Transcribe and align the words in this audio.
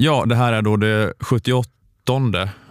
Ja, 0.00 0.24
det 0.26 0.36
här 0.36 0.52
är 0.52 0.62
då 0.62 0.76
det 0.76 1.12
78 1.20 1.68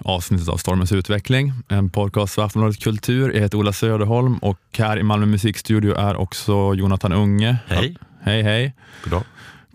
avsnittet 0.04 0.48
av 0.48 0.58
Stormens 0.58 0.92
utveckling, 0.92 1.54
en 1.68 1.90
podcast 1.90 2.34
för 2.36 2.42
Aftonbladet 2.46 2.80
Kultur. 2.84 3.34
Jag 3.34 3.42
heter 3.42 3.58
Ola 3.58 3.74
Söderholm 3.74 4.38
och 4.38 4.60
här 4.78 5.00
i 5.00 5.04
Malmö 5.04 5.26
musikstudio 5.26 5.96
är 5.96 6.16
också 6.16 6.74
Jonathan 6.74 7.14
Unge. 7.14 7.58
Hej. 7.68 7.98
Hej, 8.22 8.42
hej. 8.44 8.76
Goddag. 9.04 9.24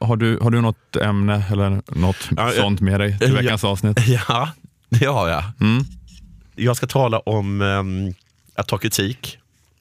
Har 0.00 0.16
du, 0.16 0.38
har 0.38 0.50
du 0.50 0.60
något 0.60 0.96
ämne 0.96 1.44
eller 1.50 1.82
något 2.00 2.28
Ja, 2.36 2.50
sånt 2.50 2.80
med 2.80 3.00
dig 3.00 3.18
till 3.18 3.28
Ja. 3.28 3.40
veckans 3.40 3.64
avsnitt? 3.64 3.98
Ja, 4.28 4.48
det 4.88 5.06
har 5.06 5.28
jag. 5.28 5.44
Mm. 5.60 5.84
Jag 6.56 6.76
ska 6.76 6.86
tala 6.86 7.18
om 7.18 7.62
ehm, 7.62 8.14
att 8.54 8.68
ta 8.68 8.78
kritik, 8.78 9.38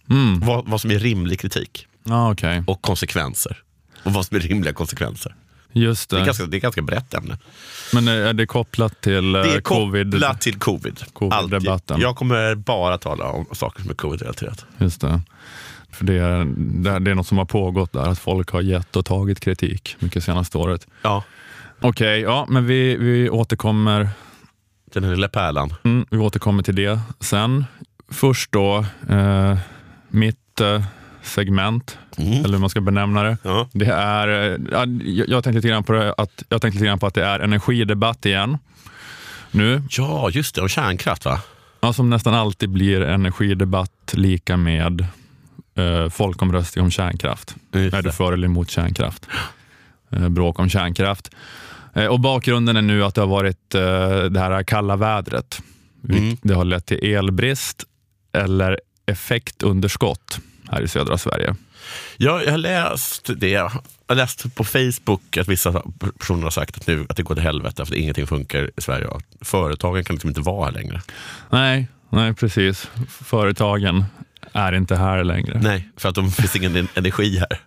Mm. 0.10 0.40
vad, 0.40 0.68
vad 0.68 0.82
som 0.82 0.92
är 0.92 1.00
rimlig 1.00 1.40
kritik 1.40 1.88
Ja, 2.04 2.32
okej. 2.32 2.64
och 2.68 2.82
konsekvenser. 2.82 3.58
Och 4.04 4.14
vad 4.14 4.26
som 4.26 4.38
är 4.38 4.42
rimliga 4.42 4.74
konsekvenser. 4.74 5.36
Just 5.74 6.10
Det 6.10 6.16
är 6.16 6.20
det. 6.20 6.26
ganska, 6.26 6.46
det 6.46 6.56
är 6.56 6.58
ett 6.58 6.64
ganska 6.64 6.82
brett 6.82 7.14
ämne. 7.14 7.38
Men 7.94 8.08
är 8.08 8.34
det 8.34 8.46
kopplat 8.46 9.02
till 9.02 9.36
eh, 9.36 9.42
Det 9.42 9.54
är 9.56 9.62
covid? 9.62 10.12
kopplat 10.12 10.42
till 10.42 10.56
covid. 10.60 11.04
Alltid. 11.34 11.70
Jag 11.98 12.16
kommer 12.16 12.56
bara 12.56 12.98
tala 12.98 13.26
om 13.26 13.46
saker 13.52 13.82
som 13.82 13.90
är 13.92 13.96
covid-relaterat. 13.96 14.66
Just 14.78 15.02
det. 15.02 15.22
För 15.92 16.06
det 16.06 16.14
är, 16.14 16.46
det, 16.84 16.90
är- 16.90 17.00
är 17.12 17.16
något 17.16 17.28
som 17.28 17.38
har 17.38 17.46
pågått 17.46 17.94
där, 17.94 18.08
att 18.10 18.20
folk 18.20 18.50
har 18.52 18.62
gett 18.62 18.96
och 18.96 19.06
tagit 19.06 19.40
kritik 19.40 19.96
mycket 20.00 20.24
senaste 20.24 20.58
året. 20.58 20.88
Ja, 21.02 21.24
Okej, 21.84 22.20
ja, 22.22 22.46
men 22.50 22.66
vi, 22.66 22.96
vi, 22.98 23.30
återkommer, 23.30 24.10
den 24.94 25.10
lilla 25.12 25.28
pärlan. 25.28 25.74
mm, 25.84 26.06
vi 26.10 26.18
återkommer 26.18 26.64
till 26.64 26.76
det 26.76 27.00
sen. 27.20 27.66
Först 28.10 28.52
då, 28.52 28.86
eh, 29.10 29.58
mitt 30.08 30.60
eh, 30.62 30.84
segment, 31.24 31.98
Mm. 32.18 32.32
eller 32.34 32.50
hur 32.52 32.58
man 32.58 32.70
ska 32.70 32.82
benämna 32.82 33.24
det. 33.24 33.38
Ja. 33.44 33.68
Det 33.74 33.86
är, 33.86 34.28
eh, 34.28 34.58
ja, 34.72 34.86
jag, 35.04 35.30
jag 35.30 35.44
tänkte 35.44 35.52
lite 35.58 35.68
grann 35.68 35.84
på 35.84 35.94
det, 35.94 36.14
att, 36.18 36.44
jag 36.50 36.62
tänkte 36.62 36.76
lite 36.76 36.86
grann 36.86 37.00
på 37.00 37.08
att 37.08 37.14
det 37.14 37.26
är 37.26 37.40
energidebatt 37.40 38.26
igen. 38.26 38.58
Nu, 39.52 39.82
ja, 39.90 40.30
just 40.30 40.56
det. 40.56 40.62
Om 40.62 40.70
kärnkraft 40.70 41.26
va? 41.26 41.42
ja, 41.82 41.94
som 41.94 42.10
nästan 42.10 42.34
alltid 42.34 42.70
blir 42.70 43.02
energidebatt 43.02 44.14
lika 44.14 44.58
med 44.58 45.06
eh, 45.76 46.10
folkomröstning 46.10 46.86
om 46.86 46.92
kärnkraft. 46.92 47.56
Just 47.74 47.94
Är 47.94 48.02
du 48.02 48.12
för 48.12 48.34
eller 48.34 48.46
emot 48.46 48.70
kärnkraft? 48.70 49.28
Eh, 50.12 50.30
bråk 50.30 50.60
om 50.60 50.70
kärnkraft. 50.70 51.30
Eh, 51.94 52.06
och 52.06 52.20
bakgrunden 52.20 52.78
är 52.78 52.82
nu 52.82 53.04
att 53.04 53.16
det 53.16 53.22
har 53.22 53.28
varit 53.28 53.76
eh, 53.76 53.82
det 54.24 54.40
här 54.40 54.64
kalla 54.64 54.96
vädret. 54.96 55.62
Mm. 56.10 56.38
Det 56.42 56.54
har 56.54 56.66
lett 56.66 56.86
till 56.86 57.14
elbrist 57.16 57.84
eller 58.34 58.80
effektunderskott 59.06 60.40
här 60.72 60.82
i 60.82 60.88
södra 60.88 61.18
Sverige. 61.18 61.56
Ja, 62.18 62.44
jag 62.44 62.52
har 62.52 62.58
läst 62.58 63.30
det. 63.38 63.50
Jag 63.50 63.72
har 64.08 64.16
läst 64.16 64.56
på 64.56 64.64
Facebook 64.64 65.38
att 65.38 65.48
vissa 65.48 65.82
personer 66.20 66.44
har 66.44 66.50
sagt 66.52 66.78
att, 66.78 66.88
nu, 66.88 67.06
att 67.10 67.18
det 67.18 67.24
går 67.24 67.36
till 67.36 67.44
helvete 67.44 67.76
för 67.86 67.94
att 67.94 68.00
ingenting 68.00 68.28
funkar 68.28 68.70
i 68.78 68.82
Sverige. 68.82 69.08
Företagen 69.42 70.04
kan 70.04 70.14
liksom 70.16 70.30
inte 70.30 70.42
vara 70.42 70.66
här 70.66 70.72
längre. 70.72 71.02
Nej, 71.50 71.88
nej 72.10 72.34
precis. 72.34 72.90
Företagen 73.10 74.06
är 74.54 74.74
inte 74.74 74.96
här 74.96 75.24
längre. 75.24 75.54
Nej, 75.54 75.64
Nej, 75.64 75.90
för 75.98 76.10
att 76.10 76.16
det 76.16 76.32
finns 76.32 76.56
ingen 76.56 76.76
en- 76.76 76.88
energi 76.96 77.38
här. 77.40 77.60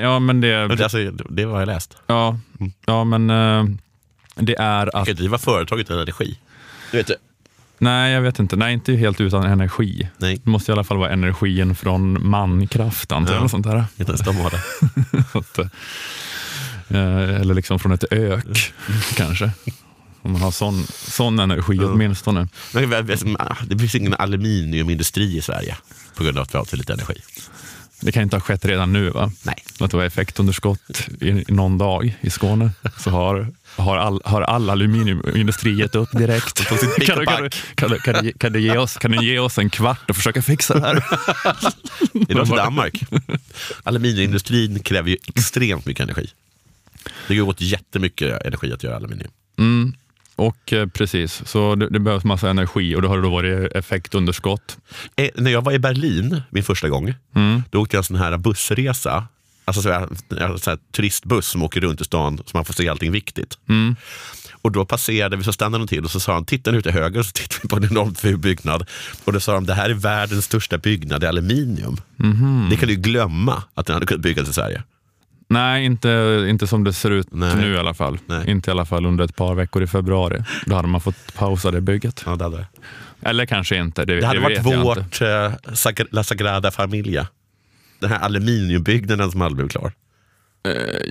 ja 0.00 0.18
men 0.18 0.40
det, 0.40 0.54
alltså, 0.82 0.98
det 1.10 1.44
vad 1.44 1.60
jag 1.62 1.66
läst. 1.66 1.96
ja, 2.06 2.38
ja 2.86 3.04
men 3.04 3.30
eh, 3.30 3.64
det 4.34 4.56
är 4.58 4.86
att, 4.86 4.92
kan 4.92 5.00
inte 5.00 5.12
driva 5.12 5.38
företag 5.38 5.80
utan 5.80 5.98
energi. 5.98 6.38
Du 6.90 6.96
vet, 6.96 7.10
nej 7.78 8.12
jag 8.12 8.20
vet 8.22 8.38
inte, 8.38 8.56
nej 8.56 8.74
inte 8.74 8.92
helt 8.92 9.20
utan 9.20 9.44
energi. 9.44 10.08
nej, 10.18 10.40
Det 10.44 10.50
måste 10.50 10.70
i 10.70 10.72
alla 10.72 10.84
fall 10.84 10.96
vara 10.96 11.10
energin 11.10 11.74
från 11.74 12.28
mankraft 12.30 13.12
antar 13.12 13.34
jag. 13.34 13.42
Ja. 13.44 13.48
Sånt 13.48 13.66
där. 13.66 13.84
inte 13.96 14.12
ens 14.12 14.22
de 14.24 14.36
har 14.36 14.50
det. 14.50 14.60
Att, 15.38 15.58
eh, 16.88 17.40
eller 17.40 17.54
liksom 17.54 17.78
från 17.78 17.92
ett 17.92 18.04
ök 18.12 18.72
kanske. 19.16 19.50
Om 20.22 20.32
man 20.32 20.40
har 20.40 20.50
sån, 20.50 20.84
sån 20.90 21.38
energi 21.38 21.78
åtminstone. 21.78 22.48
Men 22.72 23.06
vet, 23.06 23.24
ah, 23.38 23.56
Det 23.66 23.78
finns 23.78 23.94
ingen 23.94 24.14
aluminiumindustri 24.14 25.36
i 25.36 25.42
Sverige 25.42 25.76
på 26.16 26.24
grund 26.24 26.38
av 26.38 26.42
att 26.42 26.54
vi 26.54 26.58
har 26.58 26.64
så 26.64 26.76
lite 26.76 26.92
energi. 26.92 27.14
Det 28.00 28.12
kan 28.12 28.22
inte 28.22 28.36
ha 28.36 28.40
skett 28.40 28.64
redan 28.64 28.92
nu 28.92 29.10
va? 29.10 29.30
Nej. 29.42 29.64
Att 29.80 29.90
det 29.90 29.96
var 29.96 30.04
effektunderskott 30.04 31.08
i, 31.20 31.44
någon 31.48 31.78
dag 31.78 32.18
i 32.20 32.30
Skåne. 32.30 32.70
Så 32.98 33.10
har, 33.10 33.46
har, 33.76 33.96
all, 33.96 34.20
har 34.24 34.42
all 34.42 34.70
aluminiumindustri 34.70 35.72
gett 35.78 35.94
upp 35.94 36.08
direkt. 36.12 36.66
Kan, 36.66 36.78
du- 36.78 37.06
kan, 37.06 37.18
du- 37.18 37.24
pack. 37.26 37.52
kan, 37.74 37.90
du- 37.90 37.98
kan, 37.98 38.14
du 38.14 38.20
ge- 38.28 38.32
kan, 38.38 38.52
du 38.52 38.60
ge 38.60 38.76
oss, 38.78 38.96
kan 38.96 39.10
du 39.10 39.24
ge 39.24 39.38
oss 39.38 39.58
en 39.58 39.70
kvart 39.70 40.10
och 40.10 40.16
försöka 40.16 40.42
fixa 40.42 40.74
det 40.74 40.80
här? 40.86 40.94
Det 42.12 42.32
är 42.32 42.44
som 42.44 42.56
Danmark. 42.56 43.02
Aluminiumindustrin 43.82 44.78
kräver 44.82 45.10
ju 45.10 45.16
extremt 45.26 45.86
mycket 45.86 46.02
energi. 46.04 46.30
Det 47.28 47.34
går 47.36 47.48
åt 47.48 47.60
jättemycket 47.60 48.42
energi 48.46 48.72
att 48.72 48.82
göra 48.82 48.96
aluminium. 48.96 49.30
Mm. 49.58 49.92
Och 50.38 50.72
eh, 50.72 50.86
precis, 50.86 51.42
så 51.46 51.74
det, 51.74 51.88
det 51.88 51.98
behövs 52.00 52.24
massa 52.24 52.50
energi 52.50 52.94
och 52.96 53.02
då 53.02 53.08
har 53.08 53.16
det 53.16 53.22
då 53.22 53.30
varit 53.30 53.72
effektunderskott. 53.72 54.78
Eh, 55.16 55.28
när 55.34 55.50
jag 55.50 55.62
var 55.64 55.72
i 55.72 55.78
Berlin 55.78 56.42
min 56.50 56.62
första 56.64 56.88
gång, 56.88 57.14
Mm. 57.34 57.62
då 57.70 57.80
åkte 57.82 57.96
jag 57.96 58.00
en 58.00 58.04
sån 58.04 58.16
här 58.16 58.36
bussresa. 58.38 59.24
Alltså 59.64 59.82
så 59.82 59.90
här, 59.92 60.08
sån 60.58 60.70
här 60.70 60.78
turistbuss 60.92 61.46
som 61.48 61.62
åker 61.62 61.80
runt 61.80 62.00
i 62.00 62.04
stan 62.04 62.38
så 62.46 62.56
man 62.56 62.64
får 62.64 62.74
se 62.74 62.88
allting 62.88 63.12
viktigt. 63.12 63.58
Mm. 63.68 63.96
Och 64.62 64.72
då 64.72 64.84
passerade 64.84 65.36
vi, 65.36 65.44
så 65.44 65.52
stannade 65.52 65.84
de 65.84 65.88
till 65.88 66.04
och 66.04 66.10
så 66.10 66.20
sa 66.20 66.32
han, 66.34 66.44
titta 66.44 66.70
nu 66.70 66.82
till 66.82 66.92
höger, 66.92 67.20
och 67.20 67.26
så 67.26 67.32
tittade 67.32 67.60
vi 67.62 67.68
på 67.68 67.76
en 67.76 67.84
enormt 67.84 68.20
ful 68.20 68.36
byggnad. 68.38 68.86
Och 69.24 69.32
då 69.32 69.40
sa 69.40 69.52
de, 69.54 69.66
det 69.66 69.74
här 69.74 69.90
är 69.90 69.94
världens 69.94 70.44
största 70.44 70.78
byggnad 70.78 71.24
i 71.24 71.26
aluminium. 71.26 71.96
Det 72.70 72.76
kan 72.76 72.88
du 72.88 72.94
glömma 72.96 73.62
att 73.74 73.86
den 73.86 73.94
hade 73.94 74.06
kunnat 74.06 74.22
byggas 74.22 74.48
i 74.48 74.52
Sverige. 74.52 74.82
Nej, 75.50 75.84
inte, 75.84 76.46
inte 76.50 76.66
som 76.66 76.84
det 76.84 76.92
ser 76.92 77.10
ut 77.10 77.28
Nej. 77.30 77.56
nu 77.56 77.74
i 77.74 77.78
alla 77.78 77.94
fall. 77.94 78.18
Nej. 78.26 78.50
Inte 78.50 78.70
i 78.70 78.72
alla 78.72 78.84
fall 78.84 79.06
under 79.06 79.24
ett 79.24 79.36
par 79.36 79.54
veckor 79.54 79.82
i 79.82 79.86
februari. 79.86 80.42
Då 80.66 80.76
hade 80.76 80.88
man 80.88 81.00
fått 81.00 81.34
pausa 81.34 81.70
det 81.70 81.80
bygget. 81.80 82.22
Ja, 82.26 82.36
det, 82.36 82.44
hade. 82.44 82.66
Eller 83.22 83.46
kanske 83.46 83.76
inte, 83.76 84.04
det, 84.04 84.20
det 84.20 84.26
hade 84.26 84.38
det 84.48 84.60
varit 84.62 84.84
vårt 84.84 85.20
eh, 85.20 85.52
Sag- 85.74 86.06
La 86.10 86.24
Sagrada 86.24 86.70
Familia. 86.70 87.26
Den 88.00 88.10
här 88.10 88.18
aluminiumbyggnaden 88.18 89.30
som 89.30 89.42
aldrig 89.42 89.56
blev 89.56 89.68
klar. 89.68 89.92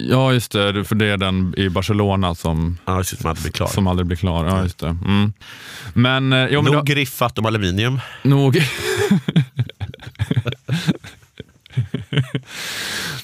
Ja, 0.10 0.34
just 0.34 0.52
det. 0.52 0.84
För 0.84 0.96
det 0.96 1.06
är 1.06 1.18
den 1.18 1.54
i 1.58 1.70
Barcelona 1.70 2.36
som, 2.36 2.78
Ja, 2.86 2.98
precis, 2.98 3.20
som 3.20 3.30
aldrig 3.30 3.44
blev 3.44 3.52
klar. 3.52 3.68
som 3.68 3.88
aldrig 3.88 4.06
blir 4.08 4.18
klar. 4.18 4.46
Ja, 4.46 4.64
just 4.64 4.80
det. 4.80 4.88
Mm. 5.06 5.34
Men, 5.94 6.34
eh, 6.34 6.48
jo, 6.52 6.62
men 6.62 6.74
Nog 6.74 6.86
då, 6.86 6.94
griffat 6.94 7.40
om 7.40 7.46
aluminium. 7.46 8.00
nog... 8.24 8.58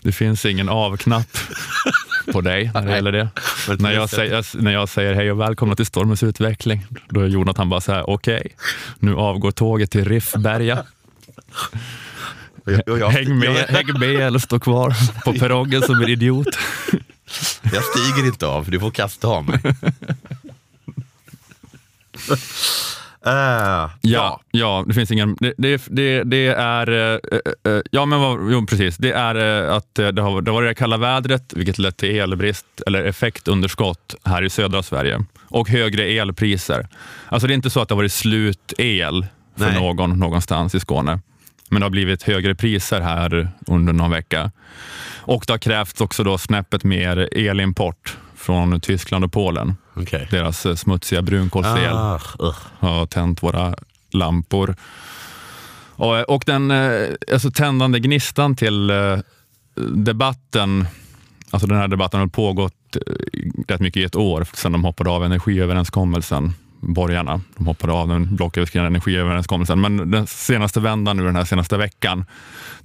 det 0.01 0.11
finns 0.11 0.45
ingen 0.45 0.69
avknapp 0.69 1.37
på 2.33 2.41
dig 2.41 2.71
när 2.73 2.85
det 2.85 2.95
gäller 2.95 3.11
det. 3.11 3.29
När 3.79 3.91
jag, 3.91 4.09
säger, 4.09 4.61
när 4.61 4.71
jag 4.71 4.89
säger 4.89 5.13
hej 5.13 5.31
och 5.31 5.39
välkomna 5.39 5.75
till 5.75 5.85
Stormens 5.85 6.23
utveckling, 6.23 6.85
då 7.09 7.21
är 7.21 7.27
Jonathan 7.27 7.69
bara 7.69 7.81
så 7.81 7.91
här, 7.91 8.09
okej, 8.09 8.55
nu 8.99 9.15
avgår 9.15 9.51
tåget 9.51 9.91
till 9.91 10.05
Riffberga. 10.05 10.83
Jag, 12.65 12.99
jag, 12.99 13.09
Häng 13.09 13.39
med, 13.39 13.49
Jag, 13.49 13.67
häng 13.67 13.99
med 13.99 14.15
eller 14.15 14.39
stå 14.39 14.59
kvar 14.59 14.93
på 15.25 15.33
perrongen 15.33 15.81
som 15.81 16.01
en 16.01 16.09
idiot. 16.09 16.47
jag 17.73 17.83
stiger 17.83 18.27
inte 18.27 18.47
av, 18.47 18.69
du 18.71 18.79
får 18.79 18.91
kasta 18.91 19.27
av 19.27 19.45
mig. 19.45 19.59
Eh, 23.25 23.89
Ja, 24.01 24.41
ja, 24.51 24.83
det 24.87 24.93
finns 24.93 25.11
ingen... 25.11 25.37
Det, 25.39 25.53
det, 25.57 25.81
det, 25.89 26.23
det 26.23 26.47
är... 26.47 26.91
eh, 26.91 27.81
ja, 27.91 28.05
men 28.05 28.19
vad, 28.21 28.51
jo, 28.51 28.65
precis. 28.65 28.97
Det 28.97 29.11
är 29.11 29.65
eh, 29.65 29.75
att 29.75 29.95
det 29.95 30.03
har, 30.03 30.41
det 30.41 30.51
har 30.51 30.53
varit 30.61 30.69
det 30.69 30.75
kalla 30.75 30.97
vädret, 30.97 31.53
vilket 31.53 31.79
lett 31.79 31.97
till 31.97 32.19
elbrist 32.19 32.65
eller 32.87 33.03
effektunderskott 33.03 34.15
här 34.23 34.41
i 34.41 34.49
södra 34.49 34.83
Sverige 34.83 35.25
och 35.47 35.69
högre 35.69 36.03
elpriser. 36.03 36.87
Alltså 37.29 37.47
det 37.47 37.53
är 37.53 37.55
inte 37.55 37.69
så 37.69 37.81
att 37.81 37.87
det 37.87 37.93
har 37.93 37.97
varit 37.97 38.11
slut 38.13 38.73
el 38.77 39.25
för 39.57 39.65
Nej. 39.65 39.79
någon 39.79 40.19
någonstans 40.19 40.75
i 40.75 40.79
Skåne, 40.79 41.19
men 41.69 41.79
det 41.81 41.85
har 41.85 41.89
blivit 41.91 42.23
högre 42.23 42.55
priser 42.55 43.01
här 43.01 43.49
under 43.67 43.93
någon 43.93 44.11
vecka. 44.11 44.51
Och 45.25 45.43
det 45.47 45.53
har 45.53 45.57
krävts 45.57 46.01
också 46.01 46.23
då 46.23 46.37
snäppet 46.37 46.83
mer 46.83 47.29
elimport 47.31 48.17
från 48.35 48.81
Tyskland 48.81 49.25
och 49.25 49.33
Polen. 49.33 49.75
Okej. 49.93 50.27
Deras 50.31 50.65
eh, 50.65 50.75
smutsiga 50.75 51.21
brunkolsel 51.21 51.93
Ah, 51.93 52.19
ugh. 52.39 52.55
har 52.79 53.05
tänt 53.05 53.43
våra 53.43 53.75
lampor. 54.11 54.75
Och, 55.95 56.29
och 56.29 56.43
den 56.45 56.71
eh, 56.71 57.09
alltså 57.31 57.51
tändande 57.51 57.99
gnistan 57.99 58.55
till 58.55 58.89
eh, 58.89 59.17
debatten, 59.95 60.85
alltså 61.49 61.67
den 61.67 61.77
här 61.77 61.87
debatten 61.87 62.19
har 62.19 62.27
pågått 62.27 62.95
eh, 62.95 63.01
rätt 63.67 63.81
mycket 63.81 64.01
i 64.01 64.03
ett 64.03 64.15
år 64.15 64.47
sedan 64.53 64.71
de 64.71 64.83
hoppade 64.83 65.09
av 65.09 65.23
energiöverenskommelsen, 65.25 66.53
borgarna. 66.79 67.41
De 67.57 67.65
hoppade 67.67 67.93
av 67.93 68.07
den 68.07 68.35
blocköverskridande 68.35 68.87
energiöverenskommelsen. 68.87 69.81
Men 69.81 70.11
den 70.11 70.27
senaste 70.27 70.79
vändan 70.79 71.17
nu, 71.17 71.23
den 71.23 71.35
här 71.35 71.45
senaste 71.45 71.77
veckan, 71.77 72.25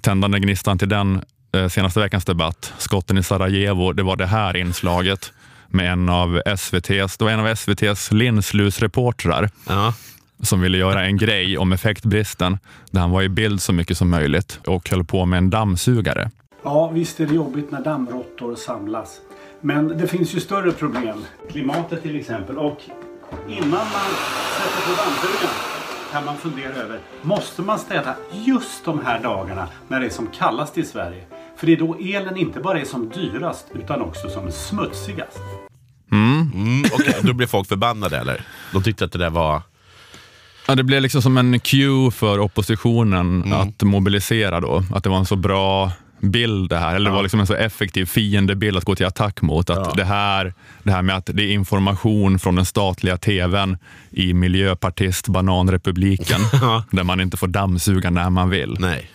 tändande 0.00 0.38
gnistan 0.38 0.78
till 0.78 0.88
den 0.88 1.22
eh, 1.52 1.68
senaste 1.68 2.00
veckans 2.00 2.24
debatt, 2.24 2.72
skotten 2.78 3.18
i 3.18 3.22
Sarajevo, 3.22 3.92
det 3.92 4.02
var 4.02 4.16
det 4.16 4.26
här 4.26 4.56
inslaget 4.56 5.32
med 5.68 5.92
en 5.92 6.08
av 6.08 6.42
SVTs, 6.46 7.16
det 7.16 7.24
var 7.24 7.30
en 7.30 7.40
av 7.40 7.46
SVTs 7.46 8.12
linslusreportrar 8.12 9.50
Ja. 9.68 9.94
som 10.42 10.60
ville 10.60 10.78
göra 10.78 11.04
en 11.04 11.16
grej 11.16 11.58
om 11.58 11.72
effektbristen 11.72 12.58
där 12.90 13.00
han 13.00 13.10
var 13.10 13.22
i 13.22 13.28
bild 13.28 13.62
så 13.62 13.72
mycket 13.72 13.98
som 13.98 14.10
möjligt 14.10 14.60
och 14.66 14.90
höll 14.90 15.04
på 15.04 15.26
med 15.26 15.36
en 15.38 15.50
dammsugare. 15.50 16.30
Ja, 16.62 16.88
visst 16.88 17.20
är 17.20 17.26
det 17.26 17.34
jobbigt 17.34 17.70
när 17.70 17.80
dammråttor 17.80 18.54
samlas. 18.56 19.20
Men 19.60 19.88
det 19.98 20.06
finns 20.06 20.34
ju 20.34 20.40
större 20.40 20.72
problem. 20.72 21.24
Klimatet 21.50 22.02
till 22.02 22.16
exempel. 22.20 22.58
Och 22.58 22.80
innan 23.48 23.68
man 23.70 23.86
sätter 24.58 24.82
på 24.86 25.02
dammsugaren 25.02 25.54
kan 26.12 26.24
man 26.24 26.36
fundera 26.36 26.72
över, 26.74 26.98
måste 27.22 27.62
man 27.62 27.78
städa 27.78 28.16
just 28.32 28.84
de 28.84 29.00
här 29.04 29.22
dagarna 29.22 29.68
när 29.88 30.00
det 30.00 30.06
är 30.06 30.10
som 30.10 30.26
kallast 30.26 30.78
i 30.78 30.84
Sverige? 30.84 31.22
För 31.58 31.66
det 31.66 31.72
är 31.72 31.76
då 31.76 31.96
elen 32.00 32.36
inte 32.36 32.60
bara 32.60 32.80
är 32.80 32.84
som 32.84 33.08
dyrast 33.14 33.66
utan 33.74 34.02
också 34.02 34.28
som 34.30 34.52
smutsigast. 34.52 35.38
Mm, 36.12 36.84
Okej, 36.92 37.14
då 37.22 37.32
blev 37.32 37.46
folk 37.46 37.68
förbannade 37.68 38.18
eller? 38.18 38.40
De 38.72 38.82
tyckte 38.82 39.04
att 39.04 39.12
det 39.12 39.18
där 39.18 39.30
var... 39.30 39.62
Ja, 40.66 40.74
det 40.74 40.82
blev 40.84 41.02
liksom 41.02 41.22
som 41.22 41.38
en 41.38 41.60
cue 41.60 42.10
för 42.10 42.38
oppositionen 42.38 43.52
att 43.52 43.82
mobilisera 43.82 44.60
då. 44.60 44.84
Att 44.94 45.04
det 45.04 45.10
var 45.10 45.16
en 45.18 45.26
så 45.26 45.36
bra 45.36 45.90
bild 46.20 46.70
det 46.70 46.78
här, 46.78 46.94
eller 46.96 47.10
det 47.10 47.16
var 47.16 47.22
liksom 47.22 47.40
en 47.40 47.46
så 47.46 47.54
effektiv 47.54 48.06
fiendebild 48.06 48.76
att 48.76 48.84
gå 48.84 48.94
till 48.94 49.06
attack 49.06 49.42
mot. 49.42 49.70
Att 49.70 49.78
Ja. 49.78 49.92
det, 49.96 50.04
här, 50.04 50.54
det 50.82 50.90
här 50.92 51.02
med 51.02 51.16
att 51.16 51.30
det 51.34 51.42
är 51.42 51.52
information 51.52 52.38
från 52.38 52.54
den 52.54 52.64
statliga 52.64 53.16
tvn 53.16 53.76
i 54.10 54.34
miljöpartist 54.34 55.28
bananrepubliken 55.28 56.40
där 56.90 57.04
man 57.04 57.20
inte 57.20 57.36
får 57.36 57.46
dammsuga 57.46 58.10
när 58.10 58.30
man 58.30 58.50
vill. 58.50 58.76
Nej. 58.80 59.10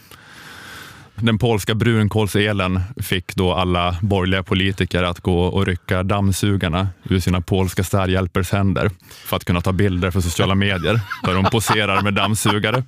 Den 1.15 1.37
polska 1.37 1.75
brunkolselen 1.75 2.79
fick 2.97 3.35
då 3.35 3.53
alla 3.53 3.95
borgerliga 4.01 4.43
politiker 4.43 5.03
att 5.03 5.19
gå 5.19 5.43
och 5.43 5.65
rycka 5.65 6.03
dammsugarna 6.03 6.87
ur 7.09 7.19
sina 7.19 7.41
polska 7.41 7.83
städhjälpers 7.83 8.51
händer 8.51 8.91
för 9.25 9.37
att 9.37 9.45
kunna 9.45 9.61
ta 9.61 9.71
bilder 9.71 10.11
för 10.11 10.21
sociala 10.21 10.55
medier 10.55 10.99
där 11.23 11.33
de 11.33 11.45
poserar 11.45 12.01
med 12.01 12.13
dammsugare 12.13 12.83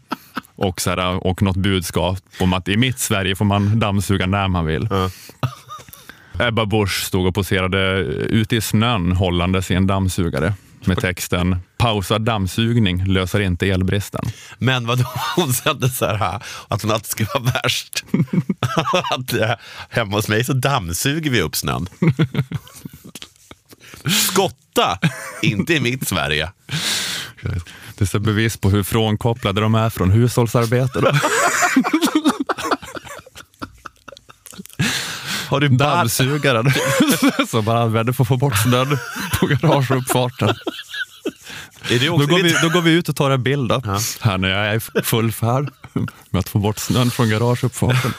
och, 0.56 0.82
så 0.82 0.90
här, 0.90 1.28
och 1.28 1.42
något 1.42 1.56
budskap 1.56 2.18
om 2.40 2.54
att 2.54 2.68
i 2.68 2.78
mitt 2.78 3.00
Sverige 3.00 3.36
får 3.36 3.46
man 3.46 3.80
dammsuga 3.80 4.26
när 4.26 4.48
man 4.48 4.66
vill. 4.66 4.88
Ebba 6.40 6.66
Busch 6.66 7.04
stod 7.04 7.28
och 7.28 7.36
poserade 7.36 7.98
ute 8.30 8.56
i 8.56 8.62
snön 8.62 9.12
hållandes 9.12 9.72
i 9.72 9.74
en 9.74 9.88
dammsugare 9.88 10.54
med 10.88 10.98
texten 10.98 11.58
“Pausa 11.78 12.20
dammsugning 12.20 13.06
löser 13.06 13.40
inte 13.40 13.70
elbristen”. 13.70 14.26
Men 14.58 14.88
vad 14.88 15.00
hon 15.36 15.54
sa 15.54 15.80
så 15.90 16.06
här, 16.06 16.44
att 16.68 16.82
hon 16.82 16.92
alltid 16.92 17.10
skulle 17.10 17.30
vara 17.34 17.44
värst. 17.64 18.04
att 19.12 19.34
eh, 19.34 19.52
hemma 19.90 20.16
hos 20.16 20.28
mig 20.28 20.44
så 20.44 20.54
dammsuger 20.54 21.32
vi 21.32 21.42
upp 21.42 21.56
snön. 21.56 21.88
Skotta! 24.06 25.00
Inte 25.42 25.74
i 25.74 25.80
mitt 25.80 26.08
Sverige. 26.08 26.52
Det 27.98 28.14
är 28.14 28.20
bevis 28.20 28.58
på 28.58 28.70
hur 28.70 28.84
frånkopplade 28.84 29.62
de 29.62 29.76
är 29.76 29.90
från 29.90 30.12
hushållsarbete. 30.12 31.00
Har 35.48 35.60
du 35.60 35.70
bara... 35.70 35.96
Dammsugare 35.96 36.74
som 37.48 37.66
man 37.66 37.78
använder 37.78 38.14
för 38.14 38.24
att 38.24 38.28
få 38.28 38.38
bort 38.38 38.58
snön 38.58 38.98
på 39.40 39.48
garageuppfarten. 39.48 40.56
Då 41.90 42.18
går, 42.18 42.44
vi, 42.44 42.56
då 42.62 42.70
går 42.70 42.82
vi 42.82 42.92
ut 42.92 43.10
och 43.10 43.16
tar 43.16 43.32
en 43.32 43.44
bild 43.44 43.70
då. 43.70 43.82
här 44.22 44.38
när 44.38 44.50
jag 44.50 44.68
är 44.68 45.00
i 45.00 45.04
full 45.04 45.32
färd 45.32 45.70
med 46.30 46.40
att 46.40 46.50
få 46.50 46.60
bort 46.60 46.78
snön 46.78 47.12
från 47.12 47.30
garageuppfarten. 47.30 48.14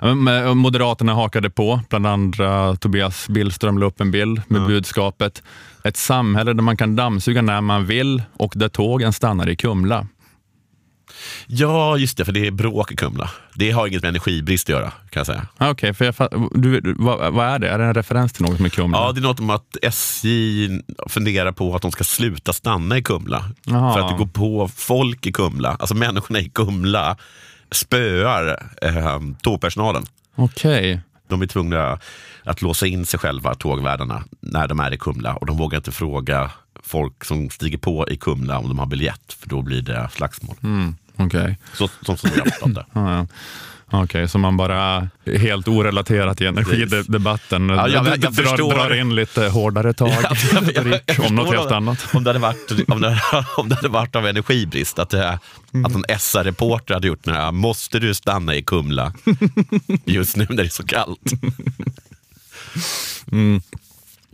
Ja, 0.00 0.54
Moderaterna 0.54 1.14
hakade 1.14 1.50
på, 1.50 1.80
bland 1.88 2.06
andra 2.06 2.76
Tobias 2.76 3.28
Billström 3.28 3.78
la 3.78 3.86
upp 3.86 4.00
en 4.00 4.10
bild 4.10 4.42
med 4.48 4.66
budskapet 4.66 5.42
ett 5.84 5.96
samhälle 5.96 6.52
där 6.52 6.62
man 6.62 6.76
kan 6.76 6.96
dammsuga 6.96 7.42
när 7.42 7.60
man 7.60 7.86
vill 7.86 8.22
och 8.36 8.52
där 8.56 8.68
tågen 8.68 9.12
stannar 9.12 9.48
i 9.48 9.56
Kumla. 9.56 10.06
Ja, 11.46 11.96
just 11.96 12.16
det, 12.16 12.24
för 12.24 12.32
det 12.32 12.46
är 12.46 12.50
bråk 12.50 12.92
i 12.92 12.96
Kumla. 12.96 13.30
Det 13.54 13.70
har 13.70 13.86
inget 13.86 14.02
med 14.02 14.08
energibrist 14.08 14.64
att 14.68 14.72
göra, 14.72 14.90
kan 14.90 15.20
jag 15.20 15.26
säga. 15.26 15.46
Ah, 15.58 15.70
Okej, 15.70 15.94
för 15.94 16.04
jag, 16.04 16.14
fatt- 16.16 16.32
du, 16.54 16.80
du- 16.80 16.94
vad, 16.98 17.32
vad 17.34 17.46
är 17.46 17.58
det? 17.58 17.68
Är 17.68 17.78
det 17.78 17.84
en 17.84 17.94
referens 17.94 18.32
till 18.32 18.42
något 18.44 18.58
med 18.60 18.72
Kumla? 18.72 18.98
Ja, 18.98 19.12
det 19.12 19.20
är 19.20 19.22
något 19.22 19.40
om 19.40 19.50
att 19.50 19.76
SJ 19.82 20.68
funderar 21.08 21.52
på 21.52 21.76
att 21.76 21.82
de 21.82 21.92
ska 21.92 22.04
sluta 22.04 22.52
stanna 22.52 22.98
i 22.98 23.02
Kumla. 23.02 23.44
Jaha. 23.64 23.92
För 23.94 24.00
att 24.00 24.08
det 24.10 24.16
går 24.18 24.26
på 24.26 24.68
folk 24.76 25.26
i 25.26 25.32
Kumla, 25.32 25.76
alltså 25.80 25.94
människorna 25.94 26.40
i 26.40 26.48
Kumla 26.48 27.16
spöar 27.72 28.62
eh, 28.82 29.20
tågpersonalen. 29.42 30.04
Okej. 30.36 31.00
De 31.28 31.42
är 31.42 31.46
tvungna 31.46 31.98
att 32.44 32.62
låsa 32.62 32.86
in 32.86 33.06
sig 33.06 33.20
själva, 33.20 33.54
tågvärdarna, 33.54 34.24
när 34.40 34.68
de 34.68 34.80
är 34.80 34.94
i 34.94 34.98
Kumla. 34.98 35.34
Och 35.34 35.46
de 35.46 35.56
vågar 35.56 35.76
inte 35.78 35.92
fråga 35.92 36.50
folk 36.82 37.24
som 37.24 37.50
stiger 37.50 37.78
på 37.78 38.08
i 38.08 38.16
Kumla 38.16 38.58
om 38.58 38.68
de 38.68 38.78
har 38.78 38.86
biljett, 38.86 39.32
för 39.40 39.48
då 39.48 39.62
blir 39.62 39.82
det 39.82 40.08
slagsmål. 40.12 40.56
Mm, 40.62 40.96
Okej. 41.16 41.58
Så, 41.74 41.88
som 42.02 42.16
som 42.16 42.30
jag 42.36 42.46
förstått 42.46 42.74
det. 42.74 42.86
Ja, 42.92 43.16
ja. 43.16 43.26
Okej, 44.02 44.28
så 44.28 44.38
man 44.38 44.56
bara 44.56 45.08
helt 45.38 45.68
orelaterat 45.68 46.40
i 46.40 46.46
energidebatten 46.46 47.68
Ja, 47.68 47.88
jag- 47.88 48.06
jag 48.06 48.20
drar, 48.20 48.30
förstår. 48.30 48.74
drar 48.74 48.94
in 48.94 49.14
lite 49.14 49.48
hårdare 49.48 49.92
tag 49.92 50.08
Rick, 50.74 51.18
om 51.28 51.34
något 51.34 51.54
helt 51.54 51.70
annat. 51.70 52.06
Om 52.14 52.24
det 52.24 52.30
hade 52.30 52.38
varit, 52.38 52.70
om 52.88 53.00
det, 53.00 53.20
om 53.56 53.68
det 53.68 53.74
hade 53.74 53.88
varit 53.88 54.16
av 54.16 54.26
energibrist, 54.26 54.98
att, 54.98 55.10
det, 55.10 55.28
att 55.28 55.92
någon 55.92 56.04
SR-reporter 56.18 56.94
hade 56.94 57.06
gjort 57.06 57.24
den 57.24 57.34
här, 57.34 57.52
måste 57.52 57.98
du 57.98 58.14
stanna 58.14 58.54
i 58.54 58.62
Kumla 58.62 59.12
just 60.04 60.36
nu 60.36 60.46
när 60.50 60.56
det 60.56 60.62
är 60.62 60.68
så 60.68 60.86
kallt? 60.86 61.32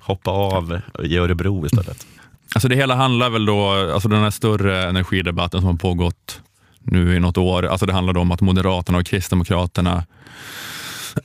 Hoppa 0.01 0.31
av 0.31 0.81
i 1.03 1.17
Örebro 1.19 1.67
istället. 1.67 2.07
Alltså 2.55 2.69
det 2.69 2.77
hela 2.77 2.95
handlar 2.95 3.31
väl 3.31 3.45
då, 3.47 3.71
alltså 3.95 4.09
den 4.09 4.23
här 4.23 4.31
större 4.31 4.85
energidebatten 4.89 5.61
som 5.61 5.67
har 5.71 5.77
pågått 5.77 6.41
nu 6.83 7.17
i 7.17 7.21
något 7.21 7.39
år, 7.39 7.67
alltså 7.67 7.87
det 7.87 7.93
handlar 7.93 8.13
då 8.15 8.21
om 8.21 8.33
att 8.33 8.41
Moderaterna 8.41 8.99
och 8.99 9.07
Kristdemokraterna 9.07 10.05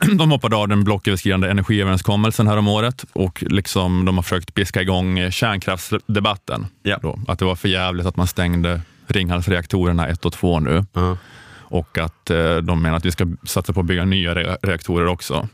de 0.18 0.30
hoppade 0.30 0.56
av 0.56 0.68
den 0.68 0.84
blocköverskridande 0.84 1.48
energiöverenskommelsen 1.50 2.48
här 2.48 2.56
om 2.56 2.68
året 2.68 3.04
och 3.12 3.44
liksom 3.46 4.04
de 4.04 4.16
har 4.16 4.22
försökt 4.22 4.54
piska 4.54 4.82
igång 4.82 5.30
kärnkraftsdebatten. 5.30 6.66
Ja. 6.82 6.98
Då, 7.02 7.18
att 7.28 7.38
det 7.38 7.44
var 7.44 7.56
för 7.56 7.68
jävligt 7.68 8.06
att 8.06 8.16
man 8.16 8.26
stängde 8.26 8.80
Ringhalsreaktorerna 9.06 10.08
1 10.08 10.24
och 10.24 10.32
2 10.32 10.60
nu 10.60 10.84
Ja. 10.92 11.16
och 11.62 11.98
att 11.98 12.30
eh, 12.30 12.56
de 12.56 12.82
menar 12.82 12.96
att 12.96 13.04
vi 13.04 13.10
ska 13.12 13.26
satsa 13.44 13.72
på 13.72 13.80
att 13.80 13.86
bygga 13.86 14.04
nya 14.04 14.34
re- 14.34 14.56
reaktorer 14.62 15.06
också. 15.06 15.48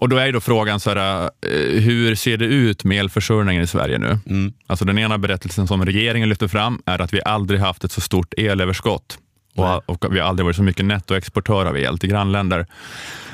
Och 0.00 0.08
då 0.08 0.16
är 0.16 0.26
ju 0.26 0.32
då 0.32 0.40
frågan, 0.40 0.80
så 0.80 0.90
här, 0.90 1.22
eh, 1.22 1.80
hur 1.80 2.14
ser 2.14 2.36
det 2.36 2.44
ut 2.44 2.84
med 2.84 3.00
elförsörjningen 3.00 3.62
i 3.62 3.66
Sverige 3.66 3.98
nu? 3.98 4.18
Mm. 4.26 4.52
Alltså 4.66 4.84
den 4.84 4.98
ena 4.98 5.18
berättelsen 5.18 5.66
som 5.66 5.84
regeringen 5.84 6.28
lyfter 6.28 6.48
fram 6.48 6.82
är 6.86 6.98
att 6.98 7.14
vi 7.14 7.22
aldrig 7.24 7.60
haft 7.60 7.84
ett 7.84 7.92
så 7.92 8.00
stort 8.00 8.34
elöverskott 8.36 9.18
och, 9.54 9.90
och 9.90 10.14
vi 10.14 10.18
har 10.18 10.28
aldrig 10.28 10.44
varit 10.44 10.56
så 10.56 10.62
mycket 10.62 10.84
nettoexportör 10.84 11.66
av 11.66 11.78
el 11.78 11.98
till 11.98 12.10
grannländer. 12.10 12.66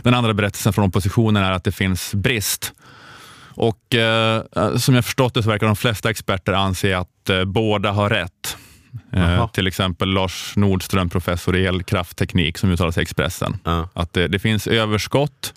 Den 0.02 0.14
andra 0.14 0.34
berättelsen 0.34 0.72
från 0.72 0.84
oppositionen 0.84 1.44
är 1.44 1.52
att 1.52 1.64
det 1.64 1.72
finns 1.72 2.14
brist. 2.14 2.72
Och 3.48 3.94
eh, 3.94 4.42
som 4.76 4.94
jag 4.94 5.04
förstått 5.04 5.34
det 5.34 5.42
så 5.42 5.48
verkar 5.48 5.66
de 5.66 5.76
flesta 5.76 6.10
experter 6.10 6.52
anse 6.52 6.98
att 6.98 7.30
eh, 7.30 7.44
båda 7.44 7.92
har 7.92 8.10
rätt. 8.10 8.56
Eh, 9.12 9.48
till 9.48 9.66
exempel 9.66 10.08
Lars 10.08 10.52
Nordström, 10.56 11.08
professor 11.08 11.56
i 11.56 11.66
elkraftteknik, 11.66 12.58
som 12.58 12.70
uttalar 12.70 12.90
sig 12.90 13.00
i 13.00 13.02
Expressen. 13.02 13.58
Ja. 13.64 13.88
Att 13.94 14.12
det, 14.12 14.28
det 14.28 14.38
finns 14.38 14.66
överskott 14.66 15.54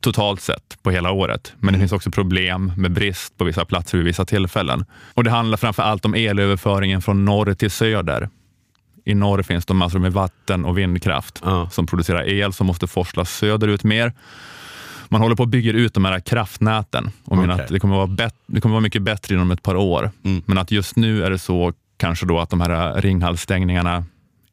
totalt 0.00 0.40
sett 0.40 0.78
på 0.82 0.90
hela 0.90 1.10
året. 1.10 1.52
Men 1.60 1.72
det 1.74 1.78
finns 1.80 1.92
också 1.92 2.10
problem 2.10 2.72
med 2.76 2.92
brist 2.92 3.36
på 3.38 3.44
vissa 3.44 3.64
platser 3.64 3.98
vid 3.98 4.06
vissa 4.06 4.24
tillfällen. 4.24 4.84
Och 5.14 5.24
Det 5.24 5.30
handlar 5.30 5.56
framför 5.56 5.82
allt 5.82 6.04
om 6.04 6.14
elöverföringen 6.14 7.02
från 7.02 7.24
norr 7.24 7.54
till 7.54 7.70
söder. 7.70 8.28
I 9.04 9.14
norr 9.14 9.42
finns 9.42 9.66
det 9.66 9.74
massor 9.74 9.98
med 9.98 10.12
vatten 10.12 10.64
och 10.64 10.78
vindkraft 10.78 11.40
Ja. 11.44 11.70
som 11.70 11.86
producerar 11.86 12.28
el 12.28 12.52
som 12.52 12.66
måste 12.66 12.86
forslas 12.86 13.30
söderut 13.30 13.84
mer. 13.84 14.12
Man 15.08 15.20
håller 15.20 15.36
på 15.36 15.42
att 15.42 15.48
bygga 15.48 15.72
ut 15.72 15.94
de 15.94 16.04
här 16.04 16.20
kraftnäten 16.20 17.10
och 17.24 17.36
menar 17.38 17.60
att 17.60 17.68
det 17.68 17.80
kommer, 17.80 17.96
vara 17.96 18.06
bet- 18.06 18.34
det 18.46 18.60
kommer 18.60 18.72
vara 18.72 18.80
mycket 18.82 19.02
bättre 19.02 19.34
inom 19.34 19.50
ett 19.50 19.62
par 19.62 19.76
år. 19.76 20.10
Mm. 20.24 20.42
Men 20.46 20.58
att 20.58 20.70
just 20.70 20.96
nu 20.96 21.24
är 21.24 21.30
det 21.30 21.38
så 21.38 21.72
kanske 21.96 22.26
då 22.26 22.38
att 22.40 22.50
de 22.50 22.60
här 22.60 23.00
Ringhalsstängningarna 23.02 24.04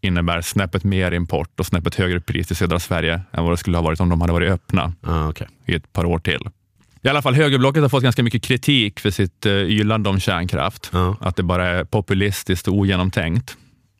innebär 0.05 0.41
snäppet 0.41 0.83
mer 0.83 1.11
import 1.11 1.59
och 1.59 1.65
snäppet 1.65 1.95
högre 1.95 2.19
pris 2.19 2.51
i 2.51 2.55
södra 2.55 2.79
Sverige 2.79 3.21
än 3.31 3.43
vad 3.43 3.53
det 3.53 3.57
skulle 3.57 3.77
ha 3.77 3.83
varit 3.83 3.99
om 3.99 4.09
de 4.09 4.21
hade 4.21 4.33
varit 4.33 4.51
öppna 4.51 4.93
Ja, 5.01 5.29
okej. 5.29 5.47
i 5.65 5.75
ett 5.75 5.93
par 5.93 6.05
år 6.05 6.19
till. 6.19 6.41
I 7.01 7.09
alla 7.09 7.21
fall 7.21 7.35
högerblocket 7.35 7.81
har 7.81 7.89
fått 7.89 8.03
ganska 8.03 8.23
mycket 8.23 8.43
kritik 8.43 8.99
för 8.99 9.11
sitt 9.11 9.45
uh, 9.45 9.51
ylande 9.51 10.09
om 10.09 10.19
kärnkraft. 10.19 10.89
Ja. 10.93 11.15
Att 11.19 11.35
det 11.35 11.43
bara 11.43 11.67
är 11.67 11.83
populistiskt 11.83 12.67
och 12.67 12.73
ogenomtänkt. 12.73 13.57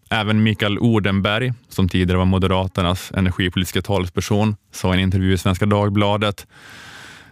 Även 0.10 0.44
Mikael 0.44 0.80
Odenberg, 0.80 1.54
som 1.70 1.90
tidigare 1.90 2.18
var 2.18 2.26
Moderaternas 2.26 3.12
energipolitiska 3.16 3.82
talesperson, 3.82 4.56
sa 4.72 4.92
i 4.92 4.98
en 4.98 5.00
intervju 5.00 5.34
i 5.34 5.38
Svenska 5.38 5.66
Dagbladet 5.66 6.48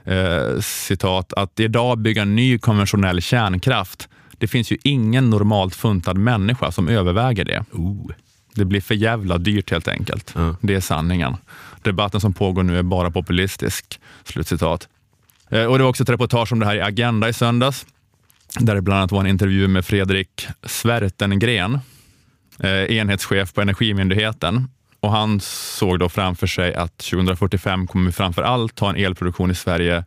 eh, 0.04 0.60
citat, 0.62 1.34
att 1.34 1.60
idag 1.60 1.98
bygga 2.00 2.26
ny 2.26 2.60
konventionell 2.60 3.22
kärnkraft, 3.22 4.10
det 4.38 4.48
finns 4.48 4.72
ju 4.72 4.78
ingen 4.84 5.30
normalt 5.30 5.76
funtad 5.76 6.18
människa 6.18 6.72
som 6.72 6.88
överväger 6.88 7.46
det. 7.46 7.66
Oh. 7.72 8.12
Det 8.56 8.66
blir 8.66 8.82
för 8.82 8.96
jävla 8.96 9.38
dyrt 9.38 9.72
helt 9.72 9.88
enkelt. 9.88 10.32
Ja. 10.36 10.56
Det 10.62 10.76
är 10.76 10.80
sanningen. 10.82 11.36
Debatten 11.82 12.22
som 12.22 12.34
pågår 12.34 12.64
nu 12.64 12.78
är 12.80 12.84
bara 12.84 13.12
populistisk. 13.12 14.00
Slutcitat. 14.24 14.88
Eh, 15.50 15.66
Och 15.66 15.78
det 15.78 15.84
var 15.84 15.90
också 15.90 16.04
ett 16.04 16.10
reportage 16.10 16.52
om 16.54 16.60
det 16.60 16.66
här 16.66 16.76
i 16.76 16.82
Agenda 16.82 17.30
i 17.30 17.34
söndags, 17.34 17.86
där 18.60 18.76
det 18.76 18.82
bland 18.82 18.98
annat 19.00 19.12
var 19.12 19.20
en 19.20 19.28
intervju 19.28 19.68
med 19.68 19.86
Fredrik 19.86 20.48
Svertengren, 20.64 21.80
eh, 22.60 22.70
enhetschef 22.98 23.54
på 23.54 23.62
Energimyndigheten. 23.62 24.70
Och 25.00 25.12
han 25.12 25.40
såg 25.40 26.00
då 26.00 26.10
framför 26.10 26.48
sig 26.48 26.76
att 26.76 26.98
2045 26.98 27.88
kommer 27.88 28.06
vi 28.06 28.12
framför 28.12 28.42
allt 28.42 28.80
ha 28.80 28.90
en 28.90 28.96
elproduktion 28.96 29.52
i 29.52 29.56
Sverige 29.56 30.04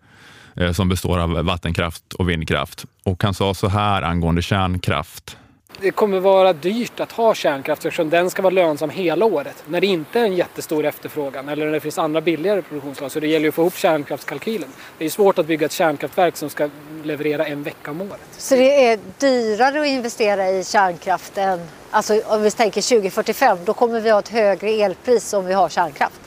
eh, 0.56 0.72
som 0.72 0.88
består 0.88 1.18
av 1.18 1.30
vattenkraft 1.30 2.12
och 2.12 2.28
vindkraft. 2.30 2.84
Och 3.04 3.22
han 3.22 3.34
sa 3.34 3.54
så 3.54 3.68
här 3.68 4.02
angående 4.02 4.42
kärnkraft. 4.42 5.36
Det 5.80 5.90
kommer 5.90 6.20
vara 6.20 6.52
dyrt 6.52 7.00
att 7.00 7.12
ha 7.12 7.34
kärnkraft 7.34 7.84
eftersom 7.84 8.10
den 8.10 8.30
ska 8.30 8.42
vara 8.42 8.54
lönsam 8.54 8.90
hela 8.90 9.24
året. 9.24 9.64
När 9.66 9.80
det 9.80 9.86
inte 9.86 10.20
är 10.20 10.24
en 10.24 10.36
jättestor 10.36 10.84
efterfrågan 10.84 11.48
eller 11.48 11.66
när 11.66 11.72
det 11.72 11.80
finns 11.80 11.98
andra 11.98 12.20
billigare 12.20 12.62
produktionsslag. 12.62 13.10
Så 13.10 13.20
det 13.20 13.26
gäller 13.26 13.44
ju 13.44 13.48
att 13.48 13.54
få 13.54 13.62
ihop 13.62 13.76
kärnkraftskalkylen. 13.76 14.68
Det 14.98 15.04
är 15.04 15.10
svårt 15.10 15.38
att 15.38 15.46
bygga 15.46 15.66
ett 15.66 15.72
kärnkraftverk 15.72 16.36
som 16.36 16.50
ska 16.50 16.68
leverera 17.04 17.46
en 17.46 17.62
vecka 17.62 17.90
om 17.90 18.00
året. 18.00 18.20
Så 18.36 18.54
det 18.54 18.86
är 18.86 18.98
dyrare 19.18 19.80
att 19.80 19.86
investera 19.86 20.50
i 20.50 20.64
kärnkraft 20.64 21.38
än, 21.38 21.60
alltså 21.90 22.20
om 22.26 22.42
vi 22.42 22.50
tänker 22.50 22.82
2045, 22.82 23.58
då 23.64 23.74
kommer 23.74 24.00
vi 24.00 24.10
ha 24.10 24.18
ett 24.18 24.28
högre 24.28 24.70
elpris 24.70 25.32
om 25.32 25.46
vi 25.46 25.54
har 25.54 25.68
kärnkraft. 25.68 26.20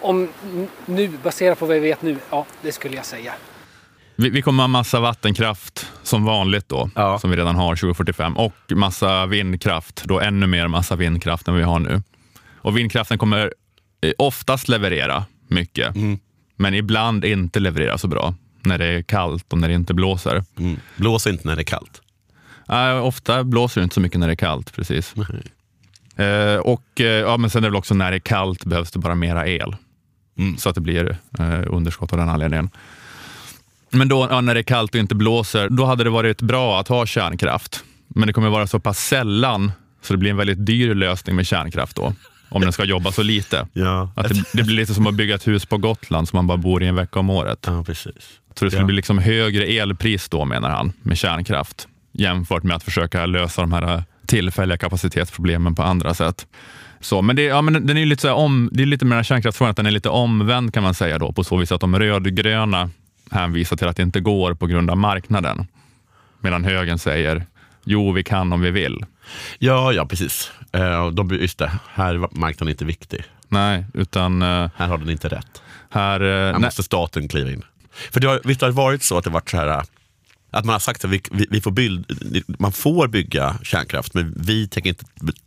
Om 0.00 0.28
nu, 0.86 1.08
baserat 1.08 1.58
på 1.58 1.66
vad 1.66 1.74
vi 1.74 1.80
vet 1.80 2.02
nu, 2.02 2.16
ja 2.30 2.46
det 2.62 2.72
skulle 2.72 2.96
jag 2.96 3.04
säga. 3.04 3.32
Vi, 4.16 4.30
vi 4.30 4.42
kommer 4.42 4.62
ha 4.62 4.68
massa 4.68 5.00
vattenkraft 5.00 5.86
som 6.02 6.24
vanligt 6.24 6.68
då, 6.68 6.90
Ja. 6.94 7.18
som 7.18 7.30
vi 7.30 7.36
redan 7.36 7.56
har 7.56 7.76
2045 7.76 8.36
och 8.36 8.54
massa 8.70 9.26
vindkraft, 9.26 10.02
då 10.04 10.20
ännu 10.20 10.46
mer 10.46 10.68
massa 10.68 10.96
vindkraft 10.96 11.48
än 11.48 11.54
vi 11.54 11.62
har 11.62 11.78
nu. 11.78 12.02
Och 12.56 12.76
vindkraften 12.78 13.18
kommer 13.18 13.54
eh, 14.00 14.12
oftast 14.18 14.68
leverera 14.68 15.24
mycket, 15.48 15.94
men 16.56 16.74
ibland 16.74 17.24
inte 17.24 17.60
leverera 17.60 17.98
så 17.98 18.08
bra 18.08 18.34
när 18.60 18.78
det 18.78 18.86
är 18.86 19.02
kallt 19.02 19.52
och 19.52 19.58
när 19.58 19.68
det 19.68 19.74
inte 19.74 19.94
blåser. 19.94 20.44
Mm. 20.58 20.76
Blås 20.96 21.26
inte 21.26 21.48
när 21.48 21.56
det 21.56 21.62
är 21.62 21.64
kallt. 21.64 22.00
Äh, 22.68 23.04
ofta 23.04 23.44
blåser 23.44 23.80
det 23.80 23.82
inte 23.82 23.94
så 23.94 24.00
mycket 24.00 24.20
när 24.20 24.26
det 24.26 24.32
är 24.32 24.36
kallt, 24.36 24.72
precis. 24.74 25.14
Eh, 26.16 26.56
och 26.56 27.00
eh, 27.00 27.06
ja, 27.06 27.36
men 27.36 27.50
sen 27.50 27.58
är 27.64 27.66
det 27.66 27.70
väl 27.70 27.76
också 27.76 27.94
när 27.94 28.10
det 28.10 28.16
är 28.16 28.20
kallt 28.20 28.64
behövs 28.64 28.90
det 28.90 28.98
bara 28.98 29.14
mera 29.14 29.46
el. 29.48 29.76
Mm. 30.38 30.56
Så 30.56 30.68
att 30.68 30.74
det 30.74 30.80
blir 30.80 31.16
underskott 31.66 32.12
av 32.12 32.18
den 32.18 32.28
anledningen. 32.28 32.70
Men 33.94 34.08
då 34.08 34.26
ja, 34.30 34.40
när 34.40 34.54
det 34.54 34.60
är 34.60 34.64
kallt 34.64 34.94
och 34.94 35.00
inte 35.00 35.14
blåser, 35.14 35.68
då 35.68 35.84
hade 35.84 36.04
det 36.04 36.10
varit 36.10 36.42
bra 36.42 36.80
att 36.80 36.88
ha 36.88 37.06
kärnkraft. 37.06 37.84
Men 38.08 38.26
det 38.26 38.32
kommer 38.32 38.48
vara 38.48 38.66
så 38.66 38.80
pass 38.80 38.98
sällan 38.98 39.72
så 40.02 40.12
det 40.12 40.18
blir 40.18 40.30
en 40.30 40.36
väldigt 40.36 40.66
dyr 40.66 40.94
lösning 40.94 41.36
med 41.36 41.46
kärnkraft 41.46 41.96
då. 41.96 42.14
Om 42.48 42.60
den 42.62 42.72
ska 42.72 42.84
jobba 42.84 43.12
så 43.12 43.22
lite. 43.22 43.66
Ja, 43.72 44.10
Att 44.16 44.28
det, 44.28 44.44
det 44.52 44.62
blir 44.62 44.76
lite 44.76 44.94
som 44.94 45.06
att 45.06 45.14
bygga 45.14 45.34
ett 45.34 45.46
hus 45.46 45.66
på 45.66 45.76
Gotland 45.78 46.28
som 46.28 46.36
man 46.36 46.46
bara 46.46 46.58
bor 46.58 46.82
i 46.82 46.86
en 46.86 46.94
vecka 46.94 47.18
om 47.20 47.30
året. 47.30 47.58
ja 47.66 47.84
precis. 47.84 48.14
Så 48.58 48.64
det 48.64 48.70
skulle 48.70 48.82
Ja. 48.82 48.86
bli 48.86 48.96
liksom 48.96 49.18
högre 49.18 49.64
elpris 49.64 50.28
då 50.28 50.44
menar 50.44 50.70
han 50.70 50.92
med 51.02 51.18
kärnkraft 51.18 51.88
jämfört 52.12 52.62
med 52.62 52.76
att 52.76 52.82
försöka 52.82 53.26
lösa 53.26 53.60
de 53.60 53.72
här 53.72 54.04
tillfälliga 54.26 54.78
kapacitetsproblemen 54.78 55.74
på 55.74 55.82
andra 55.82 56.14
sätt. 56.14 56.46
Så, 57.00 57.22
men 57.22 57.36
det, 57.36 57.42
ja, 57.42 57.62
men 57.62 57.86
den 57.86 57.96
är 57.96 58.06
lite 58.06 58.22
så 58.22 58.32
om, 58.34 58.70
det 58.72 58.82
är 58.82 58.86
lite 58.86 59.04
med 59.04 59.10
den 59.12 59.18
här 59.18 59.24
kärnkraftsfrågan 59.24 59.70
att 59.70 59.76
den 59.76 59.86
är 59.86 59.90
lite 59.90 60.08
omvänd 60.08 60.74
kan 60.74 60.82
man 60.82 60.94
säga 60.94 61.18
då 61.18 61.32
på 61.32 61.44
så 61.44 61.56
vis 61.56 61.72
att 61.72 61.80
de 61.80 61.98
rödgröna 61.98 62.90
hänvisar 63.34 63.76
till 63.76 63.88
att 63.88 63.96
det 63.96 64.02
inte 64.02 64.20
går 64.20 64.54
på 64.54 64.66
grund 64.66 64.90
av 64.90 64.96
marknaden. 64.98 65.66
Medan 66.40 66.64
högern 66.64 66.98
säger 66.98 67.46
jo, 67.84 68.12
vi 68.12 68.24
kan 68.24 68.52
om 68.52 68.60
vi 68.60 68.70
vill. 68.70 69.04
Ja, 69.58 69.92
ja 69.92 70.06
precis. 70.06 70.50
Eh, 70.72 71.10
de, 71.10 71.28
just 71.30 71.58
det, 71.58 71.72
här 71.94 72.14
är 72.14 72.18
marknaden 72.38 72.68
inte 72.68 72.84
viktig. 72.84 73.24
Nej, 73.48 73.84
utan 73.94 74.42
eh, 74.42 74.70
Här 74.76 74.86
har 74.88 74.98
den 74.98 75.10
inte 75.10 75.28
rätt. 75.28 75.62
här... 75.90 76.20
eh, 76.20 76.52
Här 76.52 76.58
måste 76.58 76.82
staten 76.82 77.28
kliva 77.28 77.50
in. 77.50 77.62
För 78.12 78.20
det 78.20 78.26
har, 78.28 78.40
visst 78.44 78.60
har 78.60 78.68
det 78.68 78.74
varit 78.74 79.02
så 79.02 79.18
att 79.18 79.24
det 79.24 79.30
varit 79.30 79.50
så 79.50 79.56
här 79.56 79.82
att 80.54 80.64
man 80.64 80.72
har 80.72 80.80
sagt 80.80 81.04
att 81.04 81.10
vi, 81.10 81.20
vi, 81.30 81.46
vi 81.50 81.60
får 81.60 81.70
byld, 81.70 82.04
man 82.58 82.72
får 82.72 83.08
bygga 83.08 83.56
kärnkraft 83.62 84.14
men 84.14 84.34
vi 84.36 84.68
tänker 84.68 84.90
inte, 84.90 85.04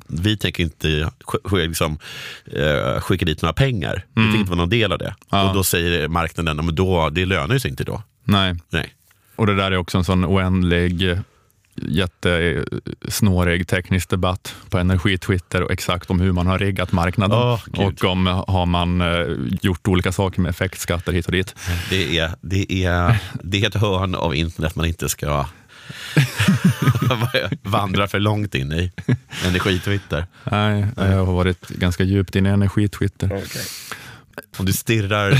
vi 0.08 0.38
tänker 0.38 0.64
inte 0.64 1.12
liksom, 1.52 1.98
eh, 2.46 3.02
skicka 3.02 3.26
dit 3.26 3.42
några 3.42 3.54
pengar. 3.54 4.06
Vi 4.14 4.22
tänker 4.22 4.40
inte 4.40 4.52
vara 4.52 4.60
någon 4.60 4.70
del 4.70 4.92
av 4.92 5.00
det. 5.00 5.16
Ja. 5.30 5.50
Och 5.50 5.56
då 5.56 5.64
säger 5.64 6.08
marknaden 6.08 6.60
att 6.60 6.76
då, 6.76 7.10
det 7.10 7.26
lönar 7.26 7.58
sig 7.58 7.72
inte 7.72 7.84
då. 7.84 8.04
nej. 8.24 8.56
Nej. 8.70 8.94
Och 9.36 9.48
det 9.48 9.56
där 9.56 9.72
är 9.72 9.78
också 9.78 9.98
en 9.98 10.04
sån 10.04 10.26
oändlig, 10.26 11.18
jättesnårig 11.82 13.68
teknisk 13.68 14.10
debatt 14.10 14.56
på 14.70 14.78
energi-Twitter 14.78 15.64
och 15.64 15.72
exakt 15.72 16.10
om 16.10 16.20
hur 16.20 16.32
man 16.32 16.48
har 16.48 16.60
riggat 16.60 16.92
marknaden. 16.92 17.58
Gud. 17.66 17.86
och 17.86 18.04
om 18.12 18.26
har 18.48 18.66
man 18.66 19.02
eh, 19.02 19.26
gjort 19.62 19.88
olika 19.88 20.12
saker 20.12 20.42
med 20.42 20.50
effektskatter 20.50 21.14
hit 21.14 21.26
och 21.26 21.32
dit. 21.32 21.56
Det 21.90 22.18
är, 22.18 22.32
det, 22.42 22.84
är, 22.86 23.18
det 23.44 23.64
är 23.64 23.68
ett 23.68 23.76
hörn 23.76 24.16
av 24.16 24.36
internet 24.36 24.76
man 24.76 24.86
inte 24.86 25.10
ska 25.10 25.46
vandra 27.64 28.08
för 28.08 28.20
långt 28.20 28.56
in 28.56 28.72
i. 28.72 28.92
Energitwitter. 29.46 30.26
Nej, 30.44 30.86
jag 30.96 31.26
har 31.26 31.34
varit 31.34 31.68
ganska 31.68 32.04
djupt 32.04 32.36
inne 32.36 32.50
i 32.50 32.52
energi-Twitter. 32.52 33.42
Om 34.58 34.66
du 34.66 34.74
stirrar 34.74 35.36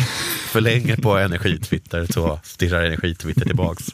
för 0.48 0.62
länge 0.62 0.98
på 0.98 1.18
energitwitter 1.18 2.06
så 2.10 2.40
stirrar 2.44 2.84
energitwitter 2.84 3.46
tillbaks. 3.46 3.86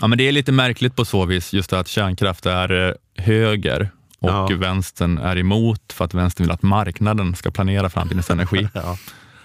Ja, 0.00 0.06
men 0.06 0.18
det 0.18 0.28
är 0.28 0.32
lite 0.32 0.52
märkligt 0.52 0.96
på 0.96 1.04
så 1.04 1.24
vis, 1.26 1.52
just 1.52 1.72
att 1.72 1.88
kärnkraft 1.88 2.46
är 2.46 2.88
eh, 2.88 3.22
höger 3.24 3.90
och 4.20 4.28
Ja. 4.30 4.48
vänstern 4.56 5.18
är 5.18 5.38
emot 5.38 5.92
för 5.92 6.04
att 6.04 6.14
vänstern 6.14 6.44
vill 6.44 6.52
att 6.52 6.62
marknaden 6.62 7.34
ska 7.34 7.50
planera 7.50 7.90
framtidens 7.90 8.30
energi. 8.30 8.68
Ja. 8.74 8.98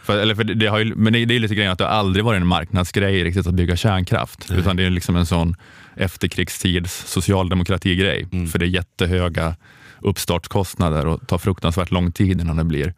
För, 0.04 0.18
eller 0.18 0.36
för 0.36 0.44
det, 0.44 0.68
har 0.68 0.80
ju, 0.80 0.96
men 0.96 1.14
det, 1.14 1.26
det 1.26 1.36
är 1.36 1.40
lite 1.40 1.56
grejen 1.56 1.72
att 1.72 1.78
det 1.78 1.84
har 1.84 1.92
aldrig 1.92 2.26
varit 2.26 2.42
en 2.42 2.48
marknadsgrej 2.48 3.24
riktigt 3.24 3.48
att 3.48 3.54
bygga 3.54 3.76
kärnkraft. 3.76 4.52
Utan 4.52 4.76
det 4.76 4.84
är 4.84 4.90
liksom 4.90 5.16
en 5.16 5.26
sån 5.26 5.56
efterkrigstids 5.96 7.04
socialdemokratigrej. 7.08 8.28
Mm. 8.32 8.48
För 8.48 8.60
det 8.60 8.66
är 8.66 8.68
jättehöga 8.68 9.56
uppstartskostnader 10.00 11.08
och 11.08 11.28
tar 11.28 11.38
fruktansvärt 11.38 11.92
lång 11.92 12.12
tid 12.12 12.42
innan 12.42 12.58
det 12.58 12.64
blir 12.64 12.94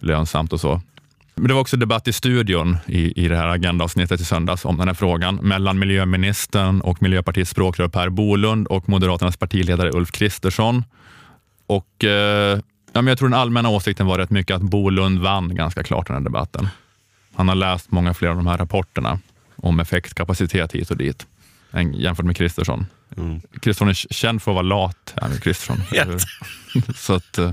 lönsamt 0.00 0.52
och 0.52 0.60
så. 0.60 0.80
Men 1.34 1.48
det 1.48 1.54
var 1.54 1.60
också 1.60 1.76
debatt 1.76 2.08
i 2.08 2.12
studion 2.12 2.78
i, 2.86 3.24
i 3.24 3.28
det 3.28 3.36
här 3.36 3.48
agendaavsnittet 3.48 4.20
i 4.20 4.24
söndags 4.24 4.64
om 4.64 4.76
den 4.76 4.88
här 4.88 4.94
frågan 4.94 5.36
mellan 5.36 5.78
miljöministern 5.78 6.80
och 6.80 7.02
Miljöpartiets 7.02 7.50
språkrör 7.50 7.88
Per 7.88 8.08
Bolund 8.08 8.66
och 8.66 8.88
Moderaternas 8.88 9.36
partiledare 9.36 9.90
Ulf 9.92 10.10
Kristersson. 10.10 10.84
Och 11.66 12.04
eh, 12.04 12.58
ja, 12.92 13.02
men 13.02 13.06
jag 13.06 13.18
tror 13.18 13.28
den 13.28 13.38
allmänna 13.38 13.68
åsikten 13.68 14.06
var 14.06 14.18
rätt 14.18 14.30
mycket 14.30 14.56
att 14.56 14.62
Bolund 14.62 15.18
vann 15.18 15.54
ganska 15.54 15.82
klart 15.82 16.06
den 16.06 16.16
här 16.16 16.24
debatten. 16.24 16.68
Han 17.34 17.48
har 17.48 17.54
läst 17.54 17.90
många 17.90 18.14
fler 18.14 18.28
av 18.28 18.36
de 18.36 18.46
här 18.46 18.58
rapporterna 18.58 19.18
om 19.56 19.80
effektkapacitet 19.80 20.72
hit 20.72 20.90
och 20.90 20.96
dit 20.96 21.26
än, 21.72 21.92
jämfört 21.92 22.26
med 22.26 22.36
Kristersson. 22.36 22.86
Mm. 23.16 23.40
Kristersson 23.40 23.88
är 23.88 23.94
känd 23.94 24.42
för 24.42 24.50
att 24.50 24.54
vara 24.54 24.62
lat. 24.62 25.14
Kristersson. 25.42 25.76
Så 26.96 27.14
att 27.14 27.38
eh, 27.38 27.52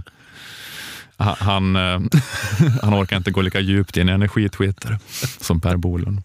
han, 1.18 1.76
eh, 1.76 2.00
han 2.82 2.94
orkar 2.94 3.18
inte 3.18 3.32
gå 3.32 3.42
lika 3.42 3.60
djupt 3.60 3.98
in 3.98 4.10
i 4.10 4.12
energi-Twitter 4.12 5.00
som 5.42 5.62
Per 5.62 5.78
Bolund. 5.78 6.22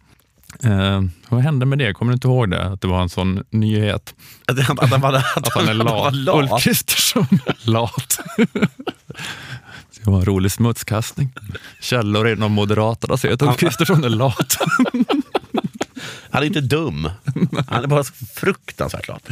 Eh, 0.62 1.02
vad 1.28 1.40
hände 1.40 1.66
med 1.66 1.78
det? 1.78 1.94
Kommer 1.94 2.12
du 2.12 2.14
inte 2.14 2.28
ihåg 2.28 2.50
det? 2.50 2.64
Att 2.64 2.80
det 2.80 2.88
var 2.88 3.02
en 3.02 3.08
sån 3.08 3.44
nyhet? 3.50 4.14
Att, 4.46 4.70
att, 4.70 4.82
att, 4.82 4.90
han 4.90 5.04
att, 5.04 5.37
Att 5.37 5.54
han 5.54 5.68
är 5.68 5.84
var 5.84 6.11
lat. 6.11 6.52
Ulf 6.52 6.62
Kristersson 6.64 7.26
är 7.46 7.70
lat. 7.70 8.18
Det 10.04 10.11
var 10.11 10.18
en 10.18 10.25
rolig 10.25 10.52
smutskastning. 10.52 11.32
Källor 11.80 12.28
inom 12.28 12.52
Moderaterna 12.52 13.16
säger 13.16 13.34
att 13.34 13.42
Ulf 13.42 13.56
Kristersson 13.56 14.04
är 14.04 14.08
lat. 14.08 14.56
Han 16.30 16.42
är 16.42 16.46
inte 16.46 16.61
dum. 16.61 17.11
Han 17.68 17.84
är 17.84 17.87
bara 17.87 18.04
så 18.04 18.12
fruktansvärt 18.34 19.08
lat. 19.08 19.28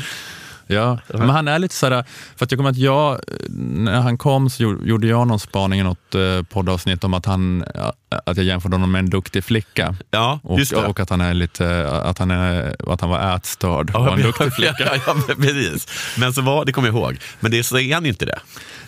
Ja, 0.74 0.98
men 1.08 1.28
han 1.30 1.48
är 1.48 1.58
lite 1.58 1.74
såhär, 1.74 2.04
för 2.36 2.44
att 2.44 2.50
jag 2.52 2.58
kommer 2.58 2.70
att 2.70 2.76
jag, 2.76 3.20
när 3.48 4.00
han 4.00 4.18
kom 4.18 4.50
så 4.50 4.62
gjorde- 4.62 5.06
jag 5.06 5.26
någon 5.28 5.40
spaning 5.40 5.80
i 5.80 5.82
något 5.82 6.14
eh, 6.14 6.42
poddavsnitt 6.42 7.04
om 7.04 7.14
att, 7.14 7.26
han, 7.26 7.64
att 8.26 8.36
jag 8.36 8.46
jämförde 8.46 8.74
honom 8.74 8.92
med 8.92 8.98
en 8.98 9.10
duktig 9.10 9.44
flicka. 9.44 9.94
Ja, 10.10 10.40
Och, 10.42 10.60
och 10.88 11.00
att 11.00 11.10
han 11.10 11.20
är 11.20 11.34
lite, 11.34 11.90
att 12.04 12.18
han, 12.18 12.30
är, 12.30 12.76
att 12.92 13.00
han 13.00 13.10
var 13.10 13.36
ätstörd 13.36 13.94
och 13.96 14.12
en 14.12 14.22
duktig 14.22 14.52
flicka. 14.52 14.74
Ja, 15.06 15.14
ja, 15.28 15.34
precis. 15.36 15.88
Men 16.18 16.32
så 16.32 16.42
var, 16.42 16.64
det 16.64 16.72
kommer 16.72 16.88
jag 16.88 16.96
ihåg. 16.96 17.18
Men 17.40 17.50
det, 17.50 17.62
så 17.62 17.78
är 17.78 17.94
han 17.94 18.06
inte 18.06 18.26
det. 18.26 18.38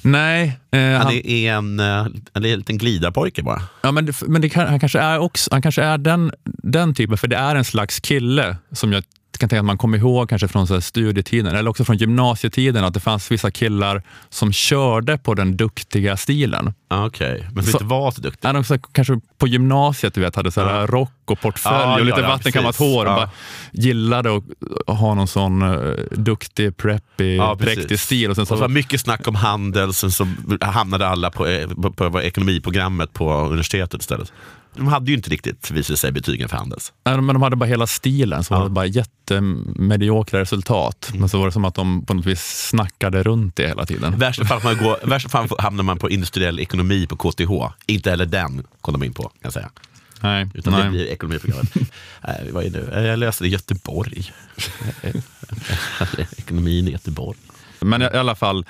Nej, 0.02 0.58
eh, 0.72 0.80
Han 0.80 1.00
han, 1.00 1.12
är 1.12 1.52
en, 1.52 1.80
eh, 1.80 2.06
en 2.34 2.42
liten 2.42 2.78
glidarpojke 2.78 3.42
bara. 3.42 3.62
ja, 3.82 3.92
men, 3.92 4.12
men 4.26 4.42
det 4.42 4.54
han 4.54 4.80
kanske 4.80 5.00
är, 5.00 5.18
också, 5.18 5.50
han 5.52 5.62
kanske 5.62 5.82
är 5.82 5.98
den, 5.98 6.32
den 6.44 6.94
typen, 6.94 7.18
för 7.18 7.28
det 7.28 7.36
är 7.36 7.56
en 7.56 7.64
slags 7.64 8.00
kille 8.00 8.56
som 8.72 8.92
jag 8.92 9.04
kan 9.38 9.48
tänka 9.48 9.60
att 9.60 9.66
man 9.66 9.78
kommer 9.78 9.98
ihåg 9.98 10.28
kanske 10.28 10.48
från 10.48 10.66
så 10.66 10.74
här 10.74 10.80
studietiden 10.80 11.54
eller 11.56 11.70
också 11.70 11.84
från 11.84 11.96
gymnasietiden 11.96 12.84
att 12.84 12.94
det 12.94 13.00
fanns 13.00 13.30
vissa 13.32 13.50
killar 13.50 14.02
som 14.28 14.52
körde 14.52 15.18
på 15.18 15.34
den 15.34 15.56
duktiga 15.56 16.16
stilen. 16.16 16.74
Ah, 16.88 17.06
Okej, 17.06 17.48
men 17.52 17.64
som 17.64 17.70
Så- 17.72 17.78
inte 17.78 17.84
var 17.84 18.10
så 18.10 18.20
duktig. 18.20 18.48
Ja, 18.48 18.64
så 18.64 18.78
kanske 18.78 19.20
på 19.38 19.46
gymnasiet 19.46 20.14
du 20.14 20.20
vet, 20.20 20.36
hade 20.36 20.50
så 20.50 20.60
här 20.64 20.80
Ja. 20.80 20.86
rock 20.86 21.12
och 21.24 21.40
portfölj 21.40 21.74
Ja, 21.76 21.94
och 21.98 22.04
lite 22.04 22.20
ja, 22.20 22.24
ja, 22.26 22.28
vattenkammat 22.28 22.76
hår 22.76 23.04
och 23.04 23.10
Ja. 23.12 23.16
bara 23.16 23.30
gillade 23.72 24.36
att 24.86 24.98
ha 24.98 25.14
någon 25.14 25.28
sån 25.28 25.62
uh, 25.62 25.94
duktig, 26.10 26.76
preppig, 26.76 27.36
Ja, 27.36 27.56
präktig 27.56 28.00
stil. 28.00 28.30
Och 28.30 28.36
sen 28.36 28.42
Och 28.42 28.48
så 28.48 28.54
så, 28.54 28.60
var 28.60 28.68
mycket 28.68 29.00
snack 29.00 29.28
om 29.28 29.34
handel, 29.34 29.94
sen 29.94 30.10
så 30.10 30.26
hamnade 30.60 31.08
alla 31.08 31.30
på, 31.30 31.46
eh, 31.46 31.68
på, 31.68 32.10
på 32.10 32.22
ekonomiprogrammet 32.22 33.12
på 33.12 33.32
universitetet 33.40 34.00
istället. 34.00 34.32
De 34.74 34.86
hade 34.86 35.10
ju 35.10 35.16
inte 35.16 35.30
riktigt, 35.30 35.70
visade 35.70 35.96
sig, 35.96 36.12
betygen 36.12 36.48
för 36.48 36.56
Handels. 36.56 36.92
Nej, 37.04 37.20
men 37.20 37.34
de 37.34 37.42
hade 37.42 37.56
bara 37.56 37.66
hela 37.66 37.86
stilen, 37.86 38.44
så 38.44 38.54
Ja. 38.54 38.58
var 38.58 38.64
det 38.64 38.70
bara 38.70 38.86
jättemediokra 38.86 40.40
resultat. 40.40 41.06
Mm. 41.08 41.20
Men 41.20 41.28
så 41.28 41.38
var 41.38 41.46
det 41.46 41.52
som 41.52 41.64
att 41.64 41.74
de 41.74 42.04
på 42.06 42.14
något 42.14 42.26
vis 42.26 42.68
snackade 42.68 43.22
runt 43.22 43.56
det 43.56 43.66
hela 43.68 43.86
tiden. 43.86 44.18
Värsta 44.18 44.44
fall, 44.44 44.60
man 44.64 44.76
går, 44.76 44.96
i 45.04 45.06
värsta 45.06 45.28
fall 45.28 45.48
hamnar 45.58 45.84
man 45.84 45.98
på 45.98 46.10
industriell 46.10 46.60
ekonomi 46.60 47.06
på 47.06 47.16
KTH. 47.16 47.50
Inte 47.86 48.10
heller 48.10 48.26
den 48.26 48.62
kom 48.80 48.92
de 48.92 49.02
in 49.02 49.12
på, 49.14 49.22
kan 49.22 49.32
jag 49.42 49.52
säga. 49.52 49.70
Nej, 50.20 50.48
Utan 50.54 50.72
det 50.72 50.78
nej. 50.78 50.90
blir 50.90 51.06
ekonomiprogrammet. 51.06 51.74
Nej, 52.26 52.48
vad 52.52 52.64
är 52.64 52.70
det? 52.70 53.06
Jag 53.06 53.18
läste 53.18 53.44
det 53.44 53.48
i 53.48 53.50
Göteborg. 53.50 54.32
Ekonomin 56.36 56.88
i 56.88 56.90
Göteborg. 56.90 57.38
Men 57.80 58.02
i 58.02 58.04
alla 58.04 58.34
fall, 58.34 58.66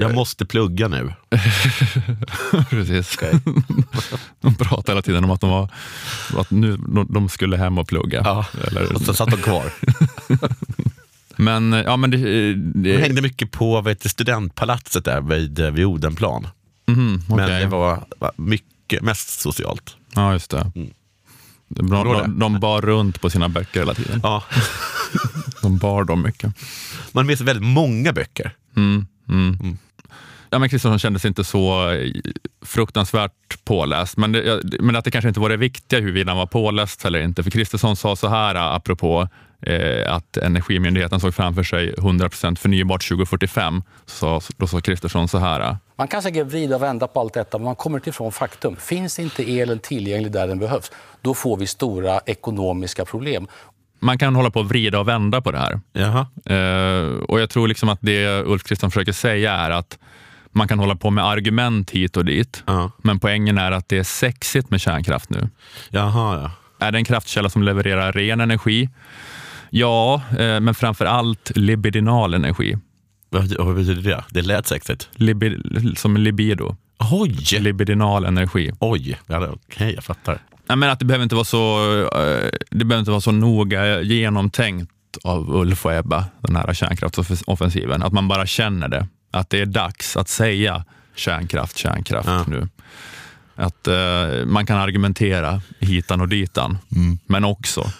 Jag 0.00 0.14
måste 0.14 0.46
plugga 0.46 0.88
nu. 0.88 1.12
precis. 2.70 3.18
de 4.40 4.54
pratade 4.54 4.92
hela 4.92 5.02
tiden 5.02 5.24
om 5.24 5.30
att 5.30 5.40
de, 5.40 5.50
var, 5.50 5.70
att 6.36 6.50
nu, 6.50 6.76
de, 6.76 7.06
de 7.10 7.28
skulle 7.28 7.56
hem 7.56 7.78
och 7.78 7.88
plugga. 7.88 8.22
Ja, 8.24 8.46
Eller, 8.66 8.92
och 8.92 9.00
så 9.00 9.14
satt 9.14 9.30
de 9.30 9.36
kvar. 9.36 9.72
men, 11.36 11.72
eh, 11.72 11.80
ja, 11.80 11.96
men 11.96 12.10
det, 12.10 12.16
De 12.54 12.54
det, 12.54 13.00
hängde 13.00 13.22
mycket 13.22 13.50
på 13.50 13.80
vet, 13.80 14.10
studentpalatset 14.10 15.04
där 15.04 15.20
vid, 15.20 15.60
eh, 15.60 15.70
vid 15.70 15.84
Odenplan. 15.84 16.48
Mhm, 16.86 17.22
Men 17.28 17.44
okej. 17.44 17.60
det 17.60 17.66
var, 17.66 18.04
var 18.18 18.32
mycket, 18.36 19.02
mest 19.02 19.40
socialt. 19.40 19.96
Ja, 20.14 20.32
just 20.32 20.50
det. 20.50 20.72
Mm. 20.74 20.90
De, 21.68 21.90
de, 21.90 22.38
de 22.38 22.60
bar 22.60 22.82
runt 22.82 23.20
på 23.20 23.30
sina 23.30 23.48
böcker 23.48 23.80
hela 23.80 23.94
tiden. 23.94 24.20
Ja. 24.22 24.44
De 25.62 25.78
bar 25.78 26.04
dem 26.04 26.22
mycket. 26.22 26.54
Man 27.12 27.26
sig 27.36 27.46
väldigt 27.46 27.68
många 27.68 28.12
böcker. 28.12 28.52
Mm, 28.76 29.06
mm. 29.28 29.58
Mm. 29.62 29.78
Ja, 30.50 30.58
men 30.58 30.68
Kristersson 30.68 30.98
kändes 30.98 31.24
inte 31.24 31.44
så 31.44 31.90
eh, 31.90 32.10
fruktansvärt 32.62 33.64
påläst, 33.64 34.16
men, 34.16 34.32
det, 34.32 34.62
men 34.80 34.96
att 34.96 35.04
det 35.04 35.10
kanske 35.10 35.28
inte 35.28 35.40
var 35.40 35.48
det 35.48 35.56
viktiga 35.56 36.00
huruvida 36.00 36.30
han 36.30 36.38
var 36.38 36.46
påläst 36.46 37.04
eller 37.04 37.20
inte. 37.20 37.42
För 37.42 37.50
Kristersson 37.50 37.96
sa 37.96 38.16
så 38.16 38.28
här, 38.28 38.54
apropå 38.54 39.28
eh, 39.66 40.14
att 40.14 40.36
Energimyndigheten 40.36 41.20
såg 41.20 41.34
framför 41.34 41.62
sig 41.62 41.94
100% 41.94 42.56
förnybart 42.56 43.08
2045. 43.08 43.82
Så, 44.06 44.40
då 44.56 44.66
sa 44.66 44.80
Kristersson 44.80 45.28
så 45.28 45.38
här. 45.38 45.76
Man 45.96 46.08
kan 46.08 46.22
säkert 46.22 46.46
vrida 46.46 46.76
och 46.76 46.82
vända 46.82 47.06
på 47.06 47.20
allt 47.20 47.34
detta, 47.34 47.58
men 47.58 47.64
man 47.64 47.76
kommer 47.76 47.98
inte 47.98 48.10
ifrån 48.10 48.32
faktum. 48.32 48.76
Finns 48.76 49.18
inte 49.18 49.42
elen 49.60 49.78
tillgänglig 49.78 50.32
där 50.32 50.48
den 50.48 50.58
behövs, 50.58 50.92
då 51.20 51.34
får 51.34 51.56
vi 51.56 51.66
stora 51.66 52.20
ekonomiska 52.26 53.04
problem. 53.04 53.46
Man 54.04 54.18
kan 54.18 54.36
hålla 54.36 54.50
på 54.50 54.60
och 54.60 54.68
vrida 54.68 55.00
och 55.00 55.08
vända 55.08 55.40
på 55.40 55.52
det 55.52 55.58
här. 55.58 55.80
Eh, 56.44 57.18
och 57.18 57.40
jag 57.40 57.50
tror 57.50 57.68
liksom 57.68 57.88
att 57.88 57.98
det 58.02 58.42
Ulf 58.42 58.62
Kristersson 58.62 58.90
försöker 58.90 59.12
säga 59.12 59.52
är 59.52 59.70
att 59.70 59.98
man 60.52 60.68
kan 60.68 60.78
hålla 60.78 60.96
på 60.96 61.10
med 61.10 61.24
argument 61.24 61.90
hit 61.90 62.16
och 62.16 62.24
dit. 62.24 62.62
Ja. 62.66 62.90
Men 62.98 63.20
poängen 63.20 63.58
är 63.58 63.72
att 63.72 63.88
det 63.88 63.98
är 63.98 64.02
sexigt 64.02 64.70
med 64.70 64.80
kärnkraft 64.80 65.30
nu. 65.30 65.48
Jaha, 65.90 66.40
ja. 66.42 66.50
Är 66.86 66.92
det 66.92 66.98
en 66.98 67.04
kraftkälla 67.04 67.48
som 67.48 67.62
levererar 67.62 68.12
ren 68.12 68.40
energi? 68.40 68.88
Ja, 69.70 70.22
eh, 70.30 70.60
men 70.60 70.74
framför 70.74 71.04
allt 71.04 71.52
libidinal 71.54 72.34
energi. 72.34 72.78
Vad, 73.30 73.56
vad 73.58 73.74
betyder 73.74 74.02
det? 74.02 74.24
Det 74.28 74.42
lät 74.42 74.66
sexigt. 74.66 75.08
Libi, 75.12 75.58
som 75.96 76.16
libido. 76.16 76.76
Oj! 77.12 77.58
Libidinal 77.60 78.24
energi. 78.24 78.72
Oj, 78.80 79.18
ja, 79.26 79.48
okej 79.48 79.94
jag 79.94 80.04
fattar. 80.04 80.38
Jag 80.66 80.78
menar 80.78 80.92
att 80.92 80.98
det 80.98 81.04
behöver 81.04 81.22
inte 81.22 81.34
vara 81.34 81.44
så, 81.44 81.90
eh, 82.02 82.48
det 82.70 82.84
behöver 82.84 82.98
inte 82.98 83.10
vara 83.10 83.20
så 83.20 83.32
noga 83.32 84.00
genomtänkt 84.02 84.90
av 85.24 85.56
Ulf 85.56 85.86
och 85.86 85.92
Ebba, 85.94 86.24
den 86.40 86.56
här 86.56 86.74
kärnkraftsoffensiven. 86.74 88.02
Att 88.02 88.12
man 88.12 88.28
bara 88.28 88.46
känner 88.46 88.88
det. 88.88 89.08
Att 89.32 89.50
det 89.50 89.60
är 89.60 89.66
dags 89.66 90.16
att 90.16 90.28
säga 90.28 90.84
kärnkraft, 91.16 91.76
kärnkraft 91.76 92.28
Ja. 92.28 92.44
nu. 92.48 92.68
Att 93.56 93.86
eh, 93.88 94.44
man 94.46 94.66
kan 94.66 94.78
argumentera 94.78 95.60
hitan 95.78 96.20
och 96.20 96.28
ditan, 96.28 96.78
men 97.26 97.44
också 97.44 97.90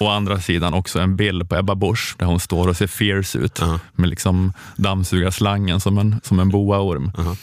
å, 0.00 0.08
andra 0.08 0.40
sidan 0.40 0.74
också 0.74 0.98
en 1.00 1.16
bild 1.16 1.48
på 1.48 1.56
Ebba 1.56 1.74
Busch 1.74 2.14
där 2.18 2.26
hon 2.26 2.40
står 2.40 2.68
och 2.68 2.76
ser 2.76 2.86
fierce 2.86 3.38
ut 3.38 3.58
Ja. 3.60 3.78
med 3.92 4.08
liksom 4.08 4.52
dammsugarslangen 4.76 5.80
som 5.80 5.98
en, 5.98 6.20
som 6.24 6.40
en 6.40 6.48
boaorm. 6.48 7.12
Ja. 7.16 7.36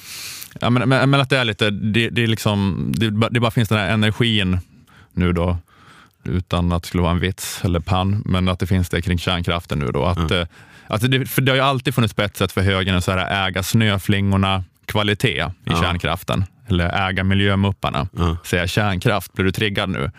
Ja, 0.62 0.70
men, 0.70 0.90
men, 0.90 1.10
men 1.10 1.20
att 1.22 1.30
det 1.30 1.38
är 1.38 1.46
lite, 1.46 1.70
det, 1.70 2.10
det, 2.10 2.24
är 2.24 2.28
liksom, 2.28 2.92
det, 2.96 3.10
det 3.32 3.40
bara 3.40 3.52
finns 3.52 3.70
den 3.70 3.78
här 3.78 3.90
energin 3.90 4.60
nu 5.18 5.34
då, 5.34 5.58
utan 6.24 6.72
att 6.72 6.84
det 6.84 6.88
skulle 6.88 7.04
vara 7.04 7.12
en 7.12 7.20
vits 7.20 7.66
eller 7.66 7.80
pann, 7.80 8.22
men 8.26 8.48
att 8.50 8.60
det 8.60 8.68
finns 8.68 8.90
det 8.90 9.02
kring 9.02 9.18
kärnkraften 9.20 9.80
nu 9.80 9.88
då. 9.88 10.06
Att, 10.06 10.32
eh, 10.32 10.44
att 10.88 11.12
det, 11.12 11.26
för 11.26 11.42
det 11.42 11.52
har 11.52 11.56
ju 11.58 11.62
alltid 11.64 11.96
funnits 11.96 12.14
på 12.14 12.22
ett 12.22 12.38
sätt 12.38 12.52
för 12.52 12.62
högern 12.62 12.96
att 12.96 13.04
så 13.04 13.12
här 13.12 13.48
äga 13.48 13.64
snöflingorna 13.64 14.64
kvalitet 14.86 15.38
i 15.46 15.52
Ja. 15.64 15.82
kärnkraften. 15.82 16.46
Eller 16.70 17.10
äga 17.10 17.24
miljömupparna. 17.24 18.08
Ja. 18.18 18.38
Säga 18.46 18.68
kärnkraft, 18.68 19.34
blir 19.34 19.46
du 19.46 19.52
triggad 19.52 19.90
nu? 19.90 20.12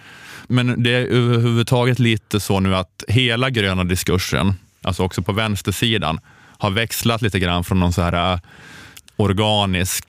Men 0.49 0.83
det 0.83 0.91
är 0.91 1.07
överhuvudtaget 1.07 1.99
lite 1.99 2.41
så 2.41 2.61
nu 2.61 2.77
att 2.77 3.05
hela 3.09 3.51
gröna 3.51 3.85
diskursen, 3.85 4.55
alltså 4.83 5.03
också 5.03 5.23
på 5.23 5.33
vänstersidan, 5.33 6.21
har 6.59 6.71
växlat 6.71 7.23
lite 7.23 7.39
grann 7.39 7.65
från 7.65 7.81
någon 7.81 7.93
så 7.93 8.03
här 8.03 8.33
äh, 8.33 8.41
organisk 9.17 10.05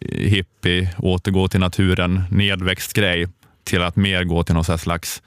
eh, 0.00 0.18
hippie, 0.18 0.94
återgå 0.98 1.48
till 1.48 1.60
naturen, 1.60 2.22
nedväxtgrej 2.30 3.28
till 3.64 3.82
att 3.82 3.96
mer 3.96 4.24
gå 4.24 4.42
till 4.42 4.54
någon 4.54 4.78
slags 4.78 5.22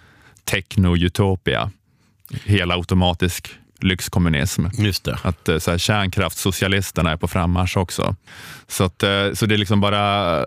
techno-utopia. 0.46 1.72
Hela 2.46 2.74
automatisk 2.76 3.50
lyxkommunism. 3.82 4.66
Just 4.78 5.04
det. 5.04 5.20
Att 5.24 5.50
eh, 5.50 5.58
så 5.58 5.72
här, 5.72 5.78
kärnkraftssocialisterna 5.78 7.12
är 7.12 7.18
på 7.18 7.28
frammarsch 7.28 7.78
också. 7.78 8.16
Så, 8.68 8.84
att, 8.84 9.04
eh, 9.04 9.34
så 9.34 9.46
det 9.46 9.56
är 9.56 9.58
liksom 9.58 9.82
bara 9.82 10.46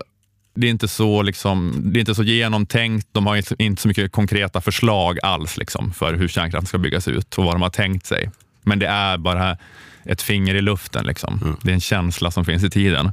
det 0.55 0.67
är 0.67 0.71
inte 0.71 0.89
så, 0.89 1.23
liksom, 1.23 1.81
det 1.85 1.99
är 1.99 2.01
inte 2.01 2.15
så 2.15 2.23
genomtänkt. 2.23 3.09
De 3.13 3.27
har 3.27 3.37
inte- 3.59 3.83
så 3.83 3.89
mycket 3.89 4.13
konkreta 4.13 4.61
förslag 4.61 5.19
alls 5.23 5.57
liksom, 5.57 5.93
för 5.93 6.15
hur 6.15 6.29
kärnkraften 6.29 6.67
ska 6.67 6.79
byggas 6.79 7.09
ut 7.09 7.39
och 7.39 7.45
vad 7.45 7.55
de 7.55 7.63
har 7.63 7.71
tänkt 7.71 8.07
sig. 8.07 8.31
Men 8.63 8.79
det 8.79 8.87
är 8.87 9.19
bara 9.19 9.57
ett 10.05 10.23
finger 10.23 10.55
i 10.55 10.61
luften. 10.63 11.07
Liksom. 11.07 11.57
Det 11.63 11.71
är 11.71 11.75
en 11.75 11.81
känsla 11.81 12.31
som 12.31 12.45
finns 12.45 12.65
i 12.65 12.71
tiden. 12.71 13.13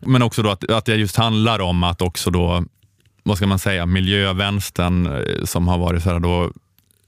Men 0.00 0.22
också 0.22 0.42
då 0.42 0.50
att, 0.50 0.70
att 0.70 0.84
det 0.84 0.94
just 0.96 1.16
handlar 1.16 1.58
om 1.60 1.82
att 1.84 2.02
också 2.02 2.30
då, 2.30 2.64
vad 3.22 3.36
ska 3.36 3.46
man 3.46 3.58
säga, 3.58 3.86
miljövänstern 3.86 5.06
eh, 5.06 5.44
som 5.44 5.68
har 5.68 5.78
varit 5.78 6.02
så 6.02 6.10
här 6.10 6.20
då, 6.20 6.52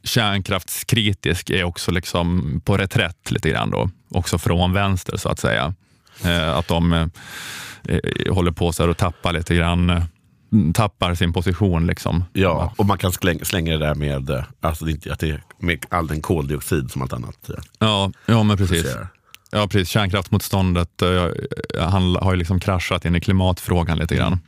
kärnkraftskritisk 0.05 1.50
är 1.50 1.64
också 1.64 1.90
liksom 1.90 2.61
på 2.64 2.77
reträtt 2.77 3.31
lite 3.31 3.50
grann 3.50 3.70
då. 3.70 3.90
Också 4.11 4.38
från 4.38 4.72
vänster 4.72 5.16
så 5.16 5.29
att 5.29 5.38
säga. 5.38 5.74
Eh, 6.24 6.57
att 6.57 6.68
de 6.68 6.92
eh, 6.92 7.98
håller 8.31 8.50
på 8.50 8.72
så 8.72 8.83
här 8.83 8.90
och 8.90 8.96
tappar 8.96 9.33
lite 9.33 9.55
grann, 9.55 10.03
tappar 10.74 11.14
sin 11.14 11.33
position 11.33 11.87
liksom. 11.87 12.24
Ja, 12.33 12.74
och 12.77 12.87
man 12.87 12.98
kan 12.98 13.12
slänga, 13.12 13.72
det 13.72 13.79
där 13.79 13.94
med, 13.94 14.44
alltså 14.61 14.87
att 15.11 15.18
det 15.18 15.40
med 15.59 15.87
all 15.88 16.07
den 16.07 16.22
koldioxid 16.22 16.90
som 16.90 17.03
allt 17.03 17.12
annat. 17.12 17.50
Ja, 17.79 18.12
ja 18.27 18.42
men 18.42 18.57
precis. 18.57 18.87
Ja, 19.50 19.68
precis. 19.68 19.88
Kärnkraftsmotståndet 19.88 21.03
han 21.81 22.16
har 22.16 22.33
ju 22.33 22.38
liksom 22.38 22.61
kraschat 22.61 23.05
in 23.05 23.16
i 23.16 23.20
klimatfrågan 23.20 23.98
lite 23.98 24.14
grann. 24.14 24.40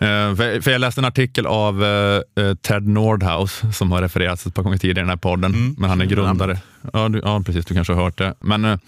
Eh, 0.00 0.34
för, 0.36 0.70
jag 0.70 0.80
läste 0.80 1.00
en 1.00 1.04
artikel 1.04 1.46
av 1.46 1.84
eh, 1.84 2.44
eh, 2.44 2.54
Ted 2.54 2.88
Nordhaus 2.88 3.62
som 3.72 3.92
har 3.92 4.02
refererats 4.02 4.46
ett 4.46 4.54
par 4.54 4.62
gånger 4.62 4.78
tidigare 4.78 4.98
i 4.98 5.02
den 5.02 5.08
här 5.08 5.16
podden. 5.16 5.74
Men 5.78 5.90
han 5.90 6.00
är 6.00 6.04
grundare. 6.04 6.58
Ja, 6.92 7.08
du, 7.08 7.20
ja, 7.24 7.42
precis. 7.46 7.66
Du 7.66 7.74
kanske 7.74 7.92
har 7.92 8.02
hört 8.04 8.18
det. 8.18 8.34
Men, 8.40 8.78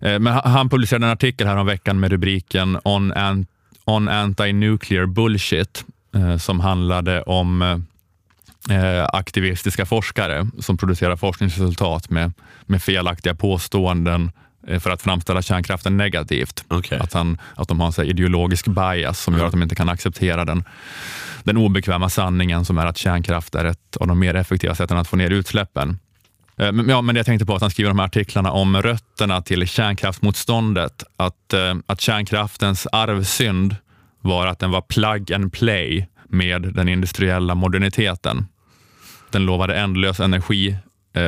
men 0.00 0.26
han- 0.26 0.68
publicerade 0.68 1.06
en 1.06 1.12
artikel 1.12 1.46
här 1.46 1.56
om 1.56 1.66
veckan 1.66 2.00
med 2.00 2.10
rubriken 2.10 2.78
On, 2.84 3.12
an, 3.12 3.46
on 3.84 4.08
Anti-Nuclear 4.08 5.06
Bullshit 5.06 5.84
som 6.38 6.60
handlade 6.60 7.22
om 7.22 7.84
aktivistiska 9.12 9.86
forskare 9.86 10.48
som 10.58 10.76
producerar 10.76 11.16
forskningsresultat 11.16 12.10
med, 12.10 12.32
med 12.66 12.82
felaktiga 12.82 13.34
påståenden 13.34 14.30
för 14.78 14.90
att 14.90 15.02
framställa 15.02 15.42
kärnkraften 15.42 15.96
negativt. 15.96 16.64
Okej. 16.68 16.98
Att, 16.98 17.12
han, 17.12 17.38
att 17.54 17.68
de 17.68 17.80
har 17.80 17.86
en 17.86 17.92
så 17.92 18.02
här 18.02 18.08
ideologisk 18.08 18.66
bias 18.66 19.20
som 19.20 19.38
gör 19.38 19.44
att 19.44 19.52
de 19.52 19.62
inte 19.62 19.74
kan 19.74 19.88
acceptera 19.88 20.44
den, 20.44 20.64
den 21.44 21.56
obekväma 21.56 22.08
sanningen 22.08 22.64
som 22.64 22.78
är 22.78 22.86
att 22.86 22.96
kärnkraft 22.96 23.54
är 23.54 23.64
ett 23.64 23.96
av 24.00 24.06
de 24.06 24.18
mer 24.18 24.34
effektiva 24.34 24.74
sätten 24.74 24.96
att 24.96 25.08
få 25.08 25.16
ner 25.16 25.30
utsläppen. 25.30 25.98
Eh, 26.58 26.72
Men, 26.72 26.88
ja, 26.88 27.02
men 27.02 27.16
jag 27.16 27.26
tänkte 27.26 27.46
på 27.46 27.54
att 27.54 27.62
han 27.62 27.70
skriver 27.70 27.90
de 27.90 27.98
här 27.98 28.06
artiklarna 28.06 28.50
om 28.50 28.82
rötterna 28.82 29.42
till 29.42 29.68
kärnkraftsmotståndet. 29.68 31.04
Att, 31.16 31.52
eh, 31.52 31.74
att 31.86 32.00
kärnkraftens 32.00 32.86
arvsynd 32.92 33.76
var 34.20 34.46
att 34.46 34.58
den 34.58 34.70
var 34.70 34.80
plug 34.80 35.32
and 35.32 35.52
play 35.52 36.08
med 36.28 36.62
den 36.62 36.88
industriella 36.88 37.54
moderniteten. 37.54 38.46
Den 39.30 39.46
lovade 39.46 39.74
ändlös 39.76 40.20
energi 40.20 40.68
eh, 40.68 40.76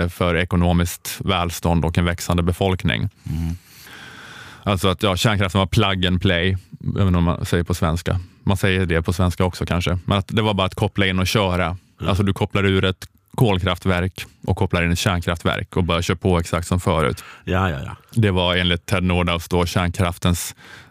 för 0.09 0.37
ekonomiskt 0.37 1.19
välstånd 1.25 1.85
och 1.85 1.99
en 1.99 2.05
växande 2.05 2.43
befolkning. 2.43 3.09
Alltså 4.63 4.89
att 4.89 5.03
ja, 5.03 5.17
kärnkraften 5.17 5.59
var 5.59 5.67
plug 5.67 6.07
and 6.07 6.21
play, 6.21 6.57
även 7.01 7.15
om 7.15 7.25
man 7.25 7.45
säger 7.45 7.65
på 7.65 7.75
svenska. 7.75 8.21
Man 8.43 8.57
säger 8.57 8.87
det 8.87 9.03
på 9.03 9.13
svenska 9.13 9.45
också 9.45 9.67
kanske. 9.67 9.99
Men 10.05 10.19
att 10.19 10.29
det 10.29 10.43
var 10.43 10.55
bara 10.55 10.67
att 10.67 10.75
koppla 10.75 11.07
in 11.07 11.19
och 11.19 11.27
köra. 11.27 11.77
Alltså 12.07 12.23
du 12.23 12.33
kopplar 12.33 12.65
ur 12.65 12.85
ett 12.85 13.07
kolkraftverk 13.35 14.27
och 14.47 14.57
kopplar 14.57 14.83
in 14.83 14.93
ett 14.93 14.99
kärnkraftverk 14.99 15.77
och 15.77 15.85
bara 15.85 16.03
kör 16.03 16.15
på 16.15 16.39
exakt 16.39 16.69
som 16.69 16.81
förut. 16.81 17.25
Ja, 17.45 17.71
ja, 17.71 17.79
ja. 17.85 17.97
Det 18.13 18.31
var 18.31 18.57
enligt 18.57 18.87
Ted 18.87 19.03
Nordhaus 19.03 19.49
då 19.49 19.67
kärnkraftens 19.67 20.55
eh, 20.55 20.90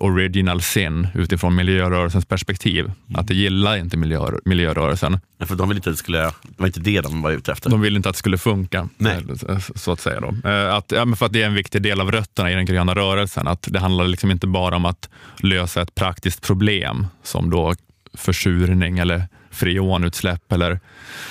original 0.00 0.62
sin 0.62 1.08
utifrån 1.14 1.54
miljörörelsens 1.54 2.24
perspektiv. 2.26 2.92
Att 3.14 3.26
det 3.26 3.34
gillar 3.34 3.76
inte 3.76 3.96
miljö, 3.96 4.30
miljörörelsen. 4.44 5.20
Ja, 5.38 5.46
För 5.46 5.54
de 5.54 5.68
ville 5.68 5.78
inte 5.78 5.90
att 5.90 5.94
det 5.96 5.98
skulle, 5.98 6.18
det 6.18 6.32
var 6.56 6.66
inte 6.66 6.80
det 6.80 7.00
de 7.00 7.22
var 7.22 7.30
ute 7.30 7.52
efter. 7.52 7.70
De 7.70 7.80
ville 7.80 7.96
inte 7.96 8.08
att 8.08 8.14
det 8.14 8.18
skulle 8.18 8.38
funka, 8.38 8.88
Nej. 8.98 9.24
eh, 9.48 9.58
så 9.74 9.92
att 9.92 10.00
säga. 10.00 10.20
Då. 10.20 10.48
Eh, 10.50 10.74
Att, 10.74 10.92
ja, 10.92 11.04
men 11.04 11.16
för 11.16 11.26
att 11.26 11.32
det 11.32 11.42
är 11.42 11.46
en 11.46 11.54
viktig 11.54 11.82
del 11.82 12.00
av 12.00 12.12
rötterna 12.12 12.50
i 12.50 12.54
den 12.54 12.66
gröna 12.66 12.94
rörelsen. 12.94 13.48
Att 13.48 13.68
det 13.70 13.78
handlar 13.78 14.04
liksom 14.04 14.30
inte 14.30 14.46
bara 14.46 14.76
om 14.76 14.84
att 14.84 15.08
lösa 15.38 15.82
ett 15.82 15.94
praktiskt 15.94 16.42
problem 16.42 17.06
som 17.22 17.50
då 17.50 17.74
försurning 18.14 18.98
eller 18.98 19.28
freonutsläpp 19.50 20.52
eller 20.52 20.80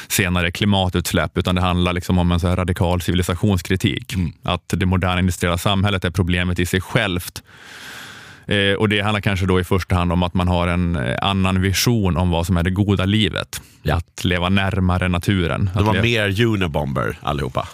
senare 0.08 0.52
klimatutsläpp, 0.52 1.38
utan 1.38 1.56
det 1.56 1.62
handlar 1.62 1.94
liksom 1.94 2.18
om 2.18 2.32
en 2.32 2.40
så 2.40 2.48
radikal 2.56 3.02
civilisationskritik. 3.02 4.14
Att 4.44 4.64
det 4.68 4.86
moderna 4.86 5.20
industriella 5.20 5.58
samhället 5.58 6.06
är 6.06 6.10
problemet 6.12 6.60
i 6.60 6.66
sig 6.66 6.82
självt. 6.82 7.44
Eh, 8.50 8.74
och 8.74 8.90
Det 8.90 9.02
handlar 9.02 9.22
kanske 9.22 9.46
då 9.46 9.60
i 9.60 9.64
första 9.64 9.96
hand 9.96 10.12
om 10.12 10.24
att 10.24 10.34
man 10.34 10.48
har 10.48 10.68
en 10.68 10.96
eh, 10.96 11.18
annan 11.22 11.62
vision 11.62 12.18
om 12.18 12.30
vad 12.30 12.46
som 12.46 12.58
är 12.58 12.64
det 12.64 12.70
goda 12.72 13.06
livet. 13.06 13.62
Att 13.92 14.24
leva 14.24 14.50
närmare 14.50 15.08
naturen. 15.08 15.70
De 15.76 15.86
var 15.86 15.94
le- 15.94 16.02
mer 16.02 16.42
unibomber 16.46 17.18
allihopa. 17.22 17.68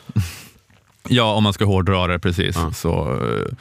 Ja, 1.10 1.34
om 1.34 1.44
man 1.44 1.54
ska 1.54 1.66
hårdra 1.66 2.08
det 2.08 2.20
precis. 2.20 2.58
Så 2.74 3.12
eh, 3.14 3.54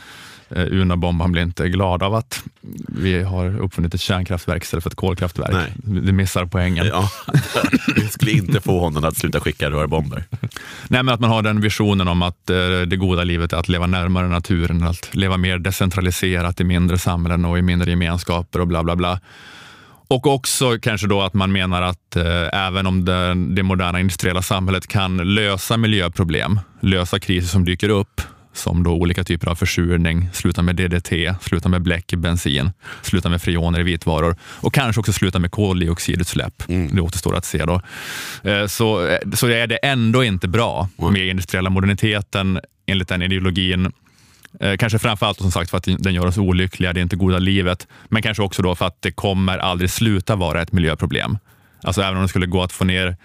Unabomban 0.48 1.32
blir 1.32 1.42
inte 1.42 1.68
glad 1.68 2.02
av 2.02 2.14
att 2.14 2.42
vi 2.88 3.22
har 3.22 3.60
uppfunnit 3.60 3.94
ett 3.94 4.00
kärnkraftverk 4.00 4.62
istället 4.62 4.82
för 4.82 4.90
ett 4.90 4.96
kolkraftverk. 4.96 5.52
Nej. 5.52 6.02
Det 6.02 6.12
missar 6.12 6.46
poängen. 6.46 6.86
Ja, 6.86 7.10
vi 7.96 8.08
skulle 8.08 8.30
inte 8.30 8.60
få 8.60 8.80
honom 8.80 9.04
att 9.04 9.16
sluta 9.16 9.40
skicka 9.40 9.70
rörbomber. 9.70 10.24
Nej, 10.88 11.02
men 11.02 11.08
att 11.08 11.20
man 11.20 11.30
har 11.30 11.42
den 11.42 11.60
visionen 11.60 12.08
om 12.08 12.22
att 12.22 12.50
eh, 12.50 12.56
det 12.86 12.96
goda 12.96 13.24
livet 13.24 13.52
är 13.52 13.56
att 13.56 13.68
leva 13.68 13.86
närmare 13.86 14.28
naturen, 14.28 14.82
att 14.82 15.14
leva 15.14 15.36
mer 15.36 15.58
decentraliserat 15.58 16.60
i 16.60 16.64
mindre 16.64 16.98
samhällen 16.98 17.44
och 17.44 17.58
i 17.58 17.62
mindre 17.62 17.90
gemenskaper 17.90 18.60
och 18.60 18.66
bla 18.66 18.84
bla 18.84 18.96
bla. 18.96 19.20
Och 20.08 20.26
också 20.26 20.78
kanske 20.82 21.06
då 21.06 21.22
att 21.22 21.34
man 21.34 21.52
menar 21.52 21.82
att 21.82 22.16
eh, 22.16 22.66
även 22.66 22.86
om 22.86 23.04
det, 23.04 23.34
det 23.34 23.62
moderna 23.62 24.00
industriella 24.00 24.42
samhället 24.42 24.86
kan 24.86 25.16
lösa 25.16 25.76
miljöproblem, 25.76 26.60
lösa 26.80 27.18
kriser 27.18 27.48
som 27.48 27.64
dyker 27.64 27.88
upp, 27.88 28.20
som 28.54 28.82
då 28.82 28.90
olika 28.90 29.24
typer 29.24 29.48
av 29.50 29.54
försurning, 29.54 30.28
sluta 30.32 30.62
med 30.62 30.76
DDT, 30.76 31.12
sluta 31.40 31.68
med 31.68 31.82
bläck 31.82 32.12
i 32.12 32.16
bensin, 32.16 32.70
sluta 33.02 33.28
med 33.28 33.42
freoner 33.42 33.80
i 33.80 33.82
vitvaror 33.82 34.36
och 34.42 34.74
kanske 34.74 35.00
också 35.00 35.12
sluta 35.12 35.38
med 35.38 35.50
koldioxidutsläpp. 35.50 36.62
Det 36.66 37.00
återstår 37.00 37.36
att 37.36 37.44
se 37.44 37.64
då. 37.64 37.80
Eh, 38.50 38.66
Så, 38.66 39.06
eh, 39.06 39.18
så 39.34 39.46
är 39.46 39.66
det 39.66 39.76
ändå 39.76 40.24
inte 40.24 40.48
bra 40.48 40.88
med 41.12 41.26
industriella 41.26 41.70
moderniteten 41.70 42.60
enligt 42.86 43.08
den 43.08 43.22
ideologin. 43.22 43.92
Eh, 44.60 44.76
Kanske 44.76 44.98
framförallt 44.98 45.38
som 45.38 45.52
sagt 45.52 45.70
för 45.70 45.78
att 45.78 45.88
den 45.98 46.14
gör 46.14 46.26
oss 46.26 46.38
olyckliga, 46.38 46.92
det 46.92 47.00
är 47.00 47.02
inte 47.02 47.16
goda 47.16 47.38
livet, 47.38 47.86
men 48.08 48.22
kanske 48.22 48.42
också 48.42 48.62
då 48.62 48.74
för 48.74 48.86
att 48.86 49.02
det 49.02 49.12
kommer 49.12 49.58
aldrig 49.58 49.90
sluta 49.90 50.36
vara 50.36 50.62
ett 50.62 50.72
miljöproblem. 50.72 51.38
Alltså 51.82 52.02
även 52.02 52.16
om 52.16 52.22
det 52.22 52.28
skulle 52.28 52.46
gå 52.46 52.62
att 52.62 52.72
få 52.72 52.84
ner 52.84 53.16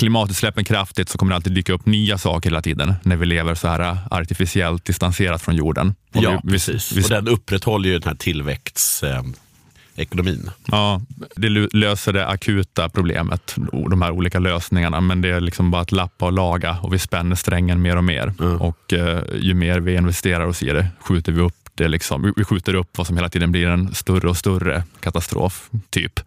klimatutsläppen 0.00 0.64
kraftigt 0.64 1.08
så 1.08 1.18
kommer 1.18 1.30
det 1.30 1.36
alltid 1.36 1.52
dyka 1.52 1.72
upp 1.72 1.86
nya 1.86 2.18
saker 2.18 2.50
hela 2.50 2.62
tiden 2.62 2.94
när 3.02 3.16
vi 3.16 3.26
lever 3.26 3.54
så 3.54 3.68
här 3.68 3.98
artificiellt 4.10 4.84
distanserat 4.84 5.42
från 5.42 5.56
jorden. 5.56 5.94
Och 6.14 6.22
Ja, 6.22 6.40
vi, 6.44 6.50
precis. 6.52 6.92
Vi, 6.92 7.04
Och 7.04 7.08
den 7.08 7.28
upprätthåller 7.28 7.88
ju 7.88 7.98
den 7.98 8.08
här 8.08 8.14
tillväxtekonomin. 8.14 10.50
Ja, 10.66 11.00
det 11.36 11.48
löser 11.72 12.12
det 12.12 12.26
akuta 12.26 12.88
problemet, 12.88 13.56
de 13.90 14.02
här 14.02 14.10
olika 14.10 14.38
lösningarna, 14.38 15.00
men 15.00 15.20
det 15.20 15.28
är 15.28 15.40
liksom 15.40 15.70
bara 15.70 15.82
att 15.82 15.92
lappa 15.92 16.26
och 16.26 16.32
laga 16.32 16.78
och 16.82 16.94
vi 16.94 16.98
spänner 16.98 17.36
strängen 17.36 17.82
mer 17.82 17.96
och 17.96 18.04
mer. 18.04 18.32
Och 18.62 18.92
eh, 18.92 19.22
ju 19.40 19.54
mer 19.54 19.80
vi 19.80 19.94
investerar 19.94 20.46
oss 20.46 20.62
i 20.62 20.66
det 20.66 20.86
skjuter 21.00 21.32
vi 21.32 21.40
upp 21.40 21.54
det. 21.74 21.88
Liksom. 21.88 22.22
Vi- 22.22 22.32
Vi 22.36 22.44
skjuter 22.44 22.74
upp 22.74 22.98
vad 22.98 23.06
som 23.06 23.16
hela 23.16 23.28
tiden 23.28 23.52
blir 23.52 23.66
en 23.68 23.94
större 23.94 24.28
och 24.28 24.36
större 24.36 24.84
katastrof, 25.00 25.68
typ. 25.90 26.20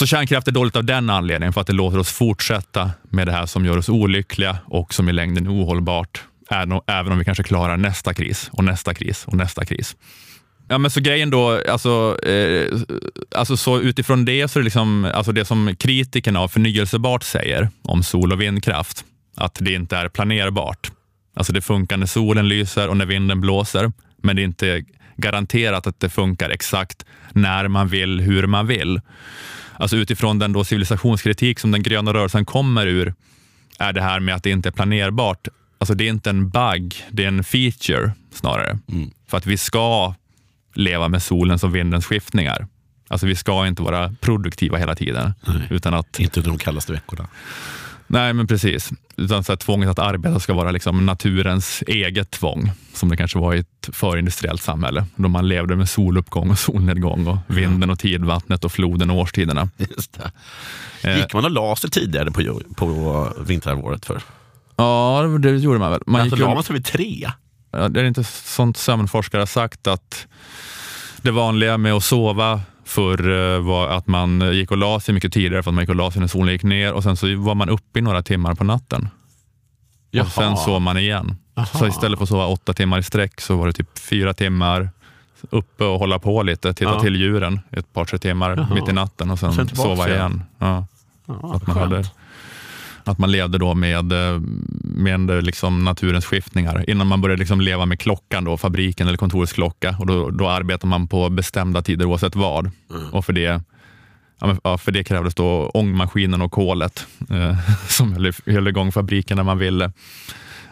Så 0.00 0.06
kärnkraft 0.06 0.48
är 0.48 0.52
dåligt 0.52 0.76
av 0.76 0.84
den 0.84 1.10
anledningen, 1.10 1.52
för 1.52 1.60
att 1.60 1.66
det 1.66 1.72
låter 1.72 1.98
oss 1.98 2.12
fortsätta 2.12 2.90
med 3.10 3.26
det 3.26 3.32
här 3.32 3.46
som 3.46 3.64
gör 3.64 3.76
oss 3.76 3.88
olyckliga 3.88 4.58
och 4.66 4.94
som 4.94 5.08
i 5.08 5.12
längden 5.12 5.46
är 5.46 5.50
ohållbart, 5.50 6.22
även- 6.86 7.12
om 7.12 7.18
vi 7.18 7.24
kanske 7.24 7.42
klarar 7.42 7.76
nästa 7.76 8.14
kris 8.14 8.50
och 8.52 8.64
nästa 8.64 8.94
kris 8.94 9.24
och 9.26 9.34
nästa 9.34 9.64
kris. 9.64 9.96
Ja, 10.68 10.78
men 10.78 10.90
så 10.90 11.00
grejen 11.00 11.30
då, 11.30 11.62
alltså, 11.68 12.18
eh, 12.26 12.80
alltså 13.34 13.56
så 13.56 13.80
utifrån 13.80 14.24
det 14.24 14.48
så 14.48 14.58
är 14.58 14.60
det 14.60 14.64
liksom, 14.64 15.10
alltså 15.14 15.32
det 15.32 15.44
som 15.44 15.76
kritikerna 15.78 16.40
av 16.40 16.48
förnyelsebart 16.48 17.22
säger 17.22 17.68
om 17.82 18.02
sol 18.02 18.32
och 18.32 18.40
vindkraft, 18.40 19.04
att 19.36 19.58
det 19.60 19.72
inte 19.72 19.96
är 19.96 20.08
planerbart. 20.08 20.90
Alltså 21.36 21.52
det 21.52 21.60
funkar 21.60 21.96
när 21.96 22.06
solen 22.06 22.48
lyser 22.48 22.88
och 22.88 22.96
när 22.96 23.06
vinden 23.06 23.40
blåser, 23.40 23.92
men 24.22 24.36
det 24.36 24.42
är 24.42 24.44
inte 24.44 24.84
garanterat 25.16 25.86
att 25.86 26.00
det 26.00 26.08
funkar 26.08 26.50
exakt 26.50 27.04
när 27.32 27.68
man 27.68 27.88
vill, 27.88 28.20
hur 28.20 28.46
man 28.46 28.66
vill. 28.66 29.00
Alltså 29.80 29.96
utifrån 29.96 30.38
den 30.38 30.52
då 30.52 30.64
civilisationskritik 30.64 31.58
som 31.58 31.70
den 31.70 31.82
gröna 31.82 32.14
rörelsen 32.14 32.44
kommer 32.44 32.86
ur, 32.86 33.14
är 33.78 33.92
det 33.92 34.02
här 34.02 34.20
med 34.20 34.34
att 34.34 34.42
det 34.42 34.50
inte 34.50 34.68
är 34.68 34.72
planerbart, 34.72 35.48
alltså 35.78 35.94
det 35.94 36.04
är 36.04 36.08
inte 36.08 36.30
en 36.30 36.48
bug, 36.48 37.04
det 37.10 37.24
är 37.24 37.28
en 37.28 37.44
feature 37.44 38.12
snarare. 38.32 38.78
För 39.28 39.36
att 39.36 39.46
vi 39.46 39.56
ska 39.56 40.14
leva 40.74 41.08
med 41.08 41.22
solens 41.22 41.64
och 41.64 41.76
vindens 41.76 42.06
skiftningar. 42.06 42.66
Alltså 43.08 43.26
vi 43.26 43.36
ska 43.36 43.66
inte 43.66 43.82
vara 43.82 44.14
produktiva 44.20 44.78
hela 44.78 44.94
tiden. 44.94 45.32
Utan 45.70 45.94
att, 45.94 46.20
Inte 46.20 46.40
de 46.40 46.58
kallaste 46.58 46.92
veckorna. 46.92 47.28
Nej 48.10 48.32
men 48.32 48.46
precis. 48.46 48.90
Utan 49.16 49.44
så 49.44 49.52
att 49.52 49.60
tvånget 49.60 49.88
att 49.88 49.98
arbeta 49.98 50.40
ska 50.40 50.54
vara 50.54 50.70
liksom 50.70 51.06
naturens 51.06 51.82
eget 51.86 52.30
tvång. 52.30 52.70
Som 52.94 53.08
det 53.08 53.16
kanske 53.16 53.38
var 53.38 53.54
i 53.54 53.58
ett 53.58 53.88
förindustriellt 53.92 54.62
samhälle. 54.62 55.06
Då 55.16 55.28
man 55.28 55.48
levde 55.48 55.76
med 55.76 55.88
soluppgång 55.88 56.50
och 56.50 56.58
solnedgång 56.58 57.26
och 57.26 57.38
vinden 57.46 57.90
och 57.90 57.98
tidvattnet 57.98 58.64
och 58.64 58.72
floden 58.72 59.10
och 59.10 59.16
årstiderna. 59.16 59.68
Just 59.76 60.18
det. 61.02 61.16
Gick 61.16 61.34
man 61.34 61.44
och 61.44 61.50
la 61.50 61.76
sig 61.76 61.90
tidigare 61.90 62.30
på, 62.30 62.60
på 62.76 63.28
vinterhalvåret 63.46 64.06
för? 64.06 64.22
Ja, 64.76 65.22
det 65.40 65.50
gjorde 65.50 65.78
man 65.78 65.90
väl. 65.90 66.02
Man 66.06 66.20
Alltså, 66.20 66.36
gick 66.36 66.44
la 66.44 66.54
man 66.54 66.64
sig 66.64 66.72
vid 66.74 66.84
tre? 66.84 67.30
Det 67.70 68.00
är 68.00 68.04
inte 68.04 68.24
sånt 68.24 68.76
sömnforskare 68.76 69.40
har 69.40 69.46
sagt 69.46 69.86
att 69.86 70.26
det 71.22 71.30
vanliga 71.30 71.78
med 71.78 71.92
att 71.92 72.04
sova 72.04 72.60
förr 72.90 73.54
eh, 73.54 73.60
var 73.60 73.88
att 73.88 74.06
man 74.06 74.52
gick 74.54 74.70
och 74.70 74.76
la 74.76 75.00
sig 75.00 75.14
mycket 75.14 75.32
tidigare 75.32 75.62
för 75.62 75.70
att 75.70 75.74
man 75.74 75.82
gick 75.82 75.88
och 75.88 75.96
la 75.96 76.10
sig 76.10 76.20
när 76.20 76.28
solen 76.28 76.52
gick 76.52 76.62
ner 76.62 76.92
och 76.92 77.02
sen 77.02 77.16
så 77.16 77.36
var 77.36 77.54
man 77.54 77.68
uppe 77.68 77.98
i 77.98 78.02
några 78.02 78.22
timmar 78.22 78.54
på 78.54 78.64
natten. 78.64 79.08
Och 80.20 80.26
sen 80.26 80.56
sov 80.56 80.80
man 80.80 80.98
igen. 80.98 81.36
Så 81.72 81.86
istället 81.86 82.18
för 82.18 82.22
att 82.22 82.28
sova 82.28 82.46
åtta 82.46 82.72
timmar 82.72 82.98
i 82.98 83.02
sträck 83.02 83.40
så 83.40 83.56
var 83.56 83.66
det 83.66 83.72
typ 83.72 83.98
fyra 83.98 84.34
timmar 84.34 84.90
uppe 85.50 85.84
och 85.84 85.98
hålla 85.98 86.18
på 86.18 86.42
lite, 86.42 86.74
titta 86.74 86.90
Ja. 86.90 87.00
till 87.00 87.16
djuren 87.16 87.60
ett 87.70 87.92
par, 87.92 88.04
tre 88.04 88.18
timmar 88.18 88.56
Jaha. 88.56 88.74
mitt 88.74 88.88
i 88.88 88.92
natten 88.92 89.30
och 89.30 89.38
sen, 89.38 89.52
Sen 89.52 89.68
sova 89.68 90.08
igen. 90.08 90.18
igen. 90.18 90.42
Ja. 90.58 90.86
Ja, 91.26 91.34
Att 91.34 91.42
man, 91.66 91.76
skönt. 91.76 91.78
hade, 91.92 92.04
att 93.04 93.18
man 93.18 93.32
levde 93.32 93.58
då 93.58 93.74
med, 93.74 94.12
eh, 94.12 94.40
med 94.82 95.44
liksom 95.44 95.84
naturens 95.84 96.24
skiftningar. 96.24 96.90
Innan 96.90 97.06
man 97.06 97.20
började 97.20 97.40
liksom 97.40 97.60
leva 97.60 97.86
med 97.86 98.00
klockan, 98.00 98.44
då, 98.44 98.56
fabriken 98.56 99.08
eller 99.08 99.18
kontorets 99.18 99.52
klocka. 99.52 99.96
Och 99.98 100.06
då, 100.06 100.30
då 100.30 100.48
arbetar 100.48 100.88
man 100.88 101.08
på 101.08 101.28
bestämda 101.28 101.82
tider 101.82 102.06
oavsett 102.06 102.36
vad. 102.36 102.70
Och 103.12 103.24
för 103.24 103.32
det, 103.32 103.62
ja, 104.64 104.78
för 104.78 104.92
det 104.92 105.04
krävdes 105.04 105.34
då 105.34 105.70
ångmaskinen 105.74 106.42
och 106.42 106.52
kolet 106.52 107.06
eh, 107.30 107.56
som 107.88 108.12
höll, 108.12 108.32
höll 108.46 108.68
igång 108.68 108.92
fabriken 108.92 109.36
när 109.36 109.44
man 109.44 109.58
ville. 109.58 109.92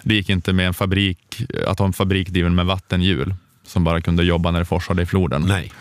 Det 0.03 0.15
gick 0.15 0.29
inte 0.29 0.53
med 0.53 0.67
en 0.67 0.75
fabrik, 0.75 1.43
att 1.67 1.79
ha 1.79 1.87
en 1.87 1.93
fabrik 1.93 2.29
driven 2.29 2.55
med 2.55 2.67
vattenhjul 2.67 3.35
som 3.67 3.85
bara 3.85 4.01
kunde 4.01 4.25
jobba 4.25 4.51
när 4.51 4.59
det 4.59 4.65
forsade 4.65 5.03
i 5.03 5.07
floden. 5.07 5.45
Nej. 5.49 5.73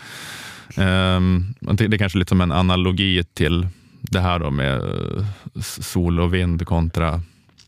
Ehm, 0.76 1.54
det 1.60 1.88
det 1.88 1.96
är 1.96 1.98
kanske 1.98 2.18
lite 2.18 2.28
som 2.28 2.40
en 2.40 2.52
analogi 2.52 3.24
till 3.34 3.68
det 4.10 4.20
här 4.20 4.38
då 4.38 4.50
med 4.50 4.74
eh, 4.76 5.24
sol 5.60 6.20
och 6.20 6.34
vind 6.34 6.66
kontra 6.66 7.22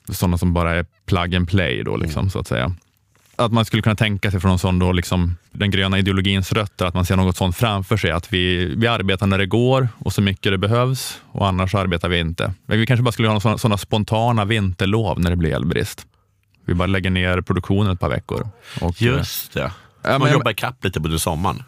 sådana 0.09 0.39
som 0.39 0.53
bara 0.55 0.75
är 0.75 0.87
plug 1.07 1.35
and 1.35 1.49
play 1.49 1.83
då 1.83 1.97
liksom, 1.97 2.31
så 2.31 2.39
att 2.39 2.47
säga. 2.49 2.75
Att 3.37 3.53
man 3.53 3.65
skulle 3.65 3.83
kunna 3.83 3.97
tänka 3.97 4.31
sig 4.31 4.41
från 4.41 4.59
sån 4.59 4.79
då, 4.79 4.93
liksom, 4.93 5.37
den 5.51 5.71
gröna 5.71 5.99
ideologins 5.99 6.53
rötter, 6.53 6.87
att 6.87 6.95
man 6.95 7.05
ser 7.05 7.17
något 7.17 7.37
sånt 7.37 7.57
framför 7.57 7.97
sig, 7.97 8.11
att 8.11 8.33
vi, 8.33 8.75
vi 8.77 8.87
arbetar 8.87 9.27
när 9.27 9.39
det 9.39 9.47
går 9.47 9.89
och 9.99 10.13
så 10.13 10.23
mycket 10.23 10.53
det 10.53 10.59
behövs 10.59 11.21
och 11.33 11.49
annars 11.49 11.75
arbetar 11.75 12.09
vi 12.09 12.19
inte. 12.19 12.55
Men 12.67 12.79
vi 12.79 12.87
kanske 12.87 13.03
bara 13.03 13.13
skulle 13.13 13.29
ha 13.29 13.41
sådana, 13.59 13.77
spontana 13.79 14.45
vinterlov 14.45 15.21
när 15.21 15.31
det 15.31 15.37
blir 15.37 15.55
elbrist. 15.55 16.07
Vi 16.67 16.75
bara 16.75 16.87
lägger 16.87 17.11
ner 17.11 17.41
produktionen 17.41 17.93
ett 17.93 18.01
par 18.01 18.09
veckor. 18.09 18.49
Och, 18.81 19.03
Just 19.03 19.53
det. 19.53 19.73
Ja, 20.03 20.11
man 20.11 20.21
men- 20.21 20.33
jobbar 20.33 20.51
ikapp 20.51 20.85
lite 20.85 20.99
under 21.01 21.19
sommaren. 21.19 21.63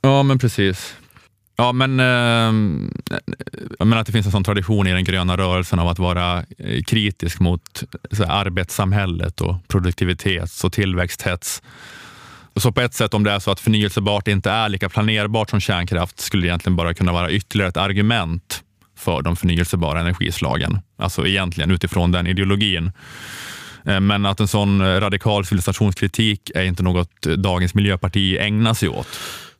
Ja, 0.00 0.22
men 0.22 0.38
precis. 0.38 0.94
Ja, 1.60 1.72
men, 1.72 2.00
eh, 2.00 2.06
jag 3.78 3.86
menar 3.86 4.00
att 4.00 4.06
det 4.06 4.12
finns 4.12 4.26
en 4.26 4.32
sån 4.32 4.44
tradition 4.44 4.86
i 4.86 4.92
den 4.92 5.04
gröna 5.04 5.36
rörelsen 5.36 5.78
av 5.78 5.88
att 5.88 5.98
vara 5.98 6.44
eh, 6.58 6.82
kritisk 6.82 7.40
mot 7.40 7.82
så 8.10 8.24
här, 8.24 8.30
arbetssamhället 8.30 9.40
och 9.40 9.68
produktivitets 9.68 10.64
och 10.64 10.72
tillväxthets. 10.72 11.62
Så 12.56 12.72
på 12.72 12.80
ett 12.80 12.94
sätt, 12.94 13.14
om 13.14 13.24
det 13.24 13.30
är 13.30 13.38
så 13.38 13.50
att 13.50 13.60
förnyelsebart 13.60 14.28
inte 14.28 14.50
är 14.50 14.68
lika 14.68 14.88
planerbart 14.88 15.50
som 15.50 15.60
kärnkraft, 15.60 16.20
skulle 16.20 16.42
det 16.42 16.48
egentligen 16.48 16.76
bara 16.76 16.94
kunna 16.94 17.12
vara 17.12 17.30
ytterligare 17.30 17.68
ett 17.68 17.76
argument 17.76 18.62
för 18.96 19.22
de 19.22 19.36
förnyelsebara 19.36 20.00
energislagen. 20.00 20.78
Alltså 20.98 21.26
egentligen 21.26 21.70
utifrån 21.70 22.12
den 22.12 22.26
ideologin. 22.26 22.92
Eh, 23.84 24.00
men 24.00 24.26
att 24.26 24.40
en 24.40 24.48
sån 24.48 25.00
radikal 25.00 25.44
civilisationskritik 25.44 26.50
är 26.54 26.62
inte 26.62 26.82
något 26.82 27.26
eh, 27.26 27.32
dagens 27.32 27.74
miljöparti 27.74 28.36
ägnar 28.36 28.74
sig 28.74 28.88
åt. 28.88 29.08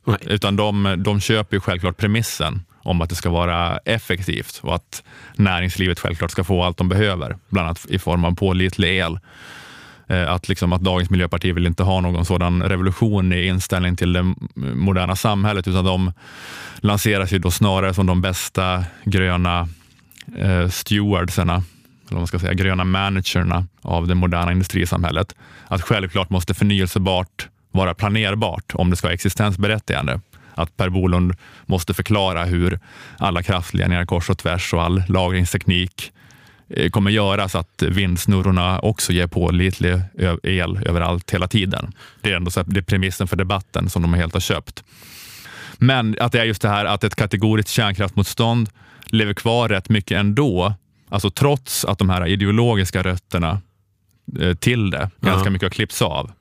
Nej. 0.09 0.19
Utan 0.21 0.55
de, 0.55 0.95
de 0.97 1.19
köper 1.19 1.55
ju 1.57 1.61
självklart 1.61 1.97
premissen 1.97 2.61
om 2.83 3.01
att 3.01 3.09
det 3.09 3.15
ska 3.15 3.29
vara 3.29 3.77
effektivt 3.77 4.59
och 4.63 4.75
att 4.75 5.03
näringslivet 5.35 5.99
självklart 5.99 6.31
ska 6.31 6.43
få 6.43 6.63
allt 6.63 6.77
de 6.77 6.89
behöver, 6.89 7.37
bland 7.49 7.67
annat 7.67 7.85
i 7.89 7.99
form 7.99 8.25
av 8.25 8.35
pålitlig 8.35 8.97
el. 8.97 9.19
Eh, 10.07 10.31
att, 10.31 10.49
liksom, 10.49 10.73
att 10.73 10.81
dagens 10.81 11.09
miljöparti 11.09 11.55
vill 11.55 11.67
inte 11.67 11.83
ha 11.83 12.01
någon 12.01 12.25
sådan 12.25 12.63
revolution 12.63 13.33
i 13.33 13.45
inställning 13.45 13.95
till 13.95 14.13
det 14.13 14.35
moderna 14.55 15.15
samhället, 15.15 15.67
utan 15.67 15.85
de 15.85 16.13
lanseras 16.75 17.31
ju 17.31 17.39
då 17.39 17.51
snarare 17.51 17.93
som 17.93 18.05
de 18.05 18.21
bästa 18.21 18.83
gröna 19.05 19.67
eh, 20.37 20.69
stewardsarna, 20.69 21.53
eller 21.53 21.63
vad 22.09 22.19
man 22.19 22.27
ska 22.27 22.39
säga, 22.39 22.53
gröna 22.53 22.83
managerna 22.83 23.67
av 23.81 24.07
det 24.07 24.15
moderna 24.15 24.51
industrisamhället. 24.51 25.35
Att 25.67 25.81
självklart 25.81 26.29
måste 26.29 26.53
förnyelsebart 26.53 27.47
vara 27.71 27.93
planerbart 27.93 28.71
om 28.73 28.89
det 28.89 28.95
ska 28.95 29.07
ha 29.07 29.13
existensberättigande. 29.13 30.19
Att 30.55 30.77
Per 30.77 30.89
Bolund 30.89 31.35
måste 31.65 31.93
förklara 31.93 32.45
hur 32.45 32.79
alla 33.17 33.43
kraftledningar 33.43 34.05
kors 34.05 34.29
och 34.29 34.37
tvärs 34.37 34.73
och 34.73 34.83
all 34.83 35.03
lagringsteknik 35.07 36.11
eh, 36.69 36.89
kommer 36.89 37.11
göra 37.11 37.49
så 37.49 37.57
att 37.57 37.83
vindsnurrorna 37.87 38.79
också 38.79 39.13
ger 39.13 39.27
pålitlig 39.27 40.01
el 40.43 40.79
överallt 40.85 41.31
hela 41.31 41.47
tiden. 41.47 41.93
Det 42.21 42.31
är 42.31 42.35
ändå 42.35 42.51
så 42.51 42.63
det 42.63 42.79
är 42.79 42.81
premissen 42.81 43.27
för 43.27 43.35
debatten 43.35 43.89
som 43.89 44.01
de 44.01 44.13
helt 44.13 44.33
har 44.33 44.41
köpt. 44.41 44.83
Men 45.77 46.15
att 46.19 46.31
det 46.31 46.39
är 46.39 46.45
just 46.45 46.61
det 46.61 46.69
här 46.69 46.85
att 46.85 47.03
ett 47.03 47.15
kategoriskt 47.15 47.69
kärnkraftmotstånd 47.69 48.69
lever 49.05 49.33
kvar 49.33 49.69
rätt 49.69 49.89
mycket 49.89 50.19
ändå. 50.19 50.73
Alltså 51.09 51.29
trots 51.29 51.85
att 51.85 51.99
de 51.99 52.09
här 52.09 52.27
ideologiska 52.27 53.03
rötterna 53.03 53.61
eh, 54.39 54.53
till 54.53 54.89
det 54.89 55.09
ganska 55.21 55.49
mycket 55.49 55.65
har 55.65 55.69
klippts 55.69 56.01
av. 56.01 56.31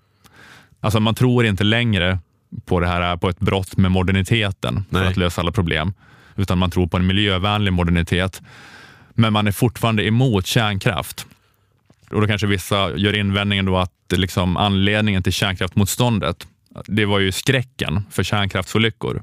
Alltså 0.80 1.00
man 1.00 1.14
tror 1.14 1.46
inte 1.46 1.64
längre 1.64 2.18
på 2.64 2.80
det 2.80 2.86
här 2.86 3.16
på 3.16 3.28
ett 3.28 3.40
brott 3.40 3.76
med 3.76 3.90
moderniteten 3.90 4.84
för 4.90 4.98
Nej. 4.98 5.08
att 5.08 5.16
lösa 5.16 5.40
alla 5.40 5.52
problem, 5.52 5.92
utan 6.36 6.58
man 6.58 6.70
tror 6.70 6.86
på 6.86 6.96
en 6.96 7.06
miljövänlig 7.06 7.72
modernitet. 7.72 8.42
Men 9.14 9.32
man 9.32 9.46
är 9.46 9.52
fortfarande 9.52 10.06
emot 10.06 10.46
kärnkraft. 10.46 11.26
Och 12.10 12.20
då 12.20 12.26
kanske 12.26 12.46
vissa 12.46 12.96
gör 12.96 13.16
invändningen 13.16 13.64
då 13.64 13.76
att 13.76 13.92
liksom 14.12 14.56
anledningen 14.56 15.22
till 15.22 15.32
kärnkraftmotståndet, 15.32 16.46
det 16.86 17.04
var 17.04 17.18
ju 17.18 17.32
skräcken 17.32 18.02
för 18.10 18.22
kärnkraftsolyckor. 18.22 19.22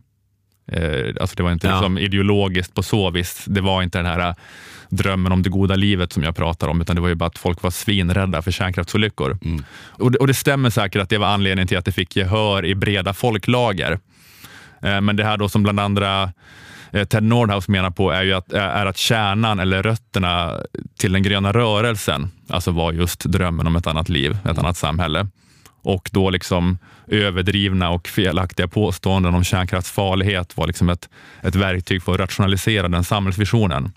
Eh, 0.71 1.13
alltså 1.21 1.35
det 1.35 1.43
var 1.43 1.51
inte 1.51 1.67
Ja. 1.67 1.73
liksom 1.73 1.97
ideologiskt 1.97 2.73
på 2.73 2.83
så 2.83 3.09
vis. 3.11 3.45
Det 3.47 3.61
var 3.61 3.83
inte 3.83 3.97
den 3.97 4.05
här 4.05 4.35
drömmen 4.89 5.31
om 5.31 5.41
det 5.43 5.49
goda 5.49 5.75
livet 5.75 6.13
som 6.13 6.23
jag 6.23 6.35
pratar 6.35 6.67
om, 6.67 6.81
utan 6.81 6.95
det 6.95 7.01
var 7.01 7.09
ju 7.09 7.15
bara 7.15 7.25
att 7.25 7.37
folk 7.37 7.63
var 7.63 7.71
svinrädda 7.71 8.41
för 8.41 8.51
kärnkraftsolyckor. 8.51 9.37
Och, 9.87 10.11
det, 10.11 10.17
och 10.17 10.27
det 10.27 10.33
stämmer 10.33 10.69
säkert 10.69 11.01
att 11.01 11.09
det 11.09 11.17
var 11.17 11.27
anledningen 11.27 11.67
till 11.67 11.77
att 11.77 11.85
det 11.85 11.91
fick 11.91 12.15
gehör 12.15 12.65
i 12.65 12.75
breda 12.75 13.13
folklager. 13.13 13.99
Eh, 14.81 15.01
Men 15.01 15.15
det 15.15 15.23
här 15.23 15.37
då 15.37 15.49
som 15.49 15.63
bland 15.63 15.79
andra 15.79 16.31
eh, 16.91 17.03
Ted 17.05 17.23
Nordhaus 17.23 17.67
menar 17.67 17.89
på 17.91 18.11
är 18.11 18.23
ju 18.23 18.33
att, 18.33 18.53
är 18.53 18.85
att 18.85 18.97
kärnan 18.97 19.59
eller 19.59 19.83
rötterna 19.83 20.53
till 20.99 21.11
den 21.13 21.23
gröna 21.23 21.51
rörelsen, 21.53 22.31
alltså 22.49 22.71
var 22.71 22.91
just 22.91 23.19
drömmen 23.25 23.67
om 23.67 23.75
ett 23.75 23.87
annat 23.87 24.09
liv, 24.09 24.37
ett 24.49 24.57
annat 24.57 24.77
samhälle. 24.77 25.27
Och 25.85 26.09
då 26.13 26.29
liksom 26.29 26.77
överdrivna 27.07 27.89
och 27.89 28.07
felaktiga 28.07 28.67
påståenden 28.67 29.35
om 29.35 29.43
kärnkraftsfarlighet 29.43 30.57
var 30.57 30.67
liksom 30.67 30.89
ett, 30.89 31.09
ett 31.43 31.55
verktyg 31.55 32.03
för 32.03 32.13
att 32.13 32.19
rationalisera 32.19 32.87
den 32.87 33.03
samhällsvisionen. 33.03 33.91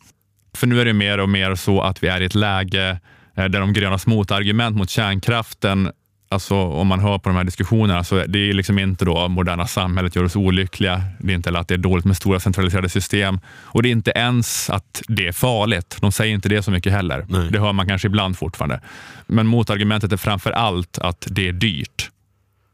För 0.56 0.66
nu 0.66 0.80
är 0.80 0.84
det 0.84 0.92
mer 0.92 1.18
och 1.18 1.28
mer 1.28 1.54
så 1.54 1.80
att 1.80 2.02
vi 2.02 2.08
är 2.08 2.20
i 2.20 2.24
ett 2.24 2.34
läge 2.34 3.00
eh, 3.36 3.44
där 3.44 3.60
de 3.60 3.72
grönas 3.72 4.06
motargument 4.06 4.76
mot 4.76 4.90
kärnkraften, 4.90 5.92
alltså 6.28 6.54
om 6.54 6.86
man 6.86 7.00
hör 7.00 7.18
på 7.18 7.28
de 7.28 7.36
här 7.36 7.44
diskussionerna, 7.44 8.04
så 8.04 8.24
det 8.26 8.38
är 8.38 8.52
liksom 8.52 8.78
inte 8.78 9.04
då 9.04 9.28
moderna 9.28 9.66
samhället 9.66 10.16
gör 10.16 10.24
oss 10.24 10.36
olyckliga. 10.36 11.02
Det 11.18 11.32
är 11.32 11.36
inte 11.36 11.58
att 11.58 11.68
det 11.68 11.74
är 11.74 11.78
dåligt 11.78 12.04
med 12.04 12.16
stora 12.16 12.40
centraliserade 12.40 12.88
system 12.88 13.40
och 13.48 13.82
det 13.82 13.88
är 13.88 13.90
inte 13.90 14.12
ens 14.14 14.70
att 14.70 15.02
det 15.08 15.26
är 15.26 15.32
farligt. 15.32 15.96
De 16.00 16.12
säger 16.12 16.34
inte 16.34 16.48
det 16.48 16.62
så 16.62 16.70
mycket 16.70 16.92
heller. 16.92 17.26
Nej. 17.28 17.50
Det 17.50 17.58
hör 17.60 17.72
man 17.72 17.88
kanske 17.88 18.08
ibland 18.08 18.38
fortfarande. 18.38 18.80
Men 19.26 19.46
motargumentet 19.46 20.12
är 20.12 20.16
framför 20.16 20.50
allt 20.50 20.98
att 20.98 21.26
det 21.30 21.48
är 21.48 21.52
dyrt. 21.52 22.10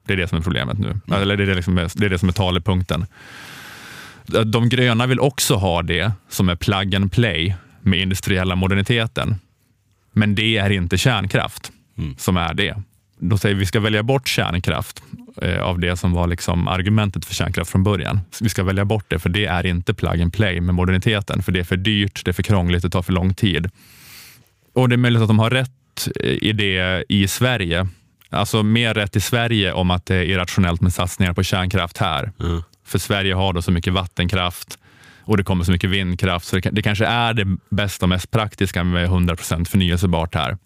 Det 0.06 0.12
är 0.12 0.16
det 0.16 0.28
som 0.28 0.38
är 0.38 0.42
problemet 0.42 0.78
nu. 0.78 1.00
Eller 1.14 1.36
det 1.36 1.42
är 1.42 1.46
det, 1.46 1.54
liksom, 1.54 1.74
det 1.74 2.04
är 2.04 2.10
det 2.10 2.18
som 2.18 2.28
är 2.28 2.32
talepunkten. 2.32 3.06
De 4.46 4.68
gröna 4.68 5.06
vill 5.06 5.20
också 5.20 5.54
ha 5.54 5.82
det 5.82 6.12
som 6.28 6.48
är 6.48 6.56
plug 6.56 6.94
and 6.94 7.12
play 7.12 7.56
med 7.80 8.00
industriella 8.00 8.56
moderniteten. 8.56 9.34
Men 10.12 10.34
det 10.34 10.56
är 10.56 10.70
inte 10.70 10.98
kärnkraft 10.98 11.72
som 12.16 12.36
är 12.36 12.54
det. 12.54 12.76
De 13.28 13.38
säger 13.38 13.54
vi 13.54 13.66
ska 13.66 13.80
välja 13.80 14.02
bort 14.02 14.28
kärnkraft 14.28 15.02
eh, 15.42 15.62
av 15.62 15.78
det 15.80 15.96
som 15.96 16.12
var 16.12 16.26
liksom 16.26 16.68
argumentet 16.68 17.24
för 17.24 17.34
kärnkraft 17.34 17.70
från 17.70 17.82
början. 17.82 18.20
Vi 18.40 18.48
ska 18.48 18.64
välja 18.64 18.84
bort 18.84 19.04
det 19.08 19.18
för 19.18 19.28
det 19.28 19.46
är 19.46 19.66
inte 19.66 19.94
plug 19.94 20.22
and 20.22 20.32
play 20.32 20.60
med 20.60 20.74
moderniteten. 20.74 21.42
För 21.42 21.52
det 21.52 21.60
är 21.60 21.64
för 21.64 21.76
dyrt, 21.76 22.24
det 22.24 22.30
är 22.30 22.32
för 22.32 22.42
krångligt, 22.42 22.82
det 22.82 22.90
tar 22.90 23.02
för 23.02 23.12
lång 23.12 23.34
tid. 23.34 23.70
Och 24.72 24.88
det 24.88 24.94
är 24.94 24.96
möjligt 24.96 25.22
att 25.22 25.28
de 25.28 25.38
har 25.38 25.50
rätt 25.50 26.08
i 26.20 26.52
det 26.52 27.04
i 27.08 27.28
Sverige. 27.28 27.88
Alltså 28.30 28.62
mer 28.62 28.94
rätt 28.94 29.16
i 29.16 29.20
Sverige 29.20 29.72
om 29.72 29.90
att 29.90 30.06
det 30.06 30.16
är 30.16 30.22
irrationellt 30.22 30.80
med 30.80 30.92
satsningar 30.92 31.32
på 31.32 31.42
kärnkraft 31.42 31.98
här. 31.98 32.32
För 32.86 32.98
Sverige 32.98 33.34
har 33.34 33.52
då 33.52 33.62
så 33.62 33.72
mycket 33.72 33.92
vattenkraft 33.92 34.78
och 35.20 35.36
det 35.36 35.44
kommer 35.44 35.64
så 35.64 35.72
mycket 35.72 35.90
vindkraft 35.90 36.46
så 36.46 36.56
det, 36.56 36.70
det 36.70 36.82
kanske 36.82 37.06
är 37.06 37.34
det 37.34 37.56
bästa 37.70 38.04
och 38.04 38.08
mest 38.08 38.30
praktiska 38.30 38.84
med 38.84 39.08
100% 39.08 39.64
förnyelsebart 39.64 40.34
här. 40.34 40.58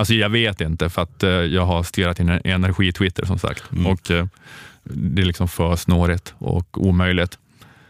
Alltså 0.00 0.14
jag 0.14 0.28
vet 0.28 0.60
inte 0.60 0.90
för 0.90 1.02
att 1.02 1.22
eh, 1.22 1.30
jag 1.30 1.66
har 1.66 1.82
stirrat 1.82 2.20
in 2.20 2.28
en 2.28 2.40
energi-Twitter 2.44 3.24
som 3.26 3.38
sagt 3.38 3.64
och 3.86 4.10
eh, 4.10 4.26
det 4.82 5.22
är 5.22 5.26
liksom 5.26 5.48
för 5.48 5.76
snårigt 5.76 6.34
och 6.38 6.86
omöjligt. 6.86 7.38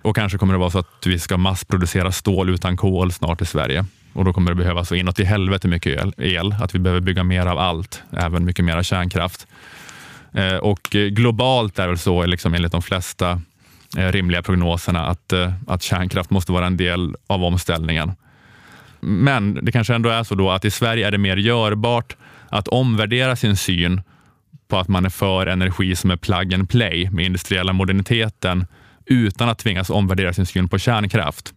Och 0.02 0.16
kanske 0.16 0.38
kommer 0.38 0.54
det 0.54 0.58
vara 0.58 0.70
så 0.70 0.78
att 0.78 1.06
vi 1.06 1.18
ska 1.18 1.36
massproducera 1.36 2.12
stål 2.12 2.50
utan 2.50 2.76
kol 2.76 3.12
snart 3.12 3.42
i 3.42 3.46
Sverige. 3.46 3.84
Och 4.12 4.24
då 4.24 4.32
kommer 4.32 4.50
det 4.50 4.54
behövas 4.54 4.88
så 4.88 4.94
inåt 4.94 5.20
i 5.20 5.24
helvete 5.24 5.68
mycket 5.68 6.02
el, 6.02 6.14
el, 6.18 6.54
att 6.60 6.74
vi 6.74 6.78
behöver 6.78 7.00
bygga 7.00 7.24
mer 7.24 7.46
av 7.46 7.58
allt, 7.58 8.02
även 8.12 8.44
mycket 8.44 8.64
mer 8.64 8.82
kärnkraft. 8.82 9.46
Eh, 10.32 10.56
och 10.56 10.88
globalt 10.90 11.78
är 11.78 11.82
det 11.82 11.88
väl 11.88 11.98
så, 11.98 12.26
liksom 12.26 12.54
enligt 12.54 12.72
de 12.72 12.82
flesta 12.82 13.42
rimliga 13.96 14.42
prognoserna, 14.42 15.06
att, 15.06 15.32
att 15.66 15.82
kärnkraft 15.82 16.30
måste 16.30 16.52
vara 16.52 16.66
en 16.66 16.76
del 16.76 17.16
av 17.26 17.44
omställningen. 17.44 18.12
Men 19.00 19.54
det 19.62 19.72
kanske 19.72 19.94
ändå 19.94 20.08
är 20.10 20.22
så 20.22 20.34
då 20.34 20.50
att 20.50 20.64
i 20.64 20.70
Sverige 20.70 21.06
är 21.06 21.10
det 21.10 21.18
mer 21.18 21.36
görbart 21.36 22.16
att 22.48 22.68
omvärdera 22.68 23.36
sin 23.36 23.56
syn 23.56 24.02
på 24.68 24.78
att 24.78 24.88
man 24.88 25.04
är 25.04 25.10
för 25.10 25.46
energi 25.46 25.96
som 25.96 26.10
är 26.10 26.16
plug 26.16 26.54
and 26.54 26.70
play 26.70 27.10
med 27.10 27.24
industriella 27.24 27.72
moderniteten 27.72 28.66
utan 29.06 29.48
att 29.48 29.58
tvingas 29.58 29.90
omvärdera 29.90 30.32
sin 30.32 30.46
syn 30.46 30.68
på 30.68 30.78
kärnkraft. 30.78 31.54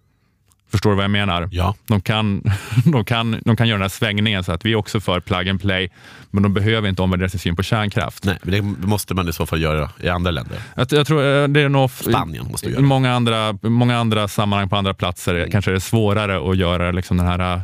Förstår 0.73 0.89
du 0.89 0.95
vad 0.95 1.03
jag 1.03 1.11
menar? 1.11 1.49
Ja. 1.51 1.75
De 1.87 2.01
kan, 2.01 2.43
de, 2.85 3.05
kan, 3.05 3.41
de 3.45 3.55
kan 3.55 3.67
göra 3.67 3.77
den 3.77 3.81
här 3.81 3.89
svängningen 3.89 4.43
så 4.43 4.51
att 4.51 4.65
vi 4.65 4.71
är 4.71 4.75
också 4.75 4.99
för 4.99 5.19
plug 5.19 5.49
and 5.49 5.61
play, 5.61 5.89
men 6.31 6.43
de 6.43 6.53
behöver 6.53 6.89
inte 6.89 7.01
omvärdera 7.01 7.29
sin 7.29 7.39
syn 7.39 7.55
på 7.55 7.63
kärnkraft. 7.63 8.25
Nej, 8.25 8.37
men 8.43 8.75
det 8.81 8.87
måste 8.87 9.13
man 9.13 9.29
i 9.29 9.33
så 9.33 9.45
fall 9.45 9.61
göra 9.61 9.89
i 9.99 10.09
andra 10.09 10.31
länder. 10.31 10.57
Jag, 10.75 10.87
jag 10.91 11.07
tror 11.07 11.19
eh, 11.19 11.47
det 11.47 11.61
är 11.61 11.69
nog... 11.69 11.91
Spanien 11.91 12.47
måste 12.51 12.69
I 12.69 12.71
göra. 12.71 12.81
många 12.81 13.13
andra, 13.13 13.57
många 13.61 13.97
andra 13.97 14.27
sammanhang 14.27 14.69
på 14.69 14.75
andra 14.75 14.93
platser 14.93 15.47
kanske 15.51 15.71
det 15.71 15.77
är 15.77 15.79
svårare 15.79 16.51
att 16.51 16.57
göra 16.57 16.91
liksom 16.91 17.17
den 17.17 17.27
här 17.27 17.55
eh, 17.55 17.61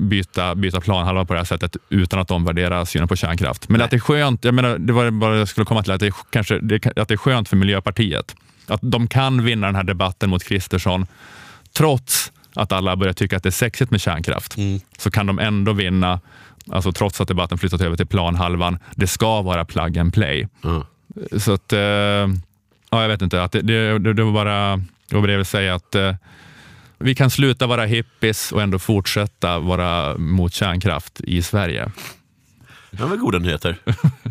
byta, 0.00 0.54
byta 0.54 0.80
planhalva 0.80 1.24
på 1.24 1.32
det 1.32 1.40
här 1.40 1.44
sättet 1.44 1.76
utan 1.88 2.18
att 2.20 2.30
omvärdera 2.30 2.86
synen 2.86 3.08
på 3.08 3.16
kärnkraft. 3.16 3.68
Men 3.68 3.82
att 3.82 3.90
det 3.90 3.96
är 3.96 4.00
skönt, 4.00 4.44
jag 4.44 4.54
menar, 4.54 4.78
det 4.78 4.92
var 4.92 5.10
bara 5.10 5.36
jag 5.36 5.48
skulle 5.48 5.64
komma 5.64 5.82
till, 5.82 5.92
att 5.92 6.00
det 6.00 6.06
är, 6.06 6.14
kanske, 6.30 6.58
det, 6.58 6.86
att 6.96 7.08
det 7.08 7.14
är 7.14 7.18
skönt 7.18 7.48
för 7.48 7.56
Miljöpartiet. 7.56 8.36
Att 8.66 8.80
de 8.82 9.08
kan 9.08 9.44
vinna 9.44 9.66
den 9.66 9.76
här 9.76 9.84
debatten 9.84 10.30
mot 10.30 10.44
Kristersson 10.44 11.06
trots 11.76 12.32
att 12.54 12.72
alla 12.72 12.96
börjar 12.96 13.12
tycka 13.12 13.36
att 13.36 13.42
det 13.42 13.48
är 13.48 13.50
sexigt 13.50 13.90
med 13.90 14.00
kärnkraft. 14.00 14.54
Så 14.98 15.10
kan 15.10 15.26
de 15.26 15.38
ändå 15.38 15.72
vinna, 15.72 16.20
alltså 16.70 16.92
trots 16.92 17.20
att 17.20 17.28
debatten 17.28 17.58
flyttat 17.58 17.80
över 17.80 17.96
till 17.96 18.06
planhalvan. 18.06 18.78
Det 18.94 19.06
ska 19.06 19.42
vara 19.42 19.64
plug 19.64 19.98
and 19.98 20.14
play. 20.14 20.48
Mm. 20.64 20.82
Så 21.38 21.52
att, 21.52 21.72
eh, 21.72 21.78
ja, 21.78 23.02
jag 23.02 23.08
vet 23.08 23.22
inte, 23.22 23.42
att 23.42 23.52
det, 23.52 23.62
det, 23.62 23.98
det, 24.14 24.22
var 24.22 24.32
bara 24.32 24.76
det 24.76 24.82
jag 25.08 25.22
ville 25.22 25.44
säga 25.44 25.74
att 25.74 25.94
eh, 25.94 26.14
vi 26.98 27.14
kan 27.14 27.30
sluta 27.30 27.66
vara 27.66 27.84
hippies 27.84 28.52
och 28.52 28.62
ändå 28.62 28.78
fortsätta 28.78 29.58
vara 29.58 30.18
mot 30.18 30.54
kärnkraft 30.54 31.20
i 31.20 31.42
Sverige. 31.42 31.90
Det 32.90 33.02
var 33.04 33.16
goda 33.16 33.38
nyheter. 33.38 33.76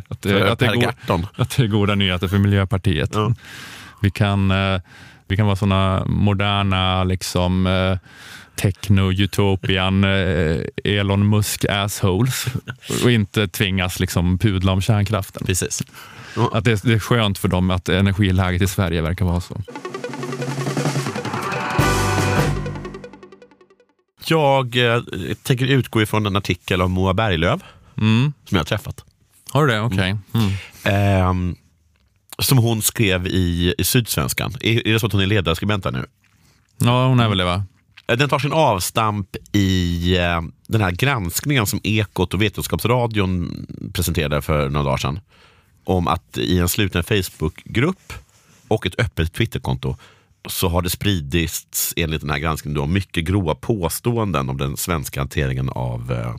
Att, 0.09 0.21
det- 0.21 0.51
att, 0.51 0.59
det, 0.59 0.65
är 0.65 0.75
go- 0.75 1.27
att 1.35 1.49
det 1.57 1.63
är 1.63 1.67
goda 1.67 1.95
nyheter 1.95 2.27
för 2.27 2.37
Miljöpartiet. 2.37 3.09
Ja. 3.13 3.33
Vi 4.01 4.11
kan 4.11 4.51
eh, 4.51 4.81
Vi 5.27 5.37
kan 5.37 5.45
vara 5.45 5.55
sådana 5.55 6.05
moderna 6.05 7.03
liksom 7.03 7.67
eh, 7.67 7.97
techno-utopian 8.55 10.03
eh, 10.03 10.61
Elon 10.83 11.29
Musk 11.29 11.65
assholes 11.69 12.45
och 13.03 13.11
inte 13.11 13.47
tvingas 13.47 13.99
liksom 13.99 14.37
pudla 14.37 14.71
om 14.71 14.81
kärnkraften. 14.81 15.45
Precis. 15.45 15.83
Att 16.51 16.63
det, 16.63 16.83
det 16.83 16.93
är 16.93 16.99
skönt 16.99 17.37
för 17.37 17.47
dem 17.47 17.69
att 17.71 17.89
energiläget 17.89 18.61
i 18.61 18.67
Sverige 18.67 19.01
verkar 19.01 19.25
vara 19.25 19.41
så. 19.41 19.61
Jag 24.27 24.75
eh, 24.95 25.01
tänker 25.43 25.65
utgå 25.65 26.01
ifrån 26.01 26.25
en 26.25 26.35
artikel 26.35 26.81
av 26.81 26.89
Moa 26.89 27.13
Berglöf 27.13 27.61
Mm. 27.97 28.33
som 28.45 28.55
jag 28.55 28.59
har 28.59 28.65
träffat. 28.65 29.03
Har 29.51 29.65
du 29.67 29.73
det? 29.73 29.81
Okej. 29.81 30.17
Mm. 30.33 30.51
Ehm, 30.83 31.55
som 32.39 32.57
hon 32.57 32.81
skrev 32.81 33.27
i, 33.27 33.75
i 33.77 33.83
Sydsvenskan. 33.83 34.53
Är, 34.61 34.87
är 34.87 34.93
det 34.93 34.99
så 34.99 35.05
att 35.05 35.11
hon 35.11 35.21
är 35.21 35.25
ledarskribent 35.25 35.83
där 35.83 35.91
nu? 35.91 36.05
Ja, 36.77 37.07
hon 37.07 37.19
är 37.19 37.29
väl 37.29 37.37
det 37.37 37.45
va? 37.45 37.63
Eh, 38.07 38.17
Den 38.17 38.29
tar 38.29 38.39
sin 38.39 38.53
avstamp 38.53 39.35
i 39.51 40.17
eh, 40.17 40.41
den 40.67 40.81
här 40.81 40.91
granskningen 40.91 41.67
som 41.67 41.79
Ekot 41.83 42.33
och 42.33 42.41
Vetenskapsradion 42.41 43.65
presenterade 43.93 44.41
för 44.41 44.69
några 44.69 44.83
dagar 44.83 44.97
sedan. 44.97 45.19
Om 45.83 46.07
att 46.07 46.37
i 46.37 46.59
en 46.59 46.69
sluten 46.69 47.03
Facebookgrupp 47.03 48.13
och 48.67 48.85
ett 48.85 48.99
öppet 48.99 49.33
Twitterkonto 49.33 49.95
så 50.47 50.67
har 50.67 50.81
det 50.81 50.89
spridits, 50.89 51.93
enligt 51.95 52.21
den 52.21 52.29
här 52.29 52.39
granskningen, 52.39 52.77
då, 52.77 52.85
mycket 52.85 53.25
grova 53.25 53.55
påståenden 53.55 54.49
om 54.49 54.57
den 54.57 54.77
svenska 54.77 55.19
hanteringen 55.19 55.69
av 55.69 56.11
eh, 56.11 56.35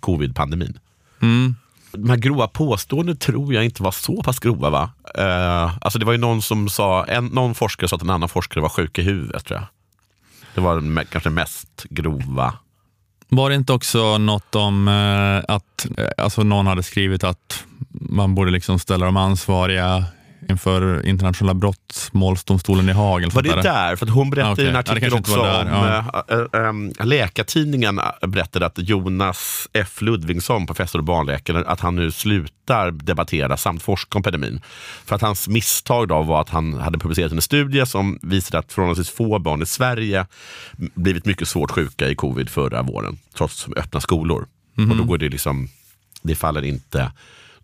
covid-pandemin. 0.00 0.78
Mm. 1.22 1.54
De 1.92 2.10
här 2.10 2.16
grova 2.16 2.48
påståendena 2.48 3.16
tror 3.16 3.54
jag 3.54 3.64
inte 3.64 3.82
var 3.82 3.90
så 3.90 4.22
pass 4.22 4.38
grova. 4.38 4.70
va? 4.70 4.90
Eh, 5.18 5.76
alltså 5.80 5.98
det 5.98 6.04
var 6.04 6.12
ju 6.12 6.18
någon 6.18 6.42
som 6.42 6.68
sa, 6.68 7.04
en, 7.04 7.26
någon 7.26 7.54
forskare 7.54 7.88
sa 7.88 7.96
att 7.96 8.02
en 8.02 8.10
annan 8.10 8.28
forskare 8.28 8.62
var 8.62 8.68
sjuk 8.68 8.98
i 8.98 9.02
huvudet. 9.02 9.44
tror 9.44 9.60
jag. 9.60 9.66
Det 10.54 10.60
var 10.60 10.74
den 10.74 10.98
me- 10.98 11.04
kanske 11.10 11.30
mest 11.30 11.86
grova. 11.90 12.54
Var 13.28 13.50
det 13.50 13.56
inte 13.56 13.72
också 13.72 14.18
något 14.18 14.54
om 14.54 14.88
eh, 14.88 15.54
att 15.54 15.86
eh, 15.98 16.24
alltså 16.24 16.42
någon 16.42 16.66
hade 16.66 16.82
skrivit 16.82 17.24
att 17.24 17.64
man 17.90 18.34
borde 18.34 18.50
liksom 18.50 18.78
ställa 18.78 19.06
de 19.06 19.16
ansvariga 19.16 20.04
inför 20.50 21.06
internationella 21.06 21.54
brottmålsdomstolen 21.54 22.88
i 22.88 22.92
Haag? 22.92 23.22
eller 23.22 23.32
Var 23.34 23.42
det 23.42 23.62
där? 23.62 23.96
För 23.96 24.06
att 24.06 24.12
hon 24.12 24.30
berättade 24.30 24.52
Okej. 24.52 24.64
i 24.64 24.68
en 24.68 24.74
Ja, 24.74 24.80
artikel 24.80 25.04
inte 25.04 25.16
också 25.16 25.36
var 25.36 25.60
om 25.60 25.66
där, 25.66 26.48
äh, 26.54 27.00
äh, 27.00 27.06
Läkartidningen 27.06 28.00
berättade 28.26 28.66
att 28.66 28.78
Jonas 28.78 29.68
F 29.72 30.02
Ludvigsson, 30.02 30.66
professor 30.66 30.98
och 30.98 31.04
barnläkare, 31.04 31.64
att 31.66 31.80
han 31.80 31.96
nu 31.96 32.10
slutar 32.10 32.90
debattera 32.90 33.56
samt 33.56 33.82
forska 33.82 34.18
om 34.18 34.22
pandemin. 34.22 34.60
För 35.04 35.16
att 35.16 35.22
hans 35.22 35.48
misstag 35.48 36.08
då 36.08 36.22
var 36.22 36.40
att 36.40 36.48
han 36.48 36.74
hade 36.74 36.98
publicerat 36.98 37.32
en 37.32 37.42
studie 37.42 37.86
som 37.86 38.18
visade 38.22 38.58
att 38.58 38.72
förhållandevis 38.72 39.10
få 39.10 39.38
barn 39.38 39.62
i 39.62 39.66
Sverige 39.66 40.26
blivit 40.76 41.24
mycket 41.26 41.48
svårt 41.48 41.70
sjuka 41.70 42.08
i 42.08 42.14
covid 42.14 42.48
förra 42.48 42.82
våren, 42.82 43.18
trots 43.36 43.68
öppna 43.76 44.00
skolor. 44.00 44.46
Och 44.90 44.96
då 44.96 45.04
går 45.04 45.18
det 45.18 45.28
liksom, 45.28 45.68
det 46.22 46.34
faller 46.34 46.64
inte 46.64 47.12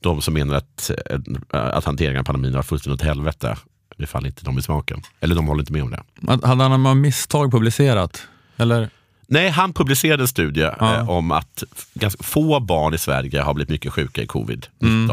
de 0.07 0.23
som 0.23 0.35
menar 0.35 0.55
att, 0.55 0.91
äh, 1.11 1.19
att 1.53 1.85
hanteringen 1.85 2.21
av 2.21 2.25
pandemin 2.25 2.53
var 2.53 2.63
fullständigt 2.63 3.01
åt 3.01 3.07
helvete, 3.07 3.57
det 3.97 4.07
faller 4.07 4.27
inte 4.29 4.45
dem 4.45 4.59
i 4.59 4.63
smaken. 4.63 5.03
Eller 5.21 5.35
de 5.35 5.47
håller 5.47 5.63
inte 5.63 5.73
med 5.73 5.83
om 5.83 5.91
det. 5.91 6.03
Hade 6.47 6.63
han 6.63 6.87
av 6.87 6.97
misstag 6.97 7.51
publicerat? 7.53 8.23
Eller? 8.57 8.91
Nej, 9.29 9.49
han 9.49 9.73
publicerade 9.73 10.23
en 10.23 10.29
studie 10.29 10.61
Ja. 10.79 10.95
eh, 10.97 11.11
om 11.11 11.33
att 11.33 11.63
ganska 11.95 12.23
få 12.23 12.61
barn 12.61 12.95
i 12.95 12.99
Sverige 12.99 13.41
har 13.41 13.55
blivit 13.55 13.71
mycket 13.71 13.93
sjuka 13.93 14.23
i 14.23 14.27
covid-19 14.27 14.69
Mm. 14.83 15.11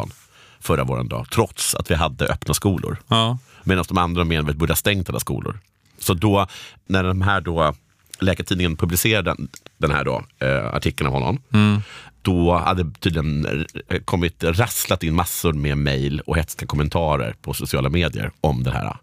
förra 0.60 0.84
våren, 0.84 1.08
då, 1.08 1.26
trots 1.34 1.76
att 1.76 1.92
vi 1.92 1.96
hade 1.96 2.28
öppna 2.28 2.54
skolor. 2.54 2.98
Ja. 3.08 3.38
Medan 3.64 3.86
de 3.88 3.98
andra 3.98 4.24
menar 4.24 4.42
att 4.50 4.56
vi 4.56 4.60
borde 4.60 4.72
ha 4.72 4.76
stängt 4.76 5.10
alla 5.10 5.20
skolor. 5.20 5.60
Så 6.00 6.14
då, 6.14 6.48
när 6.88 7.04
de 7.04 7.22
här 7.22 7.42
då, 7.42 7.74
Läkartidningen 8.24 8.78
publicerade 8.78 9.32
den, 9.38 9.48
den 9.78 9.92
här 9.92 10.04
då, 10.04 10.24
eh, 10.40 10.76
artikeln 10.76 11.08
av 11.08 11.14
honom, 11.14 11.42
Mm. 11.54 11.82
då 12.22 12.58
hade 12.58 12.92
tydligen 13.00 13.46
eh, 13.90 14.00
kommit 14.06 14.44
rasslat 14.44 15.04
in 15.04 15.16
massor 15.16 15.54
med 15.54 15.78
mejl 15.78 16.20
och 16.20 16.38
hetska 16.38 16.66
kommentarer 16.66 17.36
på 17.42 17.54
sociala 17.54 17.90
medier 17.90 18.32
om 18.42 18.64
det 18.64 18.72
här. 18.72 18.98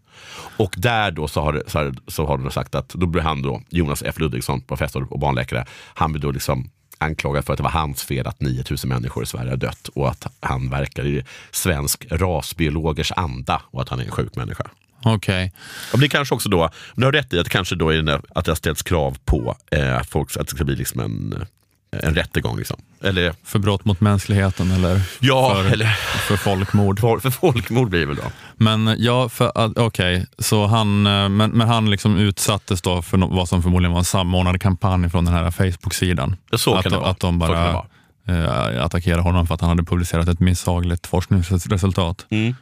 Och 0.56 0.74
där 0.76 1.10
då 1.10 1.28
så 1.28 1.40
har, 1.40 1.62
så 1.66 1.78
har, 1.78 1.94
så 2.06 2.26
har 2.26 2.38
de 2.38 2.50
sagt 2.50 2.74
att 2.74 2.88
då 2.88 3.06
blir 3.06 3.22
han 3.22 3.42
då, 3.42 3.62
Jonas 3.68 4.02
F 4.06 4.18
Ludvigsson, 4.18 4.60
professor 4.60 5.12
och 5.12 5.18
barnläkare, 5.18 5.64
han 5.94 6.12
blir 6.12 6.22
då 6.22 6.30
liksom 6.30 6.70
anklagad 6.98 7.44
för 7.44 7.52
att 7.52 7.56
det 7.56 7.62
var 7.62 7.70
hans 7.70 8.02
fel 8.02 8.26
att 8.26 8.40
9000 8.40 8.88
människor 8.88 9.22
i 9.22 9.26
Sverige 9.26 9.50
har 9.50 9.56
dött 9.56 9.88
och 9.94 10.08
att 10.08 10.26
han 10.40 10.70
verkar 10.70 11.06
i 11.06 11.24
svensk 11.50 12.06
rasbiologers 12.10 13.12
anda 13.16 13.62
och 13.70 13.82
att 13.82 13.88
han 13.88 14.00
är 14.00 14.04
en 14.04 14.10
sjuk 14.10 14.36
människa. 14.36 14.64
Okej. 15.02 15.52
Och 15.92 15.98
det 15.98 16.08
kanske 16.08 16.34
också 16.34 16.48
då, 16.48 16.70
du 16.94 17.04
har 17.04 17.12
rätt 17.12 17.32
i 17.32 17.38
att 17.38 17.48
kanske 17.48 17.74
då 17.76 17.88
är 17.90 18.02
det 18.02 18.20
att 18.34 18.44
det 18.44 18.50
har 18.50 18.56
ställts 18.56 18.82
krav 18.82 19.16
på 19.24 19.56
eh, 19.70 19.96
att, 19.96 20.06
folk, 20.10 20.36
att 20.36 20.48
det 20.48 20.54
ska 20.56 20.64
bli 20.64 20.76
liksom 20.76 21.00
en, 21.00 21.44
en 22.02 22.14
rättegång. 22.14 22.58
Liksom. 22.58 22.76
Eller 23.02 23.34
För 23.44 23.58
brott 23.58 23.84
mot 23.84 24.00
mänskligheten 24.00 24.70
eller 24.70 25.00
Ja, 25.20 25.54
för, 25.54 25.72
eller- 25.72 25.86
för 26.28 26.36
folkmord? 26.36 27.00
för, 27.00 27.18
för 27.18 27.30
folkmord 27.30 27.90
blir 27.90 28.00
det 28.00 28.06
väl 28.06 28.16
då. 28.16 28.22
Men 28.56 28.94
ja, 28.98 29.30
okej, 29.76 30.26
så 30.38 30.66
han, 30.66 31.06
eh, 31.06 31.28
men, 31.28 31.50
men 31.50 31.68
han 31.68 31.90
liksom 31.90 32.16
utsattes 32.16 32.82
då 32.82 33.02
för 33.02 33.18
no- 33.18 33.36
vad 33.36 33.48
som 33.48 33.62
förmodligen 33.62 33.92
var 33.92 33.98
en 33.98 34.04
samordnad 34.04 34.60
kampanj 34.60 35.10
från 35.10 35.24
den 35.24 35.34
här 35.34 35.50
Facebook-sidan. 35.50 36.36
Så 36.56 36.74
att, 36.74 36.82
kan 36.82 36.90
det 36.92 36.96
de- 36.96 37.00
vara. 37.00 37.10
att 37.10 37.20
de 37.20 37.38
bara 37.38 37.84
eh, 38.26 38.84
attackerade 38.84 39.22
honom 39.22 39.46
för 39.46 39.54
att 39.54 39.60
han 39.60 39.70
hade 39.70 39.84
publicerat 39.84 40.28
ett 40.28 40.40
misshagligt 40.40 41.06
forskningsresultat. 41.06 42.26
Mm. 42.30 42.54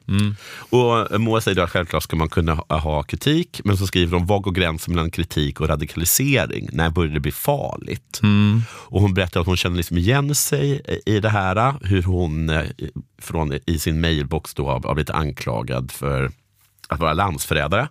Och 0.71 1.21
Moa 1.21 1.41
säger 1.41 1.63
att 1.63 1.71
självklart 1.71 2.03
ska 2.03 2.17
man 2.17 2.29
kunna 2.29 2.55
ha, 2.55 3.03
kritik, 3.03 3.61
men 3.65 3.77
så 3.77 3.87
skriver 3.87 4.13
de, 4.13 4.27
vad 4.27 4.43
går 4.43 4.53
gränsen 4.53 4.95
mellan 4.95 5.11
kritik 5.11 5.61
och 5.61 5.69
radikalisering? 5.69 6.69
När 6.73 6.91
börjar 6.91 7.15
det 7.15 7.21
bli 7.21 7.33
farligt? 7.33 8.21
Mm. 8.23 8.63
Och 8.71 9.01
hon 9.01 9.15
berättar 9.15 9.41
att 9.41 9.47
hon 9.47 9.57
känner 9.57 9.77
liksom 9.77 9.99
igen 9.99 10.35
sig 10.35 10.81
i 11.07 11.21
det 11.21 11.29
här, 11.29 11.75
hur 11.83 12.03
hon 12.03 12.51
eh, 12.51 12.65
från, 13.23 13.59
i 13.67 13.79
sin 13.79 14.01
mailbox 14.01 14.55
då 14.55 14.69
har 14.69 14.95
blivit 14.95 15.11
anklagad 15.11 15.93
för 15.93 16.31
att 16.89 17.01
vara 17.01 17.13
landsförrädare. 17.13 17.89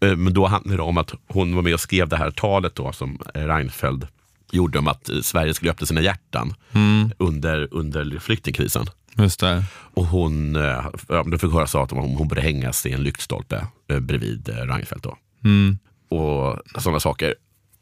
Eh, 0.00 0.16
Men 0.16 0.34
då 0.34 0.46
handlar 0.46 0.76
det 0.76 0.82
om 0.82 0.98
att 0.98 1.14
hon 1.28 1.54
var 1.54 1.62
med 1.62 1.74
och 1.74 1.80
skrev 1.80 2.08
det 2.08 2.16
här 2.16 2.30
talet 2.30 2.74
då 2.74 2.92
som 2.92 3.18
eh, 3.34 3.46
Reinfeldt 3.46 4.06
gjorde 4.54 4.78
om 4.78 4.88
att 4.88 5.10
Sverige 5.22 5.54
skulle 5.54 5.70
öppna 5.70 5.86
sina 5.86 6.00
hjärtan 6.00 6.54
under, 7.18 7.68
under 7.70 8.18
flyktingkrisen. 8.18 8.86
Just 9.18 9.40
det. 9.40 9.64
Och 9.94 10.06
hon, 10.06 10.56
eh, 10.56 10.84
då 11.26 11.38
fick 11.38 11.52
höra 11.52 11.66
så 11.66 11.82
att 11.82 11.90
hon, 11.90 12.16
hon 12.16 12.28
borde 12.28 12.40
hängas 12.40 12.86
i 12.86 12.92
en 12.92 13.02
lyktstolpe 13.02 13.66
eh, 13.90 14.00
bredvid 14.00 14.48
eh, 14.48 14.54
Reinfeldt. 14.54 15.04
Då. 15.04 15.16
Mm. 15.44 15.78
Och 16.08 16.82
sådana 16.82 17.00
saker. 17.00 17.34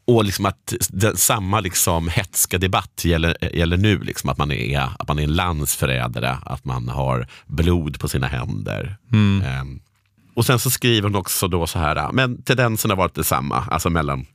Och 0.05 0.25
liksom 0.25 0.45
att 0.45 0.73
den, 0.89 1.17
samma 1.17 1.59
liksom 1.59 2.07
hetska 2.07 2.57
debatt 2.57 3.01
gäller, 3.05 3.55
gäller 3.55 3.77
nu. 3.77 3.99
Liksom 3.99 4.29
att, 4.29 4.37
man 4.37 4.51
är, 4.51 4.89
att 4.99 5.07
man 5.07 5.19
är 5.19 5.23
en 5.23 5.33
landsförrädare, 5.33 6.37
att 6.45 6.65
man 6.65 6.89
har 6.89 7.27
blod 7.47 7.99
på 7.99 8.07
sina 8.07 8.27
händer. 8.27 8.97
Ehm, 9.45 9.79
och 10.35 10.45
sen 10.45 10.59
så 10.59 10.69
skriver 10.69 11.09
hon 11.09 11.15
också 11.15 11.47
då 11.47 11.67
så 11.67 11.79
här, 11.79 12.11
men 12.11 12.41
tendensen 12.41 12.91
har 12.91 12.97
varit 12.97 13.15
detsamma, 13.15 13.67
alltså 13.71 13.89
mellan 13.89 14.25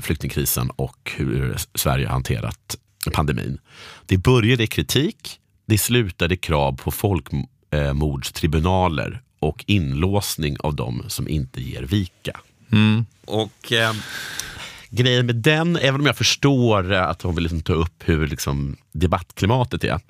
flyktingkrisen 0.00 0.70
och 0.70 1.12
hur 1.16 1.56
Sverige 1.74 2.06
har 2.06 2.12
hanterat 2.12 2.76
pandemin. 3.12 3.58
Det 4.06 4.18
började 4.18 4.62
i 4.62 4.66
kritik, 4.66 5.40
det 5.66 5.78
slutade 5.78 6.34
i 6.34 6.36
krav 6.36 6.76
på 6.76 6.90
folkmordstribunaler 6.90 9.22
och 9.38 9.64
inlåsning 9.66 10.56
av 10.60 10.74
dem 10.74 11.04
som 11.08 11.28
inte 11.28 11.60
ger 11.60 11.82
vika. 11.82 12.40
Och 13.24 13.72
eh, 13.72 13.92
grejen 14.90 15.26
med 15.26 15.36
den, 15.36 15.76
även 15.76 16.00
om 16.00 16.06
jag 16.06 16.16
förstår 16.16 16.92
att 16.92 17.22
hon 17.22 17.34
vill 17.34 17.42
liksom 17.42 17.60
ta 17.60 17.72
upp 17.72 18.02
hur 18.04 18.26
liksom, 18.26 18.76
debattklimatet 18.92 19.84
är, 19.84 20.00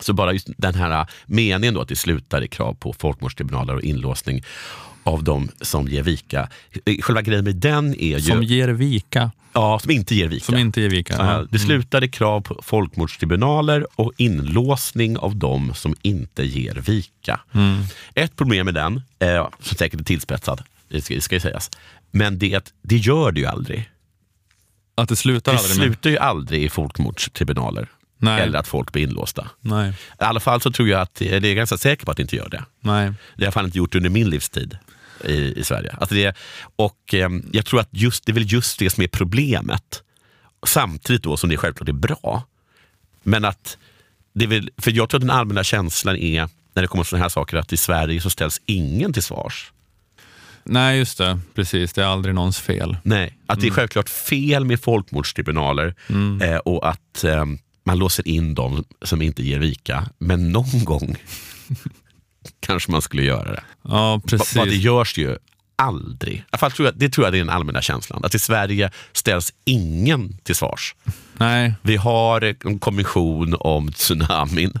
så 0.00 0.12
bara 0.12 0.32
just 0.32 0.48
den 0.56 0.74
här 0.74 1.06
meningen 1.26 1.74
då 1.74 1.80
att 1.80 1.88
det 1.88 1.96
slutar 1.96 2.42
i 2.42 2.48
krav 2.48 2.74
på 2.74 2.92
folkmordstribunaler 2.92 3.74
och 3.74 3.82
inlåsning 3.82 4.42
av 5.04 5.24
de 5.24 5.48
som 5.60 5.88
ger 5.88 6.02
vika. 6.02 6.48
Själva 7.00 7.22
grejen 7.22 7.44
med 7.44 7.56
den 7.56 7.94
är 8.00 8.18
ju... 8.18 8.20
Som 8.20 8.42
ger 8.42 8.68
vika. 8.68 9.30
ja, 9.52 9.78
som 9.78 9.90
inte 9.90 10.14
ger 10.14 10.28
vika. 10.28 10.44
Som 10.44 10.56
inte 10.56 10.80
ger 10.80 10.88
vika. 10.88 11.14
Ja, 11.18 11.46
det 11.50 11.58
slutar 11.58 12.04
i 12.04 12.08
krav 12.08 12.40
på 12.40 12.60
folkmordstribunaler 12.62 13.86
och 13.94 14.12
inlåsning 14.16 15.18
av 15.18 15.36
de 15.36 15.74
som 15.74 15.94
inte 16.02 16.44
ger 16.44 16.74
vika. 16.74 17.40
Ett 18.14 18.36
problem 18.36 18.64
med 18.64 18.74
den, 18.74 19.02
eh, 19.18 19.48
som 19.60 19.76
säkert 19.76 20.00
är 20.00 20.04
tillspetsad, 20.04 20.62
det 20.88 21.02
ska, 21.02 21.14
det 21.14 21.20
ska 21.20 21.34
ju 21.36 21.40
sägas, 21.40 21.70
men 22.10 22.38
det, 22.38 22.54
att 22.54 22.72
det 22.82 22.96
gör 22.96 23.32
det 23.32 23.40
ju 23.40 23.46
aldrig. 23.46 23.90
Att 24.94 25.08
det 25.08 25.16
slutar 25.16 25.52
Det 25.52 25.58
aldrig 25.58 25.78
med... 25.78 25.86
slutar 25.86 26.10
ju 26.10 26.18
aldrig 26.18 26.62
i 26.64 26.68
folkmordstribunaler. 26.68 27.88
Nej. 28.18 28.42
Eller 28.42 28.58
att 28.58 28.66
folk 28.68 28.92
blir 28.92 29.02
inlåsta. 29.02 29.50
Nej. 29.60 29.90
I 29.90 29.92
alla 30.18 30.40
fall 30.40 30.60
så 30.60 30.72
tror 30.72 30.88
jag 30.88 31.00
att, 31.00 31.14
det 31.14 31.34
är 31.34 31.54
ganska 31.54 31.76
säker 31.76 32.04
på 32.04 32.10
att 32.10 32.16
det 32.16 32.22
inte 32.22 32.36
gör 32.36 32.48
det. 32.48 32.64
Nej. 32.80 33.12
Det 33.36 33.44
har 33.44 33.52
fan 33.52 33.64
inte 33.64 33.78
gjort 33.78 33.94
under 33.94 34.10
min 34.10 34.30
livstid 34.30 34.78
i, 35.26 35.54
i 35.56 35.64
Sverige. 35.64 35.96
Alltså 36.00 36.14
det, 36.14 36.36
och 36.76 37.14
eh, 37.14 37.28
jag 37.52 37.66
tror 37.66 37.80
att 37.80 37.88
just, 37.90 38.26
det 38.26 38.32
är 38.32 38.34
väl 38.34 38.52
just 38.52 38.78
det 38.78 38.90
som 38.90 39.02
är 39.02 39.08
problemet. 39.08 40.02
Samtidigt 40.66 41.22
då 41.22 41.36
som 41.36 41.50
det 41.50 41.56
självklart 41.56 41.88
är 41.88 41.92
bra. 41.92 42.42
Men 43.22 43.44
att, 43.44 43.78
det 44.32 44.46
väl, 44.46 44.70
för 44.78 44.90
jag 44.90 45.08
tror 45.08 45.18
att 45.18 45.26
den 45.26 45.36
allmänna 45.36 45.64
känslan 45.64 46.16
är, 46.16 46.48
när 46.72 46.82
det 46.82 46.88
kommer 46.88 47.04
till 47.04 47.10
sådana 47.10 47.24
här 47.24 47.28
saker, 47.28 47.56
att 47.56 47.72
i 47.72 47.76
Sverige 47.76 48.20
så 48.20 48.30
ställs 48.30 48.60
ingen 48.66 49.12
till 49.12 49.22
svars. 49.22 49.72
Nej, 50.64 50.98
just 50.98 51.18
det. 51.18 51.38
Precis. 51.54 51.92
Det 51.92 52.02
är 52.02 52.06
aldrig 52.06 52.34
någons 52.34 52.60
fel. 52.60 52.96
Nej, 53.02 53.38
att 53.46 53.60
det 53.60 53.66
är 53.66 53.70
självklart 53.70 54.08
fel 54.08 54.64
med 54.64 54.80
folkmordstribunaler 54.80 55.94
eh, 56.42 56.56
och 56.56 56.88
att 56.88 57.24
eh, 57.24 57.44
man 57.84 57.98
låser 57.98 58.28
in 58.28 58.54
dem 58.54 58.84
som 59.02 59.22
inte 59.22 59.42
ger 59.42 59.58
vika. 59.58 60.08
Men 60.18 60.52
någon 60.52 60.84
gång 60.84 61.16
kanske 62.66 62.90
man 62.90 63.02
skulle 63.02 63.22
göra 63.22 63.52
det. 63.52 63.62
Ja, 63.82 64.20
precis. 64.26 64.56
Vad 64.56 64.68
det 64.68 64.76
görs 64.76 65.18
ju 65.18 65.36
aldrig. 65.76 66.44
I 66.54 66.56
fall 66.56 66.70
tror 66.72 66.86
jag, 66.88 66.98
det 66.98 67.08
tror 67.08 67.26
jag 67.26 67.34
är 67.34 67.38
den 67.38 67.50
allmänna 67.50 67.82
känslan. 67.82 68.24
Att 68.24 68.34
i 68.34 68.38
Sverige 68.38 68.90
ställs 69.12 69.52
ingen 69.64 70.38
till 70.42 70.54
svars. 70.54 70.94
Nej, 71.36 71.74
Vi 71.82 71.96
har 71.96 72.54
en 72.66 72.78
kommission 72.78 73.56
om 73.60 73.92
tsunamin 73.92 74.72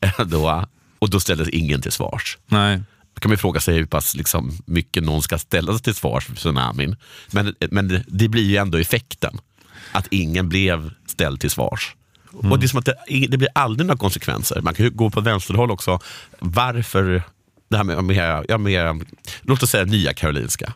eh, 0.00 0.10
då, 0.26 0.64
och 0.98 1.10
då 1.10 1.20
ställdes 1.20 1.48
ingen 1.48 1.82
till 1.82 1.92
svars. 1.92 2.38
nej. 2.46 2.82
Då 3.14 3.20
kan 3.20 3.30
man 3.30 3.38
fråga 3.38 3.60
sig 3.60 3.74
hur 3.74 3.86
pass 3.86 4.16
liksom, 4.16 4.58
mycket 4.66 5.02
någon 5.02 5.22
ska 5.22 5.38
ställas 5.38 5.82
till 5.82 5.94
svars 5.94 6.26
för 6.26 6.34
tsunamin. 6.34 6.96
Men, 7.30 7.54
men 7.70 8.04
det 8.08 8.28
blir 8.28 8.42
ju 8.44 8.56
ändå 8.56 8.78
effekten. 8.78 9.38
Att 9.92 10.06
ingen 10.10 10.48
blev 10.48 10.90
ställd 11.06 11.40
till 11.40 11.50
svars. 11.50 11.94
Och 12.32 12.58
det, 12.58 12.66
är 12.66 12.68
som 12.68 12.78
att 12.78 12.84
det, 12.84 13.26
det 13.28 13.38
blir 13.38 13.48
aldrig 13.54 13.86
några 13.86 13.98
konsekvenser. 13.98 14.60
Man 14.60 14.74
kan 14.74 14.96
gå 14.96 15.10
på 15.10 15.20
vänsterhåll 15.20 15.70
också. 15.70 15.98
Varför 16.38 17.22
det 17.68 17.76
här 17.76 17.84
med, 17.84 18.04
med, 18.04 18.44
ja, 18.48 18.58
med 18.58 19.04
låt 19.42 19.62
oss 19.62 19.70
säga 19.70 19.84
Nya 19.84 20.12
Karolinska. 20.14 20.72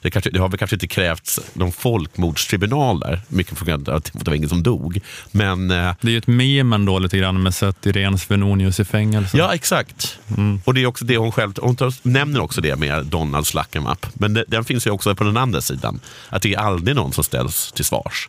Det, 0.00 0.10
kanske, 0.10 0.30
det 0.30 0.38
har 0.38 0.48
väl 0.48 0.58
kanske 0.58 0.76
inte 0.76 0.86
krävts 0.88 1.40
någon 1.52 1.72
folkmordstribunal 1.72 3.00
där, 3.00 3.20
mycket 3.28 3.58
på 3.58 3.64
grund 3.64 3.88
av 3.88 3.96
att 3.96 4.10
det 4.12 4.26
var 4.30 4.34
ingen 4.34 4.48
som 4.48 4.62
dog. 4.62 5.00
Men 5.30 5.70
eh, 5.70 5.94
Det 6.00 6.08
är 6.08 6.12
ju 6.12 6.18
ett 6.18 6.26
meme 6.26 6.74
ändå 6.76 6.98
lite 6.98 7.18
grann 7.18 7.42
med 7.42 7.54
sett 7.54 7.86
Irene 7.86 8.18
Svenonius 8.18 8.80
i 8.80 8.84
fängelse. 8.84 9.36
Ja, 9.38 9.54
exakt. 9.54 10.18
Och 10.64 10.74
det 10.74 10.82
är 10.82 10.86
också 10.86 11.04
det 11.04 11.16
hon 11.16 11.32
själv 11.32 11.52
hon 11.60 11.76
tar, 11.76 11.94
nämner 12.02 12.40
också 12.40 12.60
det 12.60 12.76
med 12.76 13.06
Donald 13.06 13.46
Sluck 13.46 13.76
'em 13.76 13.92
up. 13.92 14.06
Men 14.14 14.34
det, 14.34 14.44
den 14.48 14.64
finns 14.64 14.86
ju 14.86 14.90
också 14.90 15.14
på 15.14 15.24
den 15.24 15.36
andra 15.36 15.60
sidan. 15.60 16.00
Att 16.28 16.42
det 16.42 16.54
är 16.54 16.58
aldrig 16.58 16.96
någon 16.96 17.12
som 17.12 17.24
ställs 17.24 17.72
till 17.72 17.84
svars. 17.84 18.28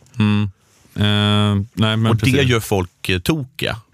Eh, 0.98 1.54
nej, 1.72 1.96
men 1.96 2.06
och 2.06 2.16
det 2.16 2.20
precis. 2.20 2.50
gör 2.50 2.60
folk 2.60 3.08
eh, 3.08 3.18
tokiga. 3.18 3.76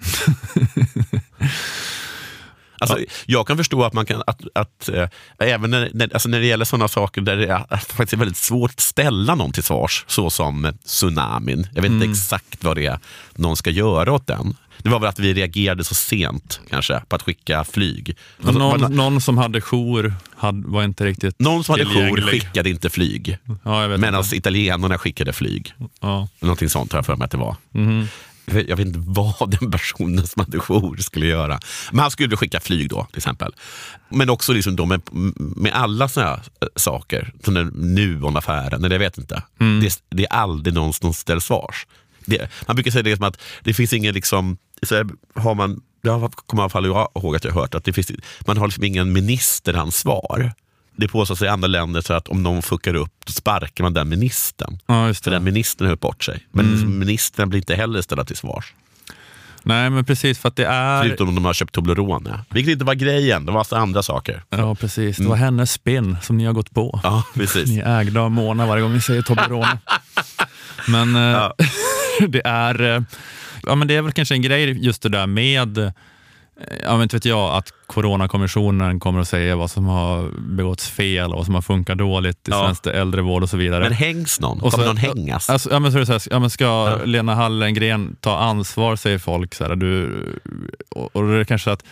Alltså, 2.79 2.99
Jag 3.27 3.47
kan 3.47 3.57
förstå 3.57 3.85
att 3.85 3.93
man 3.93 4.07
kan, 4.07 4.23
att, 4.27 4.41
att 4.55 4.89
eh, 4.89 5.09
även 5.39 5.71
när, 5.71 5.91
när, 5.95 6.11
alltså 6.13 6.29
när 6.29 6.41
det 6.41 6.47
gäller 6.47 6.65
sådana 6.65 6.89
saker 6.89 7.21
där 7.21 7.37
det 7.37 7.47
är, 7.47 7.77
faktiskt 7.77 8.13
är 8.13 8.17
väldigt 8.17 8.37
svårt 8.37 8.71
att 8.71 8.81
ställa 8.81 9.35
någon 9.35 9.53
till 9.53 9.63
svars, 9.63 10.05
så 10.07 10.31
som 10.31 10.73
tsunamin. 10.85 11.69
Jag 11.75 11.83
vet 11.83 11.91
inte 11.91 12.11
exakt 12.11 12.65
vad 12.65 12.77
det 12.77 12.87
är 12.87 12.99
någon 13.35 13.57
ska 13.57 13.71
göra 13.71 14.13
åt 14.13 14.27
den. 14.27 14.57
Det 14.85 14.91
var 14.91 15.01
väl 15.01 15.09
att 15.09 15.19
vi 15.19 15.35
reagerade 15.35 15.85
så 15.85 15.95
sent 15.95 16.61
kanske 16.71 17.01
på 17.09 17.17
att 17.17 17.23
skicka 17.23 17.65
flyg. 17.65 18.17
Alltså, 18.39 18.59
någon, 18.59 18.81
var- 18.81 18.89
någon 18.89 19.21
som 19.21 19.39
hade 19.39 19.61
jour 19.61 20.15
hade, 20.37 20.69
var 20.69 20.85
inte 20.85 21.05
riktigt 21.05 21.39
någon 21.41 21.65
som 21.65 21.73
hade 21.73 21.85
jour 21.85 22.21
skickade 22.31 22.71
inte 22.71 22.91
flyg. 22.91 23.39
Ja, 23.65 23.89
Medan 23.89 24.21
inte. 24.25 24.37
italienarna 24.37 24.99
skickade 24.99 25.33
flyg. 25.33 25.73
Ja. 26.01 26.29
Någonting 26.41 26.69
sånt 26.69 26.93
har 26.93 26.99
jag 26.99 27.07
för 27.07 27.17
mig 27.17 27.25
att 27.25 27.31
det 27.31 27.37
var. 27.37 27.57
Mhm. 27.73 28.07
Jag 28.47 28.77
vet- 28.77 28.87
inte 28.87 28.99
vad 29.07 29.51
den 29.61 29.71
personen 29.71 30.27
som 30.27 30.41
hade 30.41 30.59
jour 30.59 30.97
skulle 30.97 31.27
göra. 31.27 31.61
Men 31.93 31.99
han 32.01 32.11
skulle 32.11 32.37
skicka 32.37 32.61
flyg 32.61 32.89
då 32.89 33.05
till 33.11 33.17
exempel. 33.19 33.53
Men 34.09 34.31
också 34.31 34.53
liksom 34.53 34.77
då 34.77 34.87
med, 34.87 35.01
med 35.37 35.73
alla 35.73 36.09
här 36.17 36.33
eh, 36.35 36.69
saker. 36.77 37.33
Som 37.45 37.55
den 37.55 37.69
Nuon-affären, 37.69 38.85
eller 38.85 38.95
jag 38.95 38.99
vet 39.01 39.19
inte. 39.19 39.43
Mm. 39.61 39.81
Det, 39.81 40.01
det 40.11 40.23
är 40.25 40.33
aldrig 40.33 40.75
någon 40.75 40.93
som 40.93 41.15
ställs 41.15 41.45
svars. 41.45 41.87
Det, 42.27 42.49
man 42.67 42.77
brukar 42.77 42.91
säga 42.91 43.03
det 43.03 43.17
som 43.17 43.25
att 43.25 43.41
det 43.63 43.75
finns 43.75 43.93
ingen 43.93 44.15
liksom, 44.15 44.57
så 44.87 45.05
har 45.35 45.55
man, 45.55 45.81
jag 46.03 46.33
kommer 46.33 46.63
i 46.63 46.65
alla 46.65 46.71
fall 46.71 46.87
ihåg 46.87 47.37
att 47.37 47.45
jag 47.45 47.53
har 47.53 47.61
hört 47.61 47.75
att 47.75 47.85
det 47.85 47.93
finns, 47.93 48.11
man 48.47 48.57
har 48.59 48.67
liksom 48.67 48.85
ingen 48.85 49.13
ministeransvar. 49.13 50.53
Det 50.97 51.09
påstås 51.09 51.43
i 51.43 51.47
andra 51.49 51.69
länder 51.69 52.01
så 52.01 52.13
att 52.15 52.29
om 52.29 52.43
någon 52.43 52.63
fuckar 52.63 52.95
upp, 52.95 53.13
då 53.27 53.33
sparkar 53.33 53.85
man 53.85 53.95
den 53.95 54.09
ministern. 54.09 54.79
ja, 54.87 55.15
För 55.15 55.31
den 55.31 55.45
ministern 55.45 55.87
har 55.87 55.93
gjort 55.93 56.01
bort 56.01 56.25
sig. 56.25 56.47
Men 56.53 56.75
Mm. 56.75 56.99
ministern 56.99 57.49
blir 57.49 57.59
inte 57.61 57.75
heller 57.75 58.03
ställda 58.03 58.25
till 58.25 58.37
svars. 58.37 58.75
Nej, 59.67 59.91
men 59.91 60.05
precis 60.05 60.39
för 60.39 60.49
att 60.49 60.57
det 60.57 60.65
är... 60.67 61.03
Förutom 61.03 61.29
om 61.29 61.35
de 61.35 61.45
har 61.45 61.53
köpt 61.55 61.75
Toblerone. 61.75 62.41
Vilket 62.51 62.73
inte 62.73 62.85
var 62.85 62.95
grejen, 62.95 63.47
det 63.47 63.53
var 63.53 63.61
massa 63.61 63.79
andra 63.79 64.03
saker. 64.03 64.43
Ja, 64.51 64.75
precis. 64.75 65.17
Det 65.17 65.27
var 65.27 65.37
hennes 65.37 65.73
spinn 65.73 66.17
som 66.23 66.37
ni 66.39 66.45
har 66.45 66.53
gått 66.53 66.71
på. 66.75 67.01
Ja, 67.03 67.25
precis. 67.35 67.69
Ni 67.71 67.79
är 67.79 68.01
ägda 68.01 68.21
av 68.21 68.31
Mona 68.31 68.67
varje 68.67 68.83
gång 68.83 68.93
ni 68.93 69.01
säger 69.01 69.23
Toblerone. 69.23 69.79
men 70.89 71.17
eh, 71.17 71.51
det 72.29 72.43
är 72.45 72.81
eh, 72.97 73.03
ja, 73.67 73.75
men 73.75 73.89
det 73.89 73.95
är 73.97 74.03
väl 74.03 74.13
kanske 74.13 74.35
en 74.35 74.43
grej 74.43 74.85
just 74.85 75.03
det 75.03 75.09
där 75.09 75.27
med 75.27 75.79
eh, 75.79 75.91
Ja, 76.83 76.93
men 76.93 77.03
inte 77.03 77.17
vet 77.17 77.25
jag, 77.25 77.55
att 77.57 77.73
Coronakommissionen 77.87 79.01
kommer 79.01 79.21
att 79.21 79.29
säga 79.29 79.57
vad 79.57 79.71
som 79.71 79.85
har 79.87 80.31
begåtts 80.39 80.91
fel 80.91 81.31
och 81.31 81.37
vad 81.37 81.45
som 81.47 81.55
har 81.55 81.63
funkat 81.63 81.99
dåligt 81.99 82.49
i 82.49 82.51
Ja. 82.51 82.65
svensk 82.65 82.87
äldrevård 82.87 83.43
och 83.43 83.51
så 83.51 83.57
vidare. 83.57 83.83
Men 83.85 83.93
hängs 83.93 84.41
någon? 84.41 84.61
Och 84.61 84.73
Kommer 84.73 84.85
så- 84.85 84.89
någon 84.93 84.97
hängas? 84.97 85.51
Alltså, 85.51 85.71
ja, 85.73 85.79
men 85.79 85.93
så 85.93 85.99
är 85.99 86.01
det 86.01 86.07
så 86.07 86.13
här, 86.13 86.23
ja, 86.31 86.39
men 86.39 86.51
ska 86.51 86.99
Lena 87.05 87.35
Hallengren 87.35 88.17
ta 88.21 88.39
ansvar, 88.39 88.97
säger 88.97 89.19
folk. 89.19 89.55
Så 89.55 89.65
här, 89.65 89.77
du, 89.77 90.23
och, 90.89 91.17
och 91.17 91.23
det 91.29 91.41
är 91.41 91.45
kanske 91.45 91.73
att 91.73 91.85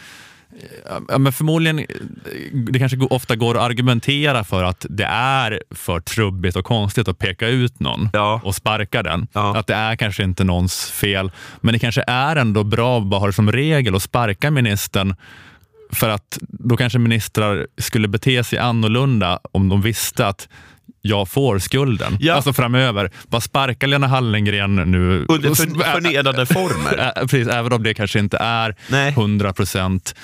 Ja, 1.08 1.18
men 1.18 1.32
förmodligen, 1.32 1.86
det 2.52 2.78
kanske 2.78 2.98
ofta 2.98 3.36
går 3.36 3.54
att 3.56 3.62
argumentera 3.62 4.44
för 4.44 4.64
att 4.64 4.86
det 4.88 5.04
är 5.04 5.62
för 5.70 6.00
trubbigt 6.00 6.56
och 6.56 6.64
konstigt 6.64 7.08
att 7.08 7.18
peka 7.18 7.48
ut 7.48 7.80
någon 7.80 8.08
Ja. 8.12 8.40
och 8.44 8.54
sparka 8.54 9.02
den. 9.02 9.26
Ja. 9.32 9.56
Att 9.58 9.66
det 9.66 9.74
är 9.74 9.96
kanske 9.96 10.22
inte 10.22 10.44
någons 10.44 10.90
fel, 10.90 11.30
men 11.60 11.72
det 11.72 11.78
kanske 11.78 12.04
är 12.06 12.36
ändå 12.36 12.64
bra 12.64 12.98
att 12.98 13.06
bara 13.06 13.20
ha 13.20 13.26
det 13.26 13.32
som 13.32 13.52
regel 13.52 13.94
att 13.94 14.02
sparka 14.02 14.50
ministern 14.50 15.14
för 15.92 16.08
att 16.08 16.38
då 16.40 16.76
kanske 16.76 16.98
ministrar 16.98 17.66
skulle 17.78 18.08
bete 18.08 18.44
sig 18.44 18.58
annorlunda 18.58 19.40
om 19.52 19.68
de 19.68 19.82
visste 19.82 20.26
att 20.26 20.48
jag 21.02 21.28
får 21.28 21.58
skulden. 21.58 22.16
Ja. 22.20 22.34
Alltså 22.34 22.52
framöver. 22.52 23.10
Bara 23.28 23.40
sparka 23.40 23.86
Lena 23.86 24.06
Hallengren 24.06 24.74
nu. 24.76 25.26
Under 25.28 25.48
för, 25.54 25.92
förnedrande 25.92 26.46
former? 26.46 27.12
Precis, 27.20 27.48
även 27.48 27.72
om 27.72 27.82
det 27.82 27.94
kanske 27.94 28.18
inte 28.18 28.36
är 28.36 28.76
Nej. 28.88 29.08
100 29.12 29.52
procent 29.52 30.14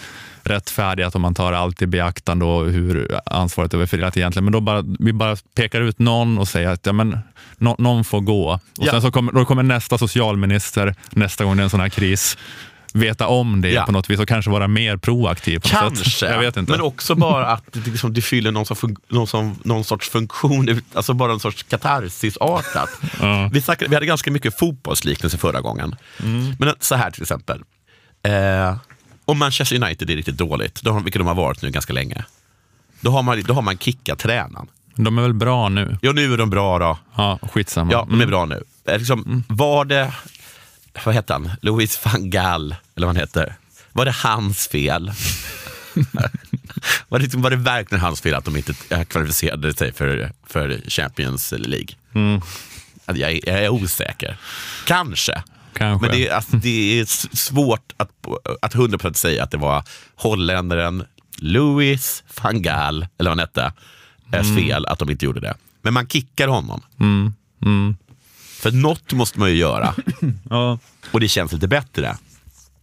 rättfärdigt 0.43 1.15
om 1.15 1.23
man 1.23 1.35
tar 1.35 1.53
allt 1.53 1.83
i 1.83 1.87
beaktande 1.87 2.45
och 2.45 2.71
hur 2.71 3.19
ansvaret 3.27 3.75
är 3.75 3.87
fördelat 3.87 4.17
egentligen. 4.17 4.45
Men 4.45 4.53
då 4.53 4.61
bara, 4.61 4.85
vi 4.99 5.13
bara 5.13 5.37
pekar 5.57 5.81
ut 5.81 5.99
någon 5.99 6.39
och 6.39 6.49
säger 6.49 6.69
att 6.69 6.87
ja, 6.87 6.93
men, 6.93 7.19
nå- 7.59 7.77
någon 7.79 8.05
får 8.05 8.21
gå. 8.21 8.49
Och 8.53 8.61
Ja. 8.87 8.91
sen 8.93 9.03
så 9.03 9.11
kommer, 9.11 9.33
då 9.33 9.45
kommer 9.45 9.63
nästa 9.63 9.99
socialminister 9.99 10.95
nästa 11.11 11.45
gång 11.45 11.57
det 11.57 11.61
är 11.61 11.65
en 11.65 11.71
sån 11.71 11.81
här 11.81 11.89
kris 11.89 12.39
veta 12.95 13.27
om 13.27 13.61
det 13.61 13.71
Ja. 13.71 13.85
på 13.87 13.93
något 13.93 14.11
vis 14.11 14.21
och 14.21 14.29
kanske 14.29 14.51
vara 14.51 14.69
mer 14.69 14.97
proaktiv. 14.97 15.59
På 15.59 15.69
något 15.85 15.97
sätt. 15.97 16.05
Kanske, 16.05 16.27
Jag 16.27 16.39
vet 16.41 16.57
inte. 16.57 16.73
men 16.73 16.81
också 16.81 17.15
bara 17.15 17.47
att 17.47 17.65
det, 17.73 17.91
liksom, 17.91 18.13
det 18.15 18.23
fyller 18.23 18.53
någon, 18.53 18.67
som 18.67 18.97
någon, 19.09 19.27
som, 19.27 19.59
någon 19.65 19.85
sorts 19.85 20.09
funktion, 20.11 20.81
alltså 20.95 21.15
bara 21.15 21.33
en 21.33 21.41
sorts 21.41 21.63
katarsisartat. 21.63 22.89
Ja. 23.21 23.51
vi, 23.53 23.61
snackade, 23.61 23.89
vi 23.89 23.95
hade 23.97 24.07
ganska 24.07 24.31
mycket 24.31 24.59
fotbollsliknelse 24.59 25.39
förra 25.39 25.61
gången. 25.61 25.97
Mm. 26.23 26.55
Men 26.59 26.75
så 26.81 26.95
här 26.95 27.11
till 27.11 27.23
exempel. 27.23 27.63
Eh, 28.23 28.77
om 29.25 29.39
Manchester 29.39 29.77
United 29.85 30.11
är 30.11 30.17
riktigt 30.17 30.37
dåligt, 30.37 30.83
de, 30.83 30.95
har- 30.95 31.01
vilket 31.03 31.21
de 31.21 31.27
har 31.27 31.35
varit 31.35 31.63
nu 31.63 31.71
ganska 31.71 31.93
länge, 31.93 32.25
då 33.01 33.11
har 33.11 33.23
man, 33.23 33.43
då 33.43 33.55
har 33.55 33.63
man 33.63 33.79
kickat 33.79 34.19
tränaren. 34.19 34.67
De 34.95 35.19
är 35.19 35.23
väl 35.23 35.35
bra 35.35 35.69
nu? 35.69 35.99
Ja, 36.03 36.13
nu 36.13 36.33
är 36.33 36.37
de 36.39 36.51
bra 36.51 36.79
då. 36.79 36.99
Ja, 37.17 37.39
skitsamma. 37.53 37.93
Ja, 37.93 38.07
de 38.11 38.21
är 38.21 38.27
bra 38.27 38.45
nu. 38.45 38.63
Eh, 38.89 38.99
Liksom, 38.99 39.45
Var 39.49 39.85
det, 39.85 40.13
vad 41.07 41.15
heter 41.15 41.35
han, 41.35 41.51
Louis 41.63 42.05
van 42.05 42.31
Gaal, 42.31 42.75
eller 42.97 43.07
vad 43.07 43.17
han 43.17 43.23
heter, 43.23 43.55
var 43.93 44.05
det 44.05 44.11
hans 44.23 44.69
fel? 44.69 45.13
var, 47.09 47.19
det, 47.19 47.35
var 47.35 47.51
det 47.51 47.57
verkligen 47.57 48.01
hans 48.01 48.21
fel 48.21 48.35
att 48.35 48.45
de 48.45 48.57
inte 48.57 48.75
eh, 48.91 49.05
kvalificerade 49.05 49.75
sig 49.75 49.93
för, 49.93 50.33
för 50.47 50.81
Champions 50.89 51.53
League? 51.59 51.89
Alltså, 53.05 53.23
Jag, 53.23 53.33
är, 53.33 53.49
jag 53.49 53.65
är 53.65 53.69
osäker. 53.69 54.37
Kanske. 54.87 55.43
Kanske. 55.73 56.07
Men 56.07 56.17
det, 56.17 56.29
är- 56.29 56.35
alltså, 56.35 56.57
det 56.57 57.01
är 57.01 57.05
svårt 57.37 57.93
att, 57.97 58.11
att 58.63 58.75
100% 58.75 59.13
säga 59.13 59.45
att 59.45 59.51
det 59.51 59.57
var 59.57 59.85
holländaren 60.17 61.05
Louis 61.37 62.25
van 62.43 62.63
Gaal, 62.63 63.07
eller 63.19 63.31
vad 63.31 63.39
han 63.39 63.49
hette, 63.49 63.73
mm. 64.33 64.57
fel 64.57 64.87
att 64.87 64.99
de 64.99 65.11
inte 65.11 65.25
gjorde 65.25 65.41
det. 65.41 65.55
Men 65.83 65.95
man 65.95 66.09
kickar 66.09 66.49
honom. 66.49 66.83
För 68.59 68.71
något 68.71 69.13
måste 69.13 69.39
man 69.39 69.51
ju 69.51 69.57
göra. 69.57 69.95
Ja. 70.51 70.79
Och 71.13 71.21
det 71.21 71.29
känns 71.29 71.53
lite 71.53 71.69
bättre. 71.69 72.17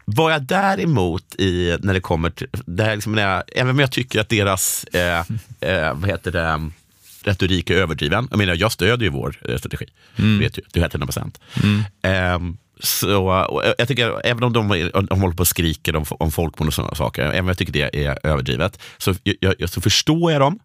Vad 0.05 0.34
jag 0.34 0.43
däremot 0.43 1.36
i 1.36 1.78
när 1.82 1.93
det 1.93 1.99
kommer 1.99 2.30
till, 2.30 2.47
det 2.65 2.84
här 2.84 2.95
liksom 2.95 3.15
när 3.15 3.30
jag, 3.30 3.43
även 3.55 3.69
om 3.69 3.80
jag 3.80 3.91
tycker 3.91 4.19
att 4.19 4.30
deras 4.30 4.84
eh, 4.84 5.19
eh, 5.59 5.93
vad 5.93 6.09
heter 6.09 6.32
det, 6.32 6.71
retorik 7.23 7.69
är 7.69 7.76
överdriven. 7.76 8.28
Jag 8.32 8.38
menar, 8.38 8.55
jag 8.55 8.71
stödjer 8.71 9.03
ju 9.03 9.09
vår 9.09 9.36
eh, 9.49 9.57
strategi. 9.57 9.86
Vet 10.15 10.57
ju, 10.57 10.61
det 10.71 10.80
är 10.80 10.86
100 10.86 11.05
procent. 11.05 11.39
Så, 12.80 13.30
och 13.30 13.63
jag 13.78 13.88
tycker, 13.88 14.26
även 14.26 14.43
om 14.43 14.53
de, 14.53 14.89
de 15.09 15.21
håller 15.21 15.36
på 15.36 15.41
och 15.41 15.47
skriker 15.47 15.95
om, 15.95 16.05
om 16.09 16.32
folkmord 16.32 16.67
och 16.67 16.73
sådana 16.73 16.95
saker, 16.95 17.21
även 17.21 17.39
om 17.39 17.47
jag 17.47 17.57
tycker 17.57 17.73
det 17.73 18.05
är 18.05 18.19
överdrivet, 18.23 18.80
så, 18.97 19.15
jag, 19.23 19.55
jag, 19.59 19.69
så 19.69 19.82
förstår 19.82 20.32
jag 20.32 20.41
dem. 20.41 20.59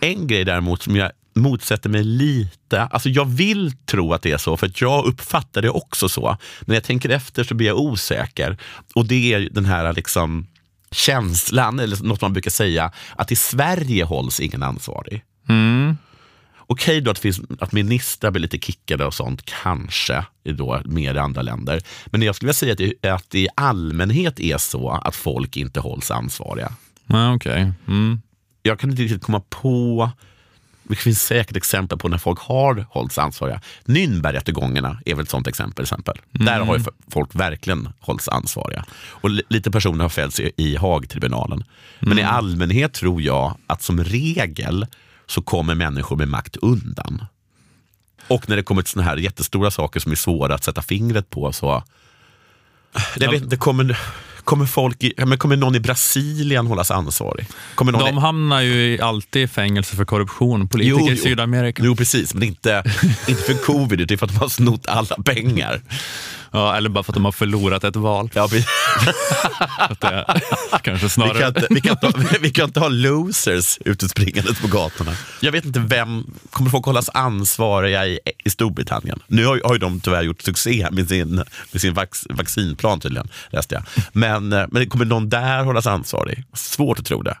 En 0.00 0.26
grej 0.26 0.44
däremot 0.44 0.82
som 0.82 0.96
jag 0.96 1.12
motsätter 1.40 1.90
mig 1.90 2.04
lite, 2.04 2.82
alltså 2.82 3.08
jag 3.08 3.24
vill 3.24 3.72
tro 3.86 4.12
att 4.12 4.22
det 4.22 4.32
är 4.32 4.38
så, 4.38 4.56
för 4.56 4.66
att 4.66 4.80
jag 4.80 5.04
uppfattar 5.04 5.62
det 5.62 5.70
också 5.70 6.08
så. 6.08 6.36
När 6.60 6.74
jag 6.74 6.84
tänker 6.84 7.08
efter 7.08 7.44
så 7.44 7.54
blir 7.54 7.66
jag 7.66 7.78
osäker. 7.78 8.58
Och 8.94 9.06
det 9.06 9.34
är 9.34 9.48
den 9.50 9.64
här 9.64 9.92
liksom 9.92 10.46
känslan, 10.90 11.78
eller 11.78 12.04
något 12.04 12.20
man 12.20 12.32
brukar 12.32 12.50
säga, 12.50 12.92
att 13.16 13.32
i 13.32 13.36
Sverige 13.36 14.04
hålls 14.04 14.40
ingen 14.40 14.62
ansvarig. 14.62 15.22
Mm. 15.48 15.96
Okej 16.70 17.00
då 17.00 17.10
att, 17.10 17.18
finns, 17.18 17.40
att 17.60 17.72
ministrar 17.72 18.30
blir 18.30 18.42
lite 18.42 18.58
kickade 18.58 19.04
och 19.04 19.14
sånt, 19.14 19.44
kanske, 19.62 20.24
då, 20.44 20.82
mer 20.84 21.14
i 21.14 21.18
andra 21.18 21.42
länder. 21.42 21.80
Men 22.06 22.22
jag 22.22 22.34
skulle 22.34 22.46
vilja 22.46 22.54
säga 22.54 22.72
att 22.72 22.78
det, 23.02 23.10
att 23.10 23.30
det 23.30 23.38
i 23.38 23.48
allmänhet 23.54 24.40
är 24.40 24.58
så 24.58 24.90
att 24.90 25.16
folk 25.16 25.56
inte 25.56 25.80
hålls 25.80 26.10
ansvariga. 26.10 26.72
Ja, 27.06 27.34
okej. 27.34 27.72
Mm. 27.88 28.20
Jag 28.62 28.80
kan 28.80 28.90
inte 28.90 29.02
riktigt 29.02 29.22
komma 29.22 29.42
på 29.48 30.10
det 30.88 30.96
finns 30.96 31.22
säkert 31.22 31.56
exempel 31.56 31.98
på 31.98 32.08
när 32.08 32.18
folk 32.18 32.38
har 32.38 32.86
hållits 32.90 33.18
ansvariga. 33.18 33.60
Nürnbergrättegångarna 33.84 35.00
är 35.04 35.14
väl 35.14 35.22
ett 35.22 35.30
sånt 35.30 35.46
exempel. 35.46 35.82
exempel. 35.82 36.18
Där 36.30 36.60
har 36.60 36.78
ju 36.78 36.84
folk 37.10 37.34
verkligen 37.34 37.88
hållits 38.00 38.28
ansvariga. 38.28 38.84
Och 39.08 39.30
li- 39.30 39.42
lite 39.48 39.70
personer 39.70 40.04
har 40.04 40.08
fällts 40.08 40.40
i, 40.40 40.52
i 40.56 40.76
Haagtribunalen. 40.76 41.64
Men 42.00 42.18
i 42.18 42.22
allmänhet 42.22 42.92
tror 42.92 43.22
jag 43.22 43.56
att 43.66 43.82
som 43.82 44.04
regel 44.04 44.86
så 45.26 45.42
kommer 45.42 45.74
människor 45.74 46.16
med 46.16 46.28
makt 46.28 46.56
undan. 46.56 47.24
Och 48.28 48.48
när 48.48 48.56
det 48.56 48.62
kommer 48.62 48.82
till 48.82 48.92
såna 48.92 49.04
här 49.04 49.16
jättestora 49.16 49.70
saker 49.70 50.00
som 50.00 50.12
är 50.12 50.16
svåra 50.16 50.54
att 50.54 50.64
sätta 50.64 50.82
fingret 50.82 51.30
på 51.30 51.52
så 51.52 51.82
jag 53.16 53.30
vet 53.30 53.42
inte, 53.42 53.56
kommer, 53.56 53.98
kommer, 54.48 54.66
folk 54.66 55.04
i, 55.04 55.12
men 55.16 55.38
kommer 55.38 55.56
någon 55.56 55.74
i 55.74 55.80
Brasilien 55.80 56.66
hållas 56.66 56.90
ansvarig? 56.90 57.46
Kommer 57.74 57.92
någon 57.92 58.04
De 58.04 58.18
hamnar 58.18 58.60
ju 58.60 59.00
alltid 59.00 59.42
i 59.42 59.48
fängelse 59.48 59.96
för 59.96 60.04
korruption, 60.04 60.68
politiker 60.68 61.00
Jo, 61.00 61.12
i. 61.12 61.16
Sydamerika. 61.16 61.82
Jo 61.84 61.96
precis, 61.96 62.34
men 62.34 62.42
inte, 62.42 62.82
inte 63.28 63.42
för 63.42 63.54
covid, 63.66 64.00
utan 64.00 64.18
för 64.18 64.26
att 64.26 64.32
de 64.32 64.38
har 64.38 64.48
snott 64.48 64.86
alla 64.86 65.16
pengar. 65.24 65.80
Ja, 66.52 66.76
eller 66.76 66.88
bara 66.88 67.04
för 67.04 67.12
att 67.12 67.14
de 67.14 67.24
har 67.24 67.32
förlorat 67.32 67.84
ett 67.84 67.96
val. 67.96 68.30
Ja, 68.34 68.46
vi, 68.52 68.58
det 70.00 70.24
kanske 70.82 71.06
vi, 71.06 71.10
snarare... 71.10 71.38
kan 71.38 71.48
inte, 71.48 71.66
vi, 71.70 71.80
kan 71.80 71.90
inte, 71.92 72.06
ha- 72.06 72.36
vi 72.40 72.50
kan 72.50 72.64
inte 72.64 72.80
ha 72.80 72.88
losers 72.88 73.78
ute 73.84 74.08
springandes 74.08 74.60
på 74.60 74.66
gatorna. 74.68 75.12
Jag 75.40 75.52
vet 75.52 75.64
inte 75.64 75.80
vem, 75.80 76.26
kommer 76.50 76.70
folk 76.70 76.84
hållas 76.84 77.10
ansvariga 77.14 78.06
i, 78.06 78.18
i 78.44 78.50
Storbritannien? 78.50 79.20
Nu 79.26 79.46
har, 79.46 79.54
ju- 79.56 79.62
har 79.64 79.72
ju 79.74 79.78
de 79.78 80.00
tyvärr 80.00 80.22
gjort 80.22 80.42
succé 80.42 80.88
med 80.92 81.08
sin, 81.08 81.34
med 81.72 81.80
sin 81.80 81.94
vax, 81.94 82.26
vaccinplan 82.30 83.00
tydligen, 83.00 83.28
läste 83.50 83.74
jag. 83.74 83.84
Men, 84.12 84.52
eh, 84.52 84.64
men 84.70 84.88
kommer 84.90 85.04
någon 85.04 85.28
där 85.28 85.64
hållas 85.64 85.86
ansvarig? 85.86 86.44
Svårt 86.54 86.98
att 86.98 87.04
tro 87.06 87.22
det. 87.22 87.36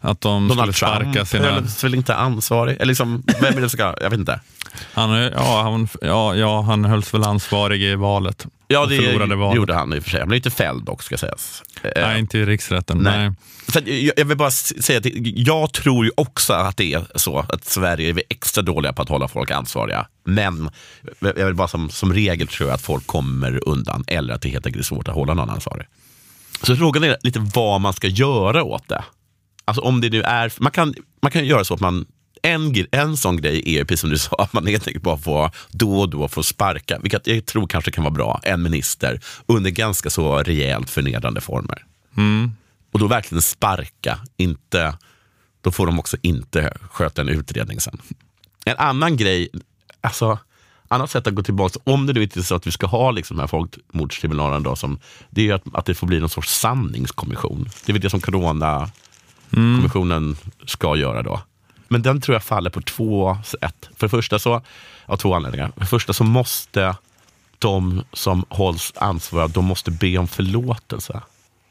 Att 0.00 0.20
de 0.20 0.48
skulle 0.48 0.60
Donald 0.60 0.76
sparka 0.76 1.12
Trump 1.12 1.28
sina... 1.28 1.50
hölls 1.50 1.84
väl 1.84 1.94
inte 1.94 2.14
ansvarig? 2.14 2.76
Eller 2.76 2.86
liksom, 2.86 3.22
vem 3.40 3.56
är 3.56 3.60
det 3.60 3.70
ska, 3.70 3.94
jag 4.00 4.10
vet 4.10 4.18
inte. 4.18 4.40
Han, 4.92 5.10
ja, 5.10 5.62
han, 5.62 5.88
ja, 6.00 6.34
ja, 6.34 6.62
han 6.62 6.84
hölls 6.84 7.14
väl 7.14 7.24
ansvarig 7.24 7.82
i 7.82 7.94
valet. 7.94 8.46
Ja, 8.68 8.86
det 8.86 8.96
förlorade 8.96 9.36
valet. 9.36 9.56
gjorde 9.56 9.74
han 9.74 9.94
i 9.94 9.98
och 9.98 10.02
för 10.02 10.10
sig. 10.10 10.20
Han 10.20 10.28
blev 10.28 10.36
inte 10.36 10.50
fälld 10.50 10.84
dock, 10.84 11.02
ska 11.02 11.18
sägas. 11.18 11.62
Eh, 11.82 11.90
Nej, 11.96 12.18
inte 12.18 12.38
i 12.38 12.46
riksrätten. 12.46 12.98
Nej. 12.98 13.18
Nej. 13.18 13.32
Så 13.72 13.80
jag, 13.84 14.12
jag 14.16 14.24
vill 14.24 14.36
bara 14.36 14.50
säga 14.50 14.98
att 14.98 15.06
jag 15.22 15.72
tror 15.72 16.04
ju 16.04 16.10
också 16.16 16.52
att 16.52 16.76
det 16.76 16.94
är 16.94 17.06
så 17.14 17.38
att 17.38 17.64
Sverige 17.64 18.10
är 18.10 18.22
extra 18.28 18.62
dåliga 18.62 18.92
på 18.92 19.02
att 19.02 19.08
hålla 19.08 19.28
folk 19.28 19.50
ansvariga. 19.50 20.06
Men 20.24 20.70
jag 21.20 21.46
vill 21.46 21.54
bara 21.54 21.68
som, 21.68 21.90
som 21.90 22.12
regel 22.12 22.48
tror 22.48 22.68
jag 22.68 22.74
att 22.74 22.82
folk 22.82 23.06
kommer 23.06 23.68
undan 23.68 24.04
eller 24.06 24.34
att 24.34 24.42
det 24.42 24.48
helt 24.48 24.66
enkelt 24.66 24.82
är 24.82 24.86
svårt 24.86 25.08
att 25.08 25.14
hålla 25.14 25.34
någon 25.34 25.50
ansvarig. 25.50 25.86
Så 26.62 26.76
frågan 26.76 27.04
är 27.04 27.16
lite 27.20 27.50
vad 27.54 27.80
man 27.80 27.92
ska 27.92 28.06
göra 28.06 28.62
åt 28.62 28.88
det. 28.88 29.04
Alltså 29.68 29.82
om 29.82 30.00
det 30.00 30.10
nu 30.10 30.22
är, 30.22 30.52
man 30.60 30.72
kan, 30.72 30.94
man 31.22 31.30
kan 31.30 31.44
göra 31.44 31.64
så 31.64 31.74
att 31.74 31.80
man 31.80 32.06
en, 32.42 32.86
en 32.90 33.16
sån 33.16 33.36
grej 33.36 33.76
är, 33.76 33.84
precis 33.84 34.00
som 34.00 34.10
du 34.10 34.18
sa, 34.28 34.36
att 34.38 34.52
man 34.52 34.66
helt 34.66 34.86
enkelt 34.86 35.04
bara 35.04 35.18
får 35.18 35.50
då 35.70 36.00
och 36.00 36.10
då 36.10 36.28
får 36.28 36.42
sparka, 36.42 36.98
vilket 36.98 37.26
jag 37.26 37.46
tror 37.46 37.66
kanske 37.66 37.90
kan 37.90 38.04
vara 38.04 38.14
bra, 38.14 38.40
en 38.42 38.62
minister 38.62 39.20
under 39.46 39.70
ganska 39.70 40.10
så 40.10 40.38
rejält 40.38 40.90
förnedrande 40.90 41.40
former. 41.40 41.84
Och 42.92 42.98
då 42.98 43.06
verkligen 43.06 43.42
sparka, 43.42 44.18
inte, 44.36 44.98
då 45.60 45.70
får 45.70 45.86
de 45.86 45.98
också 45.98 46.16
inte 46.22 46.72
sköta 46.90 47.22
en 47.22 47.28
utredning 47.28 47.80
sen. 47.80 47.98
En 48.64 48.76
annan 48.76 49.16
grej, 49.16 49.48
alltså 50.00 50.38
annat 50.88 51.10
sätt 51.10 51.26
att 51.26 51.34
gå 51.34 51.42
tillbaka, 51.42 51.78
om 51.84 52.06
det 52.06 52.12
nu 52.12 52.22
inte 52.22 52.40
är 52.40 52.42
så 52.42 52.54
att 52.54 52.66
vi 52.66 52.70
ska 52.70 52.86
ha 52.86 53.10
liksom 53.10 53.36
den 53.36 53.42
här 53.42 53.48
folkmordstribunalen 53.48 54.62
då, 54.62 54.76
som, 54.76 55.00
det 55.30 55.40
är 55.40 55.44
ju 55.44 55.52
att, 55.52 55.62
att 55.72 55.86
det 55.86 55.94
får 55.94 56.06
bli 56.06 56.20
någon 56.20 56.28
sorts 56.28 56.60
sanningskommission. 56.60 57.68
Det 57.84 57.92
är 57.92 57.92
väl 57.92 58.02
det 58.02 58.10
som 58.10 58.20
coronakommissionen 59.50 60.36
ska 60.66 60.96
göra 60.96 61.22
då. 61.22 61.40
Men 61.88 62.02
den 62.02 62.20
tror 62.20 62.34
jag 62.34 62.42
faller 62.42 62.70
på 62.70 62.80
två 62.80 63.38
sätt. 63.44 63.88
För 63.96 64.06
det 64.06 64.10
första 64.10 64.38
så, 64.38 64.62
av 65.06 65.16
två 65.16 65.34
anledningar. 65.34 65.70
För 65.74 65.80
det 65.80 65.86
första 65.86 66.12
så 66.12 66.24
måste 66.24 66.96
de 67.58 68.02
som 68.12 68.44
hålls 68.48 68.92
ansvariga, 68.96 69.48
de 69.48 69.64
måste 69.64 69.90
be 69.90 70.18
om 70.18 70.28
förlåtelse. 70.28 71.20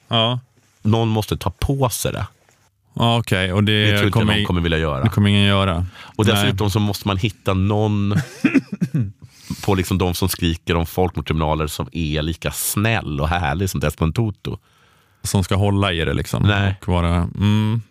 Ja, 0.07 0.39
Någon 0.82 1.07
måste 1.07 1.38
ta 1.38 1.49
på 1.49 1.89
sig 1.89 2.11
det. 2.11 2.28
ja 2.93 3.17
okej. 3.19 3.53
Och 3.53 3.63
det, 3.63 3.86
Det 3.86 3.91
tror 3.91 4.05
inte 4.07 4.19
kommer, 4.19 4.36
någon 4.36 4.45
kommer 4.45 4.61
vilja 4.61 4.78
göra. 4.78 5.03
det 5.03 5.09
kommer 5.09 5.30
ingen 5.30 5.43
göra. 5.45 5.86
Och 6.15 6.25
dessutom 6.25 6.69
så 6.69 6.80
måste 6.80 7.07
man 7.07 7.17
hitta 7.17 7.53
någon 7.53 8.15
på 9.65 9.75
liksom 9.75 9.97
de 9.97 10.13
som 10.13 10.30
skriker 10.30 10.75
om 10.75 10.86
folkmordstribunaler 10.86 11.67
som 11.67 11.89
är 11.91 12.21
lika 12.21 12.51
snäll 12.51 13.21
och 13.21 13.28
härlig 13.30 13.69
som 13.69 13.80
Desmond 13.80 14.15
Tutu. 14.15 14.51
Som 15.28 15.43
ska 15.43 15.55
hålla 15.55 15.93
i 15.93 16.05
det 16.05 16.13
liksom. 16.13 16.43
Nej. 16.43 16.75
Och 16.82 16.88
vara, 16.88 17.15
mm, 17.15 17.82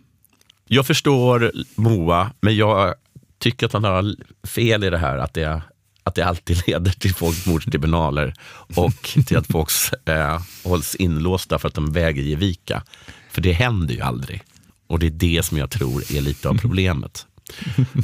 Jag 0.69 0.87
förstår 0.87 1.53
Moa, 1.75 2.31
men 2.41 2.57
jag 2.57 2.95
tycker 3.39 3.67
att 3.67 3.73
han 3.73 3.85
har 3.85 4.15
fel 4.47 4.85
i 4.85 4.91
det 4.91 4.99
här 4.99 5.19
att 5.19 5.35
det, 5.35 5.63
att 6.03 6.15
det 6.15 6.23
alltid 6.23 6.63
leder 6.67 6.91
till 6.91 7.15
folkmordstribunaler 7.15 8.35
och 8.77 9.03
till 9.27 9.37
att 9.37 9.47
folk 9.47 9.71
eh, 10.09 10.41
hålls 10.65 10.95
inlåsta 10.95 11.59
för 11.59 11.69
att 11.69 11.75
de 11.75 11.93
väger 11.93 12.23
ge 12.23 12.37
vika. 12.37 12.83
För 13.31 13.41
det 13.41 13.53
händer 13.53 13.95
ju 13.95 14.01
aldrig. 14.01 14.43
Och 14.87 14.99
det 14.99 15.07
är 15.07 15.11
det 15.11 15.43
som 15.45 15.59
jag 15.59 15.71
tror 15.71 16.13
är 16.13 16.21
lite 16.21 16.49
av 16.49 16.55
problemet. 16.59 17.27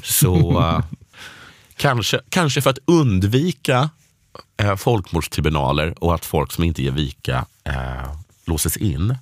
Så 0.03 0.61
eh, 0.61 0.81
kanske, 1.77 2.21
kanske 2.29 2.63
för 2.63 2.71
att 2.71 2.79
undvika 2.85 3.91
eh, 4.57 4.77
folkmordstribunaler 4.77 6.05
och 6.05 6.15
att 6.15 6.25
folk 6.25 6.53
som 6.53 6.65
inte 6.65 6.83
ger 6.83 6.91
vika 6.91 7.47
eh, 7.65 8.13
låses 8.47 8.77
in, 8.77 9.17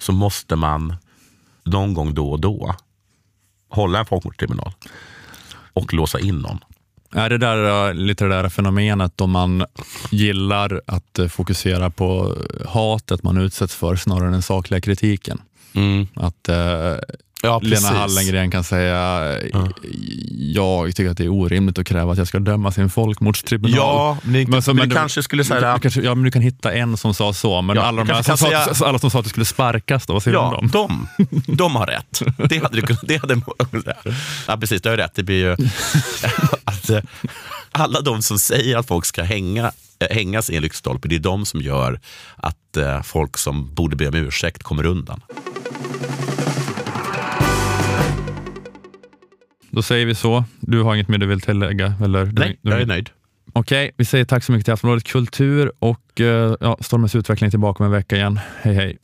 så 0.00 0.12
måste 0.12 0.56
man 0.56 0.96
någon 1.64 1.94
gång 1.94 2.14
då 2.14 2.30
och 2.30 2.40
då 2.40 2.74
hålla 3.68 3.98
en 3.98 4.06
folkmordstribunal 4.06 4.72
och 5.72 5.94
låsa 5.94 6.20
in 6.20 6.38
någon. 6.38 6.58
Är 7.12 7.30
det 7.30 7.38
där, 7.38 7.94
lite 7.94 8.24
det 8.24 8.30
där 8.30 8.48
fenomenet 8.48 9.12
då 9.16 9.26
man 9.26 9.64
gillar 10.10 10.80
att 10.86 11.18
äh, 11.18 11.28
fokusera 11.28 11.90
på 11.90 12.36
hatet 12.68 13.22
man 13.22 13.38
utsätts 13.38 13.74
för 13.74 13.96
snarare 13.96 14.26
än 14.26 14.32
den 14.32 14.42
sakliga 14.42 14.80
kritiken? 14.80 15.40
Att 16.14 16.48
äh, 16.48 16.94
Ja, 17.46 17.60
Lena. 17.62 17.88
Hallengren 17.88 18.50
kan 18.50 18.64
säga 18.64 19.22
jag 20.38 20.96
tycker 20.96 21.10
att 21.10 21.16
det 21.16 21.24
är 21.24 21.28
orimligt 21.28 21.78
att 21.78 21.86
kräva 21.86 22.12
att 22.12 22.18
jag 22.18 22.28
ska 22.28 22.38
dömas 22.38 22.78
i 22.78 22.80
en 22.80 22.90
folkmordstribunal. 22.90 23.76
Ja, 23.76 24.18
men, 24.22 24.50
Men 24.50 24.62
så- 24.62 24.70
men 24.70 24.76
men 24.76 24.88
du 24.88 24.94
du- 24.94 24.98
kanske 24.98 25.22
skulle 25.22 25.42
Du, 25.42 25.46
säga... 25.48 25.74
du 25.74 25.80
kanske, 25.80 26.00
ja, 26.00 26.14
men 26.14 26.24
du 26.24 26.30
kan 26.30 26.42
hitta 26.42 26.72
en 26.72 26.96
som 26.96 27.14
sa 27.14 27.32
så, 27.32 27.62
men 27.62 27.76
Ja, 27.76 27.82
alla, 27.82 28.02
du 28.02 28.08
de 28.08 28.14
här 28.14 28.22
som 28.22 28.36
sa, 28.36 28.46
säga- 28.46 28.88
alla 28.88 28.98
som 28.98 29.10
sa 29.10 29.18
att 29.18 29.24
du 29.24 29.28
skulle 29.28 29.46
sparkas, 29.46 30.06
då, 30.06 30.12
vad 30.12 30.22
säger 30.22 30.36
du 30.36 30.42
Ja, 30.42 30.56
om 30.56 30.68
dem? 30.68 31.08
de, 31.46 31.56
de 31.56 31.76
har 31.76 31.86
rätt. 31.86 32.22
Det 32.48 32.62
hade 32.62 32.80
du. 32.80 32.96
Det 33.02 33.16
hade, 33.16 33.40
ja, 34.46 34.56
precis, 34.56 34.82
du 34.82 34.88
har 34.88 34.96
rätt. 34.96 35.14
Det 35.14 35.22
blir 35.22 35.36
ju... 35.36 35.52
Att, 36.64 36.90
eh, 36.90 37.00
alla 37.72 38.00
de 38.00 38.22
som 38.22 38.38
säger 38.38 38.76
att 38.76 38.86
folk 38.86 39.04
ska 39.04 39.22
hänga, 39.22 39.72
eh, 39.98 40.16
hängas 40.16 40.50
i 40.50 40.56
en 40.56 40.62
lyktstolpe, 40.62 41.08
det 41.08 41.14
är 41.16 41.20
de 41.20 41.46
som 41.46 41.60
gör 41.60 42.00
att 42.36 42.76
eh, 42.76 43.02
folk 43.02 43.38
som 43.38 43.74
borde 43.74 43.96
be 43.96 44.08
om 44.08 44.14
ursäkt 44.14 44.62
kommer 44.62 44.86
undan. 44.86 45.20
Då 49.76 49.82
säger 49.82 50.06
vi 50.06 50.14
så. 50.14 50.44
Du 50.60 50.82
har 50.82 50.94
inget 50.94 51.08
mer 51.08 51.18
du 51.18 51.26
vill 51.26 51.40
tillägga? 51.40 51.94
Eller? 52.04 52.24
Du- 52.24 52.32
Nej, 52.42 52.58
du- 52.62 52.70
jag 52.70 52.80
är 52.80 52.86
nöjd. 52.86 53.10
Okej, 53.52 53.90
vi 53.96 54.04
säger 54.04 54.24
tack 54.24 54.44
så 54.44 54.52
mycket 54.52 54.64
till 54.64 54.74
Aftonbladet 54.74 55.04
Kultur 55.04 55.72
och 55.78 56.20
eh, 56.20 56.54
ja, 56.60 56.76
Stormens 56.80 57.14
utveckling 57.14 57.50
tillbaka 57.50 57.82
om 57.82 57.86
en 57.86 57.92
vecka 57.92 58.16
igen. 58.16 58.40
Hej 58.62 58.74
hej! 58.74 58.98